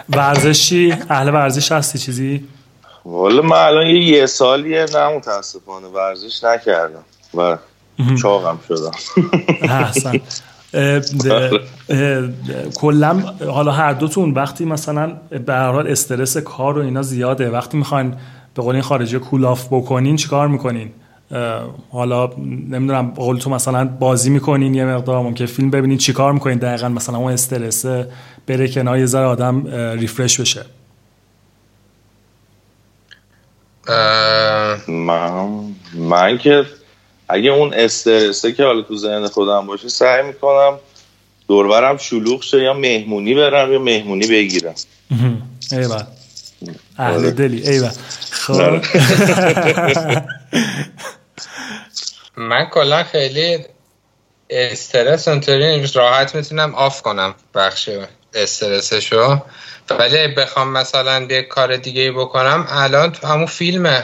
[0.10, 2.48] ورزشی؟ اهل ورزش هستی چیزی؟
[3.06, 7.58] والا من الان یه یه سالیه نه متاسفانه ورزش نکردم و
[8.22, 8.92] چاقم شدم.
[9.62, 10.22] احسن.
[12.76, 17.78] کلا حالا هر دوتون وقتی مثلا به هر حال استرس کار و اینا زیاده وقتی
[17.78, 18.14] می‌خواین
[18.56, 20.92] به قول این خارجی کولاف بکنین چیکار می‌کنین؟
[21.92, 26.90] حالا نمی‌دونم قول تو مثلا بازی می‌کنین یه مقدار ممکن فیلم ببینین چیکار می‌کنین؟ دقیقا
[26.90, 27.86] مثلا اون استرس
[28.48, 29.68] بره کنار یه ذره آدم
[30.00, 30.66] ریفرش بشه.
[34.88, 35.48] من
[35.94, 36.66] من که
[37.32, 40.80] اگه اون استرسه که حالا تو ذهن خودم باشه سعی می‌کنم
[41.48, 44.76] دوربرم شلوغ شه یا مهمونی برم یا مهمونی بگیرم.
[45.72, 46.04] ایوه
[46.98, 47.32] اهل آره.
[47.32, 47.70] دلی.
[47.70, 47.92] ایوه
[48.32, 48.54] خب.
[48.54, 48.82] آره.
[52.38, 53.66] من کلا خیلی
[54.50, 57.90] استرس اونطوری راحت می‌تونم آف کنم بخش
[58.34, 59.38] استرسشو.
[59.90, 64.04] ولی بخوام مثلا یه کار دیگه بکنم الان تو همون فیلم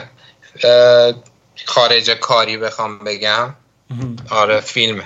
[1.64, 3.54] خارج کاری بخوام بگم.
[4.30, 5.02] آره فیلم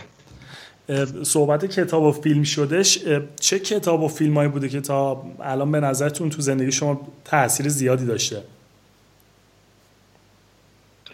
[1.23, 2.99] صحبت کتاب و فیلم شدش
[3.41, 7.69] چه کتاب و فیلم هایی بوده که تا الان به نظرتون تو زندگی شما تاثیر
[7.69, 8.43] زیادی داشته؟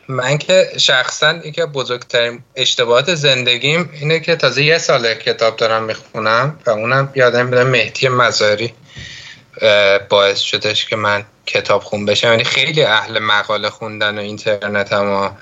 [0.08, 6.58] من که شخصا یکی بزرگترین اشتباهات زندگیم اینه که تازه یه سال کتاب دارم می‌خونم
[6.66, 8.74] و اونم یادم میاد مهدی مزاری
[10.08, 15.36] باعث شدش که من کتاب خون بشم یعنی خیلی اهل مقاله خوندن و اینترنت اما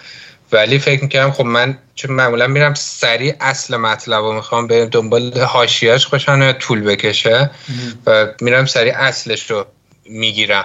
[0.53, 5.39] ولی فکر می‌کنم خب من چون معمولا میرم سریع اصل مطلب رو می‌خوام بریم دنبال
[5.41, 7.51] حاشیهاش خوشانه طول بکشه.
[8.07, 9.67] و میرم سریع اصلش رو
[10.05, 10.65] می‌گیرم.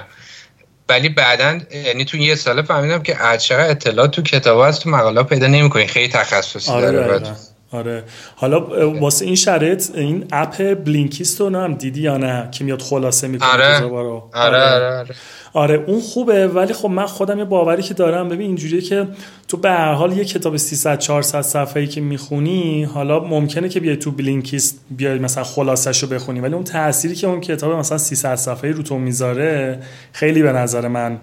[0.89, 5.23] ولی بعدا یعنی تو یه ساله فهمیدم که چقدر اطلاعات تو کتاب هست تو مقاله
[5.23, 5.87] پیدا نمی‌کنی.
[5.87, 7.35] خیلی تخصصی آره داره.
[7.71, 8.03] آره
[8.35, 13.27] حالا واسه این شرط این اپ بلینکیست رو هم دیدی یا نه که میاد خلاصه
[13.27, 13.75] می‌کنه آره.
[13.75, 13.87] آره.
[14.33, 14.57] آره.
[14.57, 14.97] آره.
[14.97, 15.15] آره.
[15.53, 19.07] آره اون خوبه ولی خب من خودم یه باوری که دارم ببین اینجوریه که
[19.47, 23.97] تو به هر حال یه کتاب 300 400 صفحه‌ای که می‌خونی حالا ممکنه که بیای
[23.97, 28.35] تو بلینکیست بیای مثلا خلاصش رو بخونی ولی اون تأثیری که اون کتاب مثلا 300
[28.35, 29.79] صفحه‌ای رو تو می‌ذاره
[30.11, 31.19] خیلی به نظر من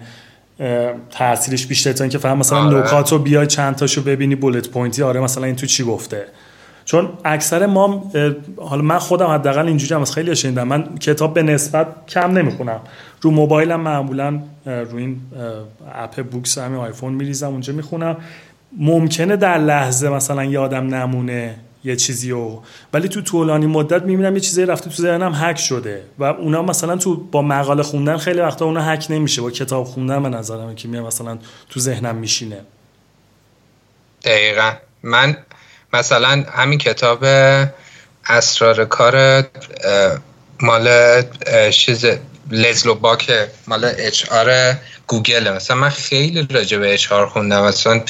[1.09, 2.79] تاثیرش بیشتره تا اینکه فهم مثلا آره.
[2.79, 6.25] نکات رو بیای چند تاشو ببینی bullet point ی آره مثلا این تو چی گفته؟
[6.85, 8.11] چون اکثر ما
[8.57, 12.79] حالا من خودم حداقل اینجوری هم از خیلی شنیدم من کتاب به نسبت کم نمی‌خونم.
[13.21, 15.21] رو موبایلم معمولا رو این
[15.95, 18.17] اپ Books همین آیفون میریزم اونجا می‌خونم.
[18.77, 21.55] ممکنه در لحظه مثلا یادم نمونه.
[21.83, 22.59] یه چیزی و
[22.93, 26.97] ولی تو طولانی مدت می‌بینم یه چیزی رفته تو ذهنم هک شده و اونا مثلا
[26.97, 30.87] تو با مقاله خوندن خیلی وقتا اونا هک نمیشه با کتاب خوندن به نظرم که
[30.87, 31.37] میاد مثلا
[31.69, 32.61] تو ذهنم میشینه.
[34.23, 34.71] دقیقا.
[35.03, 35.37] من
[35.93, 37.23] مثلا همین کتاب
[38.25, 39.43] اسرار کار
[40.61, 41.21] مال
[41.71, 42.05] چیز
[42.51, 43.31] لزلو باک
[43.67, 44.75] مال HR
[45.07, 47.63] گوگل مثلا من خیلی راجع به HR خوندم.
[47.63, 48.03] مثلا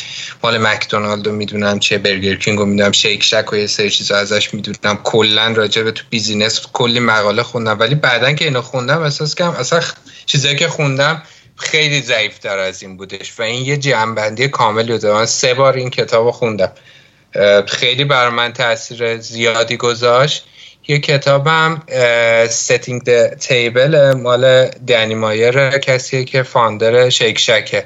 [0.43, 4.17] مال مکدونالد رو می‌دونم چه برگر کینگ رو می‌دونم شیک شک و یه سری چیزا
[4.17, 4.99] ازش می‌دونم.
[5.03, 7.79] کلا راجع به تو business کلی مقاله خوندم.
[7.79, 9.81] ولی بعدا که اینو خوندم احساس کردم اصلا
[10.25, 11.23] چیزایی که خوندم
[11.55, 13.33] خیلی ضعیف تر از این بودش.
[13.39, 15.05] و این یه جمع‌بندی کاملی بود.
[15.05, 16.71] من سه بار این کتاب خوندم.
[17.67, 20.45] خیلی بر من تاثیر زیادی گذاشت.
[20.89, 21.81] یه کتابم
[22.49, 27.85] Setting the Table مال دنی مایر کسیه که founder شیک شکه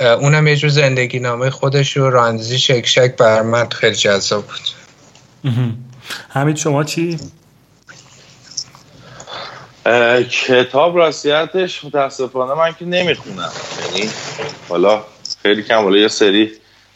[0.00, 4.60] اونم یه جور زندگی نامه خودش و راه‌اندازی شیک شک بر من خیلی جذاب بود.
[6.30, 7.18] همین شما چی؟
[10.46, 13.52] کتاب راستیتش متاسفانه من که نمی‌خونم.
[13.94, 14.10] یعنی
[14.68, 15.04] حالا
[15.42, 16.52] خیلی کم حالا یه سری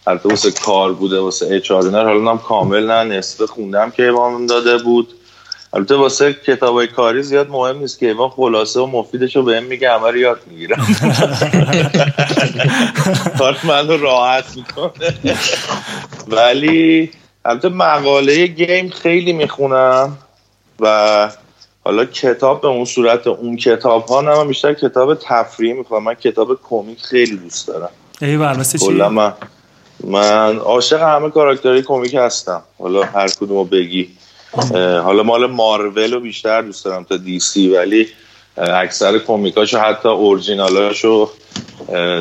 [0.07, 4.79] البته واسه کار بوده واسه اچ حالا هم کامل نه نصف خوندم که امام داده
[4.79, 5.15] بود.
[5.75, 9.91] البته واسه کتاب کاری زیاد مهم نیست که ایوان خلاصه و مفیدش رو بهم میگه
[9.91, 10.87] همه رو یاد می‌گیرم
[13.39, 15.15] کار من رو راحت می‌کنه.
[16.29, 17.11] ولی
[17.45, 20.19] البته مقاله گیم خیلی می‌خونم
[20.81, 21.31] و
[21.85, 26.15] حالا کتاب به اون صورت اون کتاب ها نه من بیشتر کتاب تفریحی می‌خوام من
[26.15, 27.91] کتاب کمیک خیلی دوست دارم.
[28.23, 29.33] ای مثل چی؟ من
[30.05, 32.63] من عاشق همه کاراکترهای کمیک هستم.
[32.79, 34.11] حالا هر کدومو بگی.
[35.05, 38.09] حالا مال مارول رو بیشتر دوست دارم تا دی سی ولی
[38.56, 41.31] اکثر کمیکاشو حتی اورجینالاشو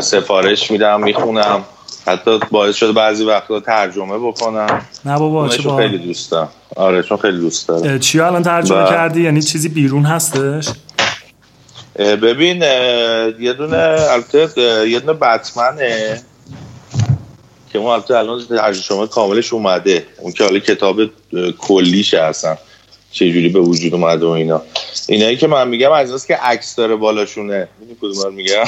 [0.02, 1.66] سفارش میدم می‌خونم.
[2.08, 4.86] حتی باعث شده بعضی وقتا ترجمه بکنم.
[5.06, 8.00] نه بابا چه خیلی دوستم آره چون خیلی دوست دارم.
[8.00, 10.68] چی الان ترجمه کردی؟ یعنی چیزی بیرون هستش؟
[12.00, 12.62] ببین
[13.40, 16.22] یه دونه البته یه دونه بتمنه.
[17.74, 20.06] که اون البته الان ترجمه کاملش اومده.
[20.20, 20.98] اون که حالا کتاب
[21.58, 22.58] کلیشه اصلا
[23.12, 24.62] چه به وجود اومده و اینا.
[25.08, 27.68] اینایی که من میگم از ایناست که عکس داره بالاشونه.
[27.80, 28.64] می‌دونی کدوم رو میگم؟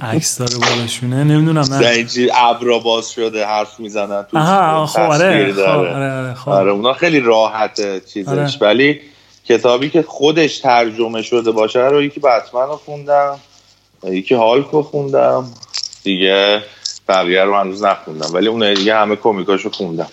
[0.00, 1.24] عکس داره بالاشونه.
[1.24, 6.48] نمی‌دونم نه اینجوری ابرا باز شده حرف می‌زنن تو آها خب آره خب آره, خب.
[6.48, 8.28] آره اونا خیلی راحته چیزش.
[8.28, 8.50] آره.
[8.60, 9.00] ولی
[9.44, 13.38] کتابی که خودش ترجمه شده باشه رو یکی بتمن رو خوندم
[14.06, 15.44] یکی هالک رو خوندم.
[16.04, 16.62] دیگه
[17.08, 20.08] بقیه رو هنوز نخوندم ولی اون دیگه همه کمیکاشو خوندم.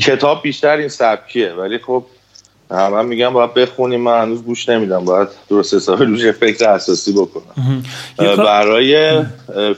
[0.00, 2.04] کتاب بیشتر این سبکیه ولی خب
[2.70, 7.82] همه میگم باید بخونیم من هنوز گوش نمیدم باید درست حسابی روش فکر اساسی بکنم.
[8.18, 9.22] برای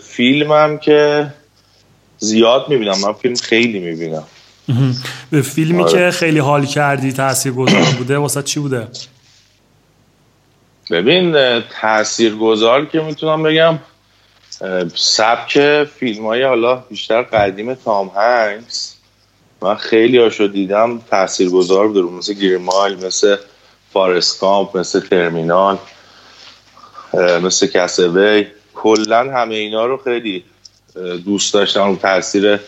[0.03, 1.27] فیلمم که
[2.19, 4.23] زیاد می‌بینم من فیلم خیلی می‌بینم.
[5.31, 5.93] به فیلمی آره.
[5.93, 8.89] که خیلی حال کردی تاثیر گذار بوده واسه چی بوده؟
[10.91, 13.79] ببین تاثیر گذار که می‌تونم بگم
[14.95, 18.97] سبک فیلم های حالا بیشتر قدیم تام هنگس.
[19.63, 23.37] من خیلی هاشو دیدم تأثیر گذار بود مثل گیرمایل مثل
[23.93, 25.79] فارسکامپ مثل ترمینال
[27.43, 30.45] مثل کسوی کلا همه اینا رو خیلی
[31.25, 31.83] دوست داشتم.
[31.83, 32.61] اون تاثیر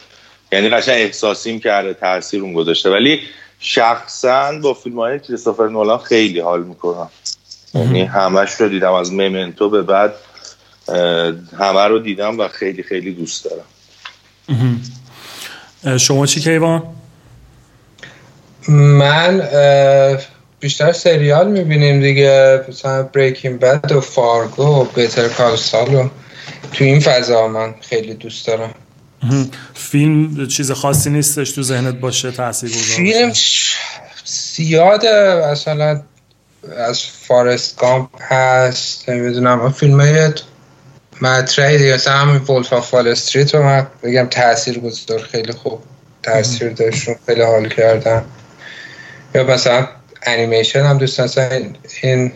[0.52, 2.90] یعنی قشنگ احساسیم کرده تاثیر اون گذاشته.
[2.90, 3.20] ولی
[3.58, 7.10] شخصا با فیلم های کریستوفر نولان خیلی حال می‌کنم.
[7.74, 8.92] یعنی همش رو دیدم.
[8.92, 10.14] از ممنتو به بعد
[11.58, 13.64] همه رو دیدم و خیلی خیلی دوست دارم.
[15.98, 16.82] شما چی کیوان؟
[18.68, 19.48] من
[20.60, 26.08] بیشتر سریال می‌بینیم دیگه مثلا Breaking Bad و Fargo و Better Call و
[26.72, 28.74] تو این فضا من خیلی دوست دارم.
[29.74, 33.32] فیلم چیز خاصی نیستش تو ذهنت باشه تاثیر فیلم
[34.24, 36.02] زیاده مثلا
[36.76, 40.32] از Forrest Gump هست نمی‌دونم فیلم های
[41.22, 41.94] مطرحی دیگه.
[41.94, 45.82] مثلا همین Wolf of Wall Street رو من بگم تاثیر گذار خیلی خوب
[46.22, 48.24] تاثیر داشت خیلی حال کردم
[49.34, 49.88] یا مثلا
[50.22, 51.72] انیمیشن هم دوست دارم.
[52.02, 52.32] این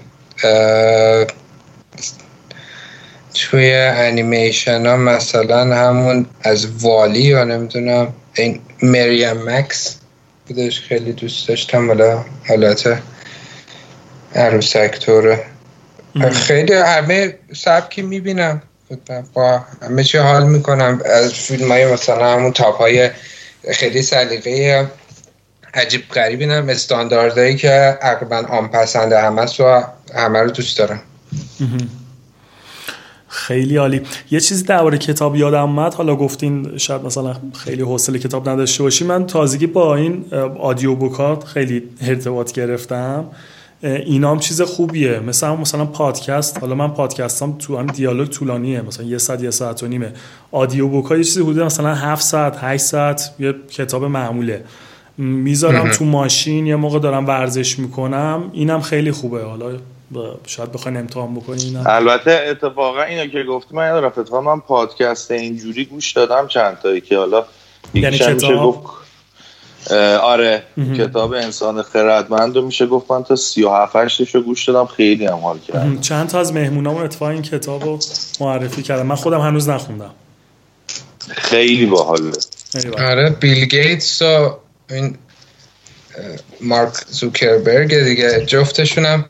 [3.35, 9.97] توی انیمیشن ها مثلا همون از والی یا نمی‌دونم این مریم مکس
[10.49, 11.91] بودش خیلی دوست داشتم.
[11.91, 12.03] ولی
[12.49, 12.99] حالت
[14.35, 15.45] عروسک طوره
[16.33, 18.63] خیلی همه سبکی می‌بینم.
[19.35, 21.01] با همه چی حال می‌کنم.
[21.05, 23.11] از فیلم های مثلا همون تاپ های
[23.73, 24.87] خیلی سلیقه
[25.75, 27.71] عجیب غریبی هم استانداردهایی که
[28.03, 29.85] عقبا آن پسنده همه رو
[30.15, 31.01] همه رو دوست دارم.
[33.29, 34.03] خیلی عالی.
[34.31, 35.95] یه چیزی درباره کتاب یادم اومد.
[35.95, 39.05] حالا گفتین شاید مثلا خیلی حوصله کتاب نداشته باشی.
[39.05, 40.25] من تازگی با این
[40.61, 43.25] آدیو بوکات خیلی ارتباط گرفتم.
[43.83, 45.21] اینام چیز خوبیه.
[45.21, 48.83] مثلا مثلا پادکست حالا من پادکستام تو هم دیالوگ طولانیه.
[48.83, 50.13] مثلا یه ساعت یه ساعت و نیمه.
[50.53, 54.65] آدیو بوکا یه چیزی حدود مثلا 7 ساعت 8 ساعت یه کتاب معموله.
[55.19, 58.51] می‌ذارم تو ماشین یه موقع دارم ورزش می‌کنم.
[58.53, 59.45] اینم خیلی خوبه.
[59.45, 59.77] حالا
[60.47, 66.13] شاید بخواین امتحان بکنین البته اتفاقا اینو که گفتی من یادم من پادکست اینجوری گوش
[66.13, 67.45] دادم چند تایی که حالا
[67.95, 69.00] یعنی کتاب؟ گفت
[70.23, 70.63] آره
[70.99, 73.11] کتاب انسان خردمند رو میشه گفت.
[73.11, 76.01] من تا 37 8 رو گوش دادم خیلی هم حال کردم.
[76.01, 77.99] چند تا از مهمونامون اتفاقا این کتاب رو
[78.41, 79.07] معرفی کردم.
[79.07, 80.11] من خودم هنوز نخوندم.
[81.29, 82.31] خیلی باحاله.
[82.99, 84.57] آره بیل گیتس و
[84.91, 85.17] این
[86.61, 89.25] مارک زوکربرگ دیگه جفتشونم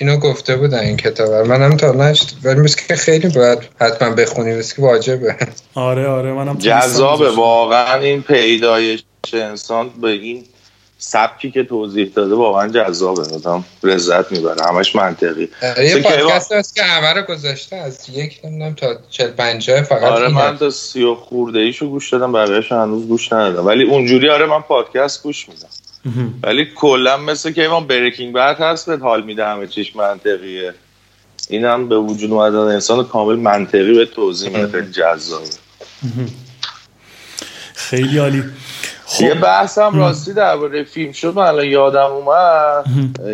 [0.00, 4.54] اینو گفته بودن این کتاب منم تا نشت ولی مثل که خیلی باید حتما بخونی
[4.54, 5.36] مثل که واجبه.
[5.74, 9.04] آره آره منم جذابه واقعا این پیدایش.
[9.34, 10.44] انسان به این
[10.98, 13.22] سبکی که توضیح داده واقعا جذابه.
[13.22, 14.64] آدم لذت می‌بره.
[14.68, 15.48] همش منطقی.
[15.82, 17.76] یه پادکست هست که همه رو گذاشته.
[17.76, 22.12] از یک نمی‌دونم تا 40 50 فقط آره من تا سی و خورده ایشو گوش
[22.12, 23.66] دادم بقیه‌اش هنوز گوش ندادم.
[23.66, 25.68] ولی اونجوری آره من پادکست گوش میدم.
[26.42, 30.74] ولی کلا مثل که ایوان بریکینگ بد هست به حال میده همه چیش منطقیه.
[31.48, 34.68] این هم به وجود اومدن انسان کامل منطقی به توضیح میده.
[34.68, 35.46] خیلی جذابه.
[37.74, 38.44] خیلی عالی.
[39.08, 39.24] خب.
[39.24, 42.84] یه بحث هم راستی درباره فیلم شد من الان یادم اومد.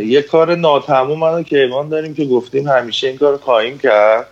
[0.06, 4.26] یه کار ناتموم منو که ایمان داریم که گفتیم همیشه این کار خواهیم کرد.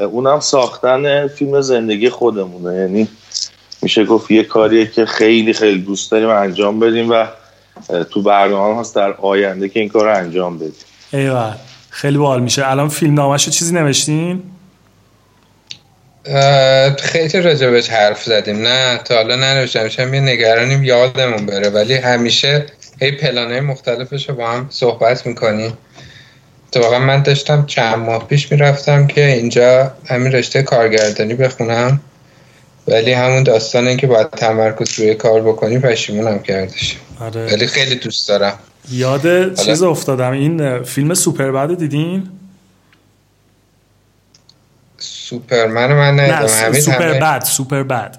[0.00, 2.74] اونم ساختن فیلم زندگی خودمونه.
[2.74, 3.08] یعنی
[3.82, 7.26] میشه گفت یه کاریه که خیلی خیلی دوست داریم انجام بدیم و
[8.10, 10.72] تو برنامه هست در آینده که این کار رو انجام بدیم.
[11.12, 11.54] ایوه
[11.90, 12.70] خیلی باحال میشه.
[12.70, 14.42] الان فیلم نامش چیزی نوشتین؟
[16.98, 18.62] خیلی راجبش حرف زدیم.
[18.62, 19.88] نه تا حالا ننوشتم.
[19.88, 21.68] چون یه نگرانیم یادمون بره.
[21.68, 22.66] ولی همیشه
[23.00, 25.78] هی پلانهای مختلفش رو با هم صحبت می‌کنیم.
[26.76, 32.00] واقعا من داشتم چند ماه پیش می‌رفتم که اینجا همین رشته کارگردانی بخونم.
[32.88, 36.96] ولی همون داستانه که باید تمرکز روی کار بکنی پشیمونم کردش.
[37.20, 37.46] آره.
[37.46, 38.58] ولی خیلی دوست دارم.
[38.90, 40.32] یاد چیز افتادم.
[40.32, 42.28] این فیلم Superbad دیدین؟
[45.28, 46.38] سوپرمن من ندیدم.
[46.38, 48.18] نه Superbad Superbad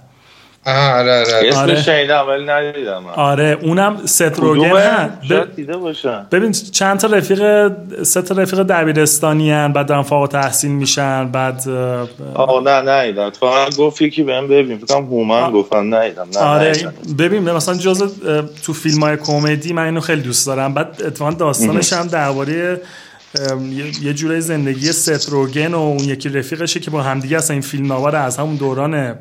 [0.68, 1.82] آره آره آره.
[1.82, 5.10] شنیدم ولی ندیدم آره اونم ست روگن
[5.56, 7.72] دیده باشم ببین چند تا رفیق
[8.04, 11.70] سه تا رفیق دبیرستانی ان بعد دارن فوق تحصیل میشن بعد
[12.36, 13.24] آه نه ندیدم.
[13.24, 14.78] اتفاقا گفت یکی بهم ببین.
[14.78, 16.28] فکر کنم هومن گفتن ندیدم.
[16.36, 16.74] نه آره
[17.20, 18.14] ببین مثلا جز
[18.64, 20.74] تو فیلم های کمدی من اینو خیلی دوست دارم.
[20.74, 22.82] بعد اتفاقا داستانش هم درباره
[24.02, 27.94] یه جورای زندگی ست روگن و اون یکی رفیقشه که با همدیگه اصلا این فیلم
[27.94, 29.16] نوار از همون دوران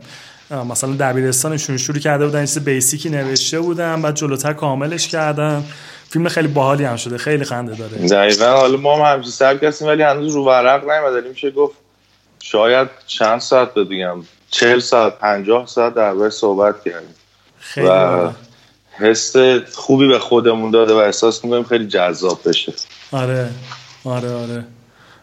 [0.50, 5.64] مثلا دبیرستانشون شروع کرده بودن چیز بیسیکی نوشته بودن بعد جلوتر کاملش کردن.
[6.08, 8.08] فیلم خیلی باحالی هم شده خیلی خنده داره.
[8.08, 11.74] دقیقا حالا ما هم همچین سبک هستیم ولی هنوز رو ورق نیومده میشه گفت
[12.40, 14.16] شاید چند ساعت بگم
[14.50, 17.14] چهل ساعت پنجاه ساعت در صحبت کردیم.
[17.58, 18.30] خیلی و
[18.98, 19.36] حس
[19.72, 22.72] خوبی به خودمون داده و احساس می‌کنیم خیلی جذاب بشه.
[23.12, 23.48] آره.
[24.04, 24.64] آره آره.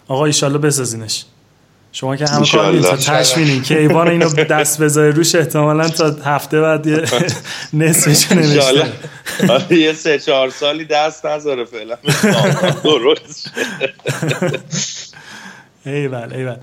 [0.07, 1.25] آقا ایشالله بسازینش.
[1.91, 6.61] شما که همه کار نیست تشمینی که ایوان اینو دست بذاره روش احتمالا تا هفته
[6.61, 7.03] بعد یه
[7.73, 8.93] نصفش نوشته.
[9.49, 11.97] آره، یه سه چهار سالی دست نذاره فعلا.
[12.83, 13.51] درست.
[15.85, 16.55] ایول ایول.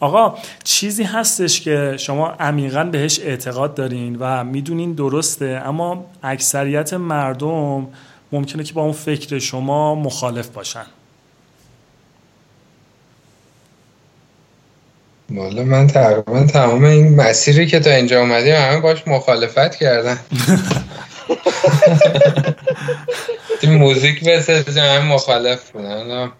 [0.00, 7.88] آقا چیزی هستش که شما عمیقا بهش اعتقاد دارین و می‌دونین درسته اما اکثریت مردم
[8.32, 10.84] ممکنه که با اون فکر شما مخالف باشن.
[15.36, 20.18] والا من تقریبا تمام این مسیری که تا اینجا اومدیم همه باش مخالفت کردن.
[23.68, 26.30] موزیک بسازیم همه مخالف بودن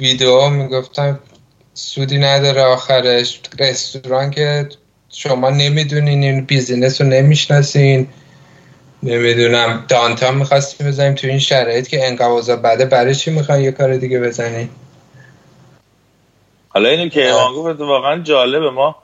[0.00, 1.18] ویدیو می‌گفتم
[1.74, 3.40] سودی نداره آخرش.
[3.58, 4.68] رستوران که
[5.08, 8.06] شما نمی‌دونین این بیزینس رو نمی‌شناسین.
[9.02, 12.84] نمی‌دونم دانتا می‌خواستیم بزنیم تو این شرایط که انقباضا بده.
[12.84, 14.68] برای چی می‌خوای یه کار دیگه بزنین
[16.76, 18.70] حالا اینو که ایمان گفت واقعا جالبه.
[18.70, 18.96] ما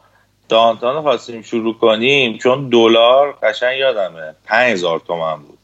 [0.48, 4.34] دانتان خواستیم شروع کنیم چون دلار قشنگ یادمه.
[4.46, 5.58] 5000 تومن بود.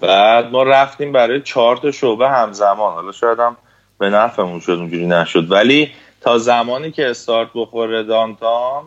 [0.00, 2.94] بعد ما رفتیم برای چهار تا شعبه همزمان.
[2.94, 3.56] حالا شاید هم
[3.98, 5.50] به نفعمون شد اونجوری نشد.
[5.52, 5.90] ولی
[6.20, 8.84] تا زمانی که استارت بخوره دانتان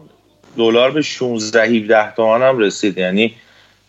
[0.57, 2.98] دلار به 16 17 تومن هم رسید.
[2.98, 3.34] یعنی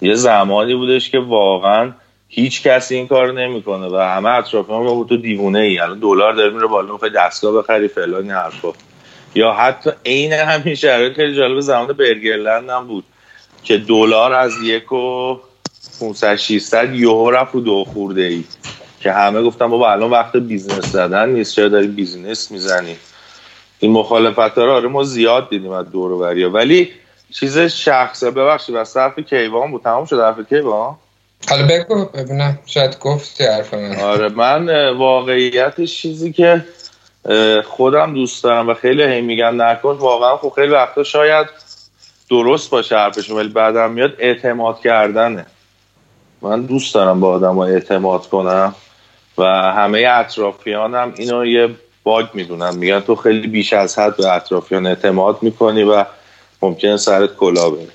[0.00, 1.92] یه زمانی بودش که واقعا
[2.28, 6.50] هیچ کسی این کار نمی‌کنه و همه اطرافیان ما تو دیوونه ای الان دلار داره
[6.50, 8.72] میره بالا می‌خوای دستگاه بخری فلان حرفا.
[9.34, 13.04] یا حتی عین همین شرایط خیلی جالب زمان برگرلند هم بود
[13.64, 15.36] که دلار از یک و
[16.00, 18.44] 500 600 یهو رفت رو دو خورده ای
[19.00, 22.96] که همه گفتن بابا الان وقت business زدن نیست چرا داری business می‌زنی؟
[23.78, 26.90] این مخالفت ها آره ما زیاد دیدیم از دور و ولی
[27.32, 30.96] چیز شخصه ببخشید بس حرف کیوان بود تمام شد حرف کیوان؟
[31.48, 33.96] حالا بگو ببینم شاید گفتی حرف من.
[33.96, 36.64] آره من واقعیتش چیزی که
[37.64, 41.46] خودم دوست دارم و خیلی هی میگن نکن واقعا خب خیلی وقتا شاید
[42.30, 45.46] درست باشه حرفشون ولی بعدم میاد اعتماد کردنه.
[46.42, 48.74] من دوست دارم با آدم اعتماد کنم
[49.38, 51.68] و همه اطرافیانم اینو یه
[52.04, 52.76] باگ می‌دونم.
[52.76, 56.04] میگن تو خیلی بیش از حد به اطرافیان اعتماد می‌کنی و
[56.62, 57.88] ممکنه سرت کلا بره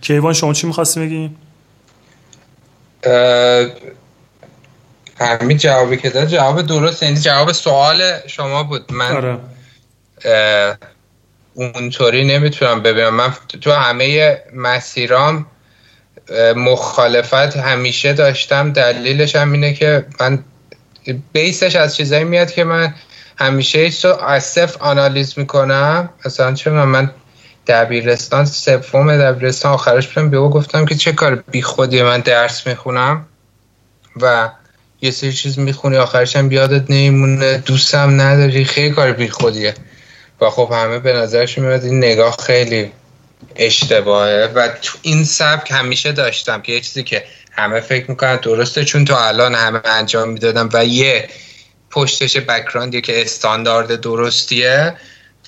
[0.00, 1.30] کیوان شما چی می‌خواستی بگی؟
[5.20, 8.92] همین جوابی که داد جواب درست یعنی جواب سوال شما بود.
[8.92, 9.38] من آره.
[11.54, 13.14] اونطوری نمی‌تونم ببینم.
[13.14, 15.46] من تو همه مسیرام
[16.56, 18.72] مخالفت همیشه داشتم.
[18.72, 20.44] دلیلش هم اینه که من
[21.32, 22.94] بیسش از چیزایی میاد که من
[23.38, 23.90] همیشه
[24.26, 26.08] از صفر آنالیز می‌کنم.
[26.26, 27.10] مثلا چه من, من
[27.66, 29.72] دبیرستان سوم دبیرستان.
[29.72, 33.26] آخرش بودم به او گفتم که چه کار بی خودی من درس می‌خونم
[34.20, 34.50] و
[35.00, 37.58] یه سری چیز می‌خونی آخرش هم بیادت نمیمونه.
[37.58, 39.74] دوستم نداری خیلی کار بی خودیه.
[40.40, 42.92] و خب همه به نظرش میاد این نگاه خیلی
[43.56, 44.50] اشتباهه.
[44.54, 49.04] و تو این سبک همیشه داشتم که یه چیزی که همه فکر می‌کنن درسته چون
[49.04, 51.28] تو الان همه انجام می‌دادم و یه
[51.90, 54.94] پشتش بکراندیه که استاندارد درستیه.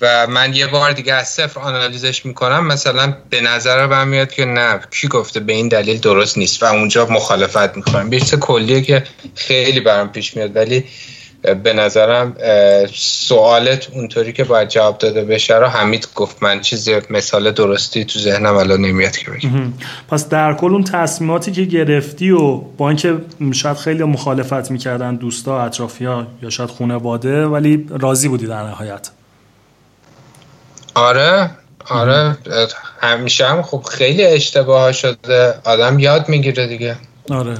[0.01, 4.45] و من یه بار دیگه از صفر آنالیزش می‌کنم مثلا به نظر من میاد که
[4.45, 8.09] نه کی گفته به این دلیل درست نیست و اونجا مخالفت می‌کنم.
[8.09, 9.03] بیشتر کلیه که
[9.35, 10.83] خیلی برام پیش میاد ولی
[11.63, 12.35] به نظرم
[12.93, 16.43] سوالت اونطوری که باید جواب داده بشه رو حمید گفت.
[16.43, 19.73] من چیزی مثال درستی تو ذهنم الان نمیاد که بگم.
[20.09, 23.15] پس در کل اون تصمیماتی که گرفتی و با اینکه
[23.53, 29.09] شاید خیلی مخالفت می‌کردن دوستا اطرافیا یا شاید خانواده ولی راضی بودی در نهایت.
[30.97, 31.49] آره
[31.89, 32.37] آره
[33.01, 35.53] همیشه هم خب خیلی اشتباه شده.
[35.63, 36.95] آدم یاد می‌گیره دیگه.
[37.29, 37.57] آره.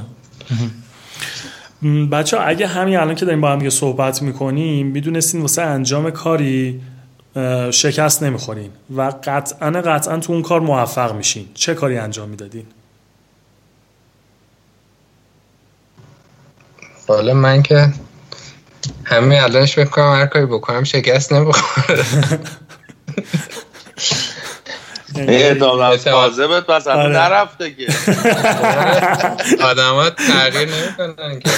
[2.11, 6.81] بچه ها اگه همین الان که داریم با هم صحبت می‌کنیم می‌دونستین واسه انجام کاری
[7.72, 11.47] شکست نمی‌خورین و قطعا قطعا تو اون کار موفق میشین.
[11.53, 12.65] چه کاری انجام می‌دادین؟
[17.07, 17.93] حالا من که
[19.03, 22.03] همین الانش بکنم هر کاری بکنم شکست نمی‌خوره.
[25.18, 27.10] احتمالا کاذبت پس آره.
[27.10, 27.88] نرفته که.
[29.69, 31.49] آدم تغییر نمی‌کنن که.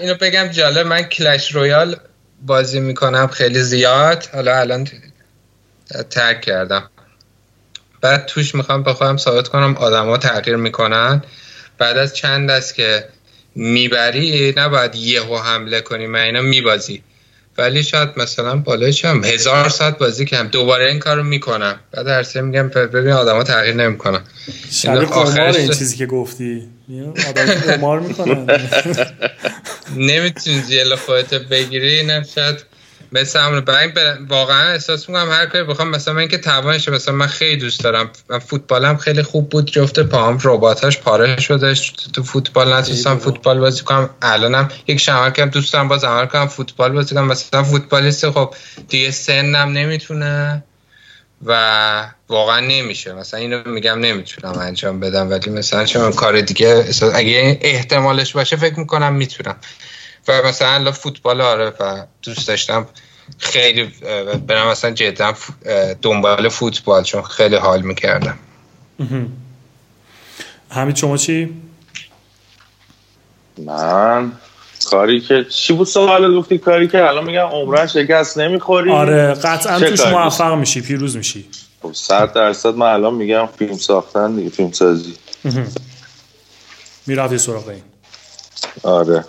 [0.00, 1.96] اینو بگم جالب من کلش رویال
[2.42, 4.28] بازی می‌کنم خیلی زیاد.
[4.34, 4.88] حالا الان
[6.10, 6.90] ترک کردم.
[8.00, 11.22] بعد توش می‌خوام به خودم ثابت کنم ها تغییر می‌کنن.
[11.78, 13.08] بعد از چند دست که
[13.54, 17.02] می‌بری نباید یهو حمله کنی من اینا میبازی.
[17.58, 20.48] ولی شاید مثلا بالای چم هزار ساعت بازی کردم.
[20.48, 21.80] دوباره این کارو می‌کنم.
[21.92, 24.20] بعد هر سه میگم ببین آدما تغییر نمی‌کنن
[24.70, 26.68] شبیه قمار این چیزی که گفتی.
[27.28, 28.46] آدم قمار می‌کنن
[29.96, 32.64] نمی‌تونی جلو خودت بگیری نه شاید
[33.20, 33.92] مثل همون برای
[34.28, 38.10] واقعا احساس می‌کنم هر کاری بخوام مثلا من که توانش مثلا من خیلی دوست دارم.
[38.28, 41.90] من فوتبالم خیلی خوب بود جفت پاهم رباتاش پاره شدش.
[41.90, 44.10] تو فوتبال نتونستم فوتبال بازی کنم.
[44.22, 47.26] الانم یک شمال کم دوست دارم باز عمل کنم فوتبال بازی کنم.
[47.26, 48.54] مثلا فوتبالیست خب
[48.88, 50.62] دیگه سنم نمی‌تونه
[51.46, 53.12] و واقعا نمیشه.
[53.12, 55.30] مثلا اینو میگم نمی‌تونم انجام بدم.
[55.30, 56.84] ولی مثلا چون کار دیگه
[57.14, 59.56] اگه احتمالش باشه فکر می‌کنم می‌تونم.
[60.28, 62.86] و مثلا فوتبال آره و دوست داشتم
[63.38, 63.84] خیلی
[64.46, 65.34] برم مثلا جدا
[66.02, 68.38] دنبال فوتبال چون خیلی حال می‌کردم.
[70.70, 71.62] همین شما چی؟
[73.58, 74.32] من
[74.84, 78.90] کاری که چی بود سوال گفتی؟ کاری که الان میگم عمرن شکست نمی‌خوری.
[78.92, 81.48] آره قطعا توش موفق میشی پیروز میشی.
[81.82, 85.14] خب صد درصد من الان میگم فیلم ساختن دیگه فیلم سازی.
[87.06, 87.82] می‌رفتی سراغ این.
[88.82, 89.24] آره.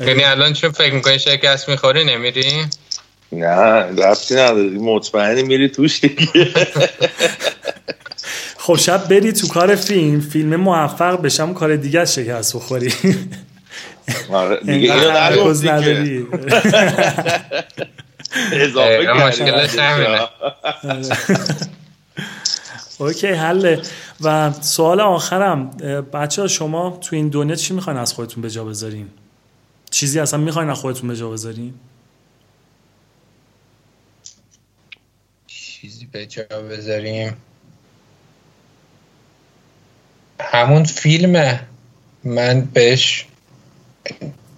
[0.00, 2.66] یعنی الان چون فکر می‌کنی شکست می‌خوری؟ نمیری؟
[3.32, 3.56] نه
[4.02, 6.48] رفتی نداری مطمئنی میری توش دیگه.
[8.58, 10.20] خب شب بری تو کار فیلم.
[10.20, 12.92] فیلم موفق بشم کار دیگه شکست بخوری.
[14.32, 16.26] آره دیگه اینو نداری.
[18.52, 20.20] اضافه مشکلش همینه.
[22.98, 23.82] اوکی حله.
[24.20, 25.70] و سوال آخرم
[26.12, 29.08] بچه ها شما تو این دنیا چی می‌خواین از خودتون به جا بذارین؟
[29.90, 31.74] چیزی اصلا می‌خواین از خودتون به جا بذارین؟
[36.12, 36.26] به
[36.70, 37.36] بذاریم.
[40.40, 41.60] همون فیلمه
[42.24, 43.26] من بهش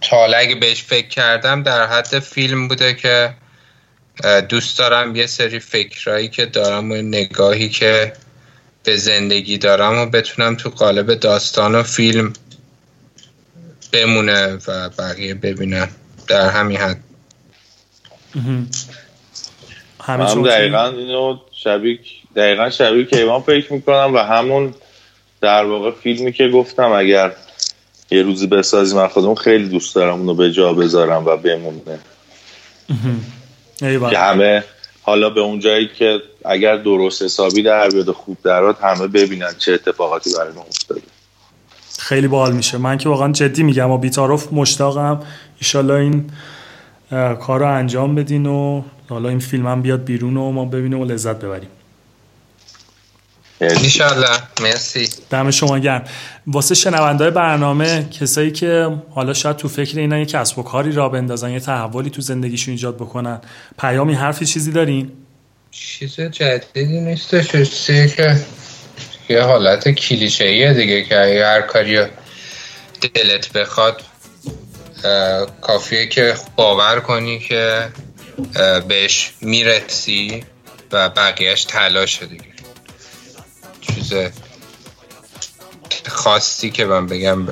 [0.01, 3.35] تا اگه بهش فکر کردم در حد فیلم بوده که
[4.49, 8.13] دوست دارم یه سری فکرهایی که دارم و نگاهی که
[8.85, 12.33] به زندگی دارم و بتونم تو قالب داستان و فیلم
[13.93, 15.89] بمونه و بقیه ببینن
[16.27, 17.01] در همین حد.
[20.01, 21.99] هم دقیقا اینو شبیه
[22.37, 24.75] دقیقا شبیه کیوان فکر می‌کنم و همون
[25.41, 27.33] در واقع فیلمی که گفتم اگر
[28.11, 31.99] یه روزی بسازیم من خودم خیلی دوست دارم اونو به جا بذارم و بمونه.
[34.11, 34.65] که همه
[35.03, 39.73] حالا به اون جایی که اگر درست حسابی در بیاد خوب درات همه ببینن چه
[39.73, 41.01] اتفاقاتی برای ما افتاده.
[41.99, 42.79] خیلی باحال میشه.
[42.79, 45.21] من که واقعا جدی میگم و بیتاروف مشتاقم.
[45.59, 46.31] ایشالله این
[47.41, 51.05] کار رو انجام بدین و حالا این فیلم هم بیاد بیرون و ما ببینیم و
[51.05, 51.69] لذت ببریم.
[53.61, 55.09] انشالله مرسی.
[55.31, 56.05] دم شما گرم.
[56.47, 61.09] واسه شنونده برنامه کسایی که حالا شاید تو فکر اینا یه کسب و کاری را
[61.09, 63.41] بندازن یه تحولی تو زندگیشون ایجاد بکنن
[63.79, 65.13] پیامی حرفی چیزی دارین؟
[65.71, 67.51] چیز جدیدی نیستش
[68.17, 68.37] که
[69.29, 71.15] یه حالت کلیشه ایه دیگه که
[71.45, 71.99] هر کاری
[73.15, 74.03] دلت بخواد
[75.61, 77.89] کافیه که باور کنی که
[78.89, 80.45] بهش می‌رسی
[80.93, 82.45] و بقیهش تلاشه دیگه
[83.81, 84.13] چیز
[86.09, 87.47] خاصی که من بگم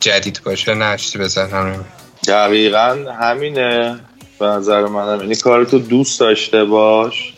[0.00, 1.84] جدید باشه نیستش بزنم
[2.28, 4.00] دقیقا همینه.
[4.38, 5.20] به نظر منم.
[5.20, 7.34] یعنی کار تو دوست داشته باش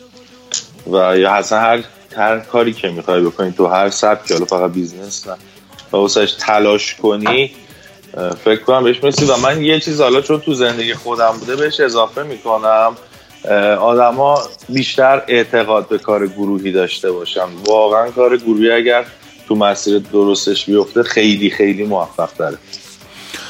[0.91, 1.83] و یا اصلا هر
[2.17, 5.33] هر کاری که می‌خوای بکنی تو هر سبکی حالا فقط business نه.
[5.93, 7.55] و واسش تلاش کنی
[8.43, 11.79] فکر کنم بهش می‌رسی و من یه چیز حالا چون تو زندگی خودم بوده بهش
[11.79, 12.97] اضافه می‌کنم
[13.79, 17.45] آدما بیشتر اعتقاد به کار گروهی داشته باشن.
[17.65, 19.05] واقعا کار گروهی اگر
[19.47, 22.57] تو مسیر درستش بیفته خیلی خیلی موفق داره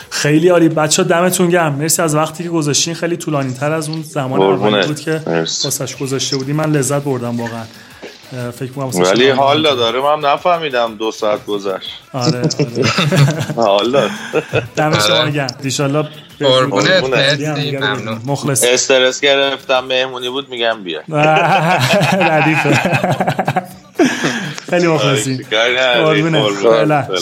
[0.09, 0.69] خیلی عالی.
[0.69, 1.75] بچه دمتون گرم.
[1.75, 2.93] مرسی از وقتی که گذاشتین.
[2.93, 4.57] خیلی طولانی تر از اون زمان
[4.87, 5.21] بود که
[5.63, 7.63] واسش گذاشته بودی من لذت بردم واقعا.
[8.59, 11.89] فکر کنم ولی حال داره من نفهمیدم دو ساعت گذشت.
[12.13, 12.47] آره آره.
[13.67, 14.09] حال داد
[14.75, 15.29] دم شما
[17.71, 17.83] گرم.
[17.83, 18.63] ان مخلص.
[18.63, 21.01] استرس گرفتم مهمونی بود میگم بیا.
[22.31, 22.79] ردیفه
[24.69, 25.45] خیلی مخلصی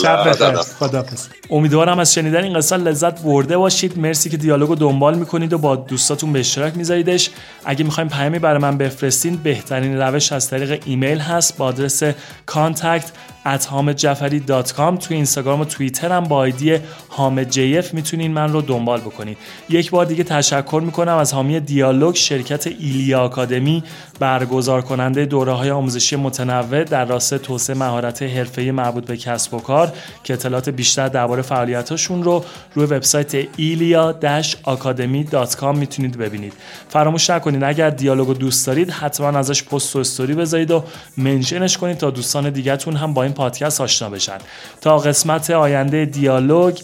[0.02, 0.56] شب بخیر.
[0.78, 3.98] خدافظ امیدوارم از شنیدن این قصه لذت برده باشید.
[3.98, 7.30] مرسی که دیالوگو دنبال می‌کنید و با دوستاتون به اشتراک میذاریدش.
[7.64, 11.56] اگه می‌خوایم پیامی برای من بفرستین بهترین روش از طریق ایمیل هست.
[11.56, 12.02] با آدرس
[12.50, 13.06] contact
[13.54, 16.78] at hamedjafari.com تو اینستاگرام و توییتر هم با آیدی
[17.08, 19.38] حامد جیف می‌تونین من رو دنبال بکنید.
[19.68, 23.84] یک بار دیگه تشکر می‌کنم از حامی دیالوگ شرکت ایلیا آکادمی
[24.18, 29.58] برگزار کننده دوره های آموزشی متنوع در راستای توسعه مهارت حرفه‌ای مربوط به کسب و
[29.58, 29.92] کار
[30.24, 32.44] که اطلاعات بیشتر درباره فعالیتاشون رو
[32.74, 36.52] روی وبسایت ilia-academy.com می‌تونید ببینید.
[36.88, 40.84] فراموش نکنید اگر دیالوگو دوست دارید حتما ازش پست و استوری بذارید و
[41.16, 44.38] منشنش کنید تا دوستان دیگهتون هم با این پادکست آشنا بشن.
[44.80, 46.78] تا قسمت آینده دیالوگ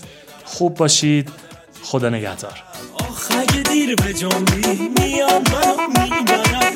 [0.44, 1.32] خوب باشید.
[1.82, 2.62] خدا نگهدار.
[2.98, 6.71] آخه دیر به جنبی میان منو می‌برن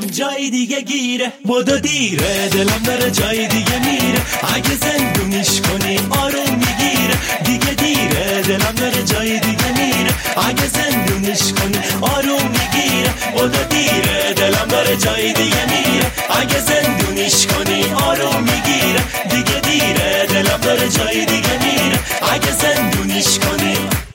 [0.00, 1.32] دلم جای دیگه گیره.
[1.44, 2.48] بودو دیره.
[2.48, 4.20] دلم داره جای دیگه میره.
[4.54, 7.16] اگه زندونیش کنی آروم می‌گیره.
[7.44, 8.42] دیگه دیره.
[8.42, 10.14] دلم داره جای دیگه میره.
[10.48, 13.10] اگه زندونیش کنی آروم می‌گیره.
[13.36, 14.34] بودو دیره.
[14.36, 16.10] دلم داره جای دیگه میره.
[16.40, 19.02] اگه زندونیش کنی آروم می‌گیره.
[19.30, 20.26] دیگه دیره.
[20.28, 21.98] دلم داره جای دیگه میره.
[22.32, 24.05] اگه زندونیش کنی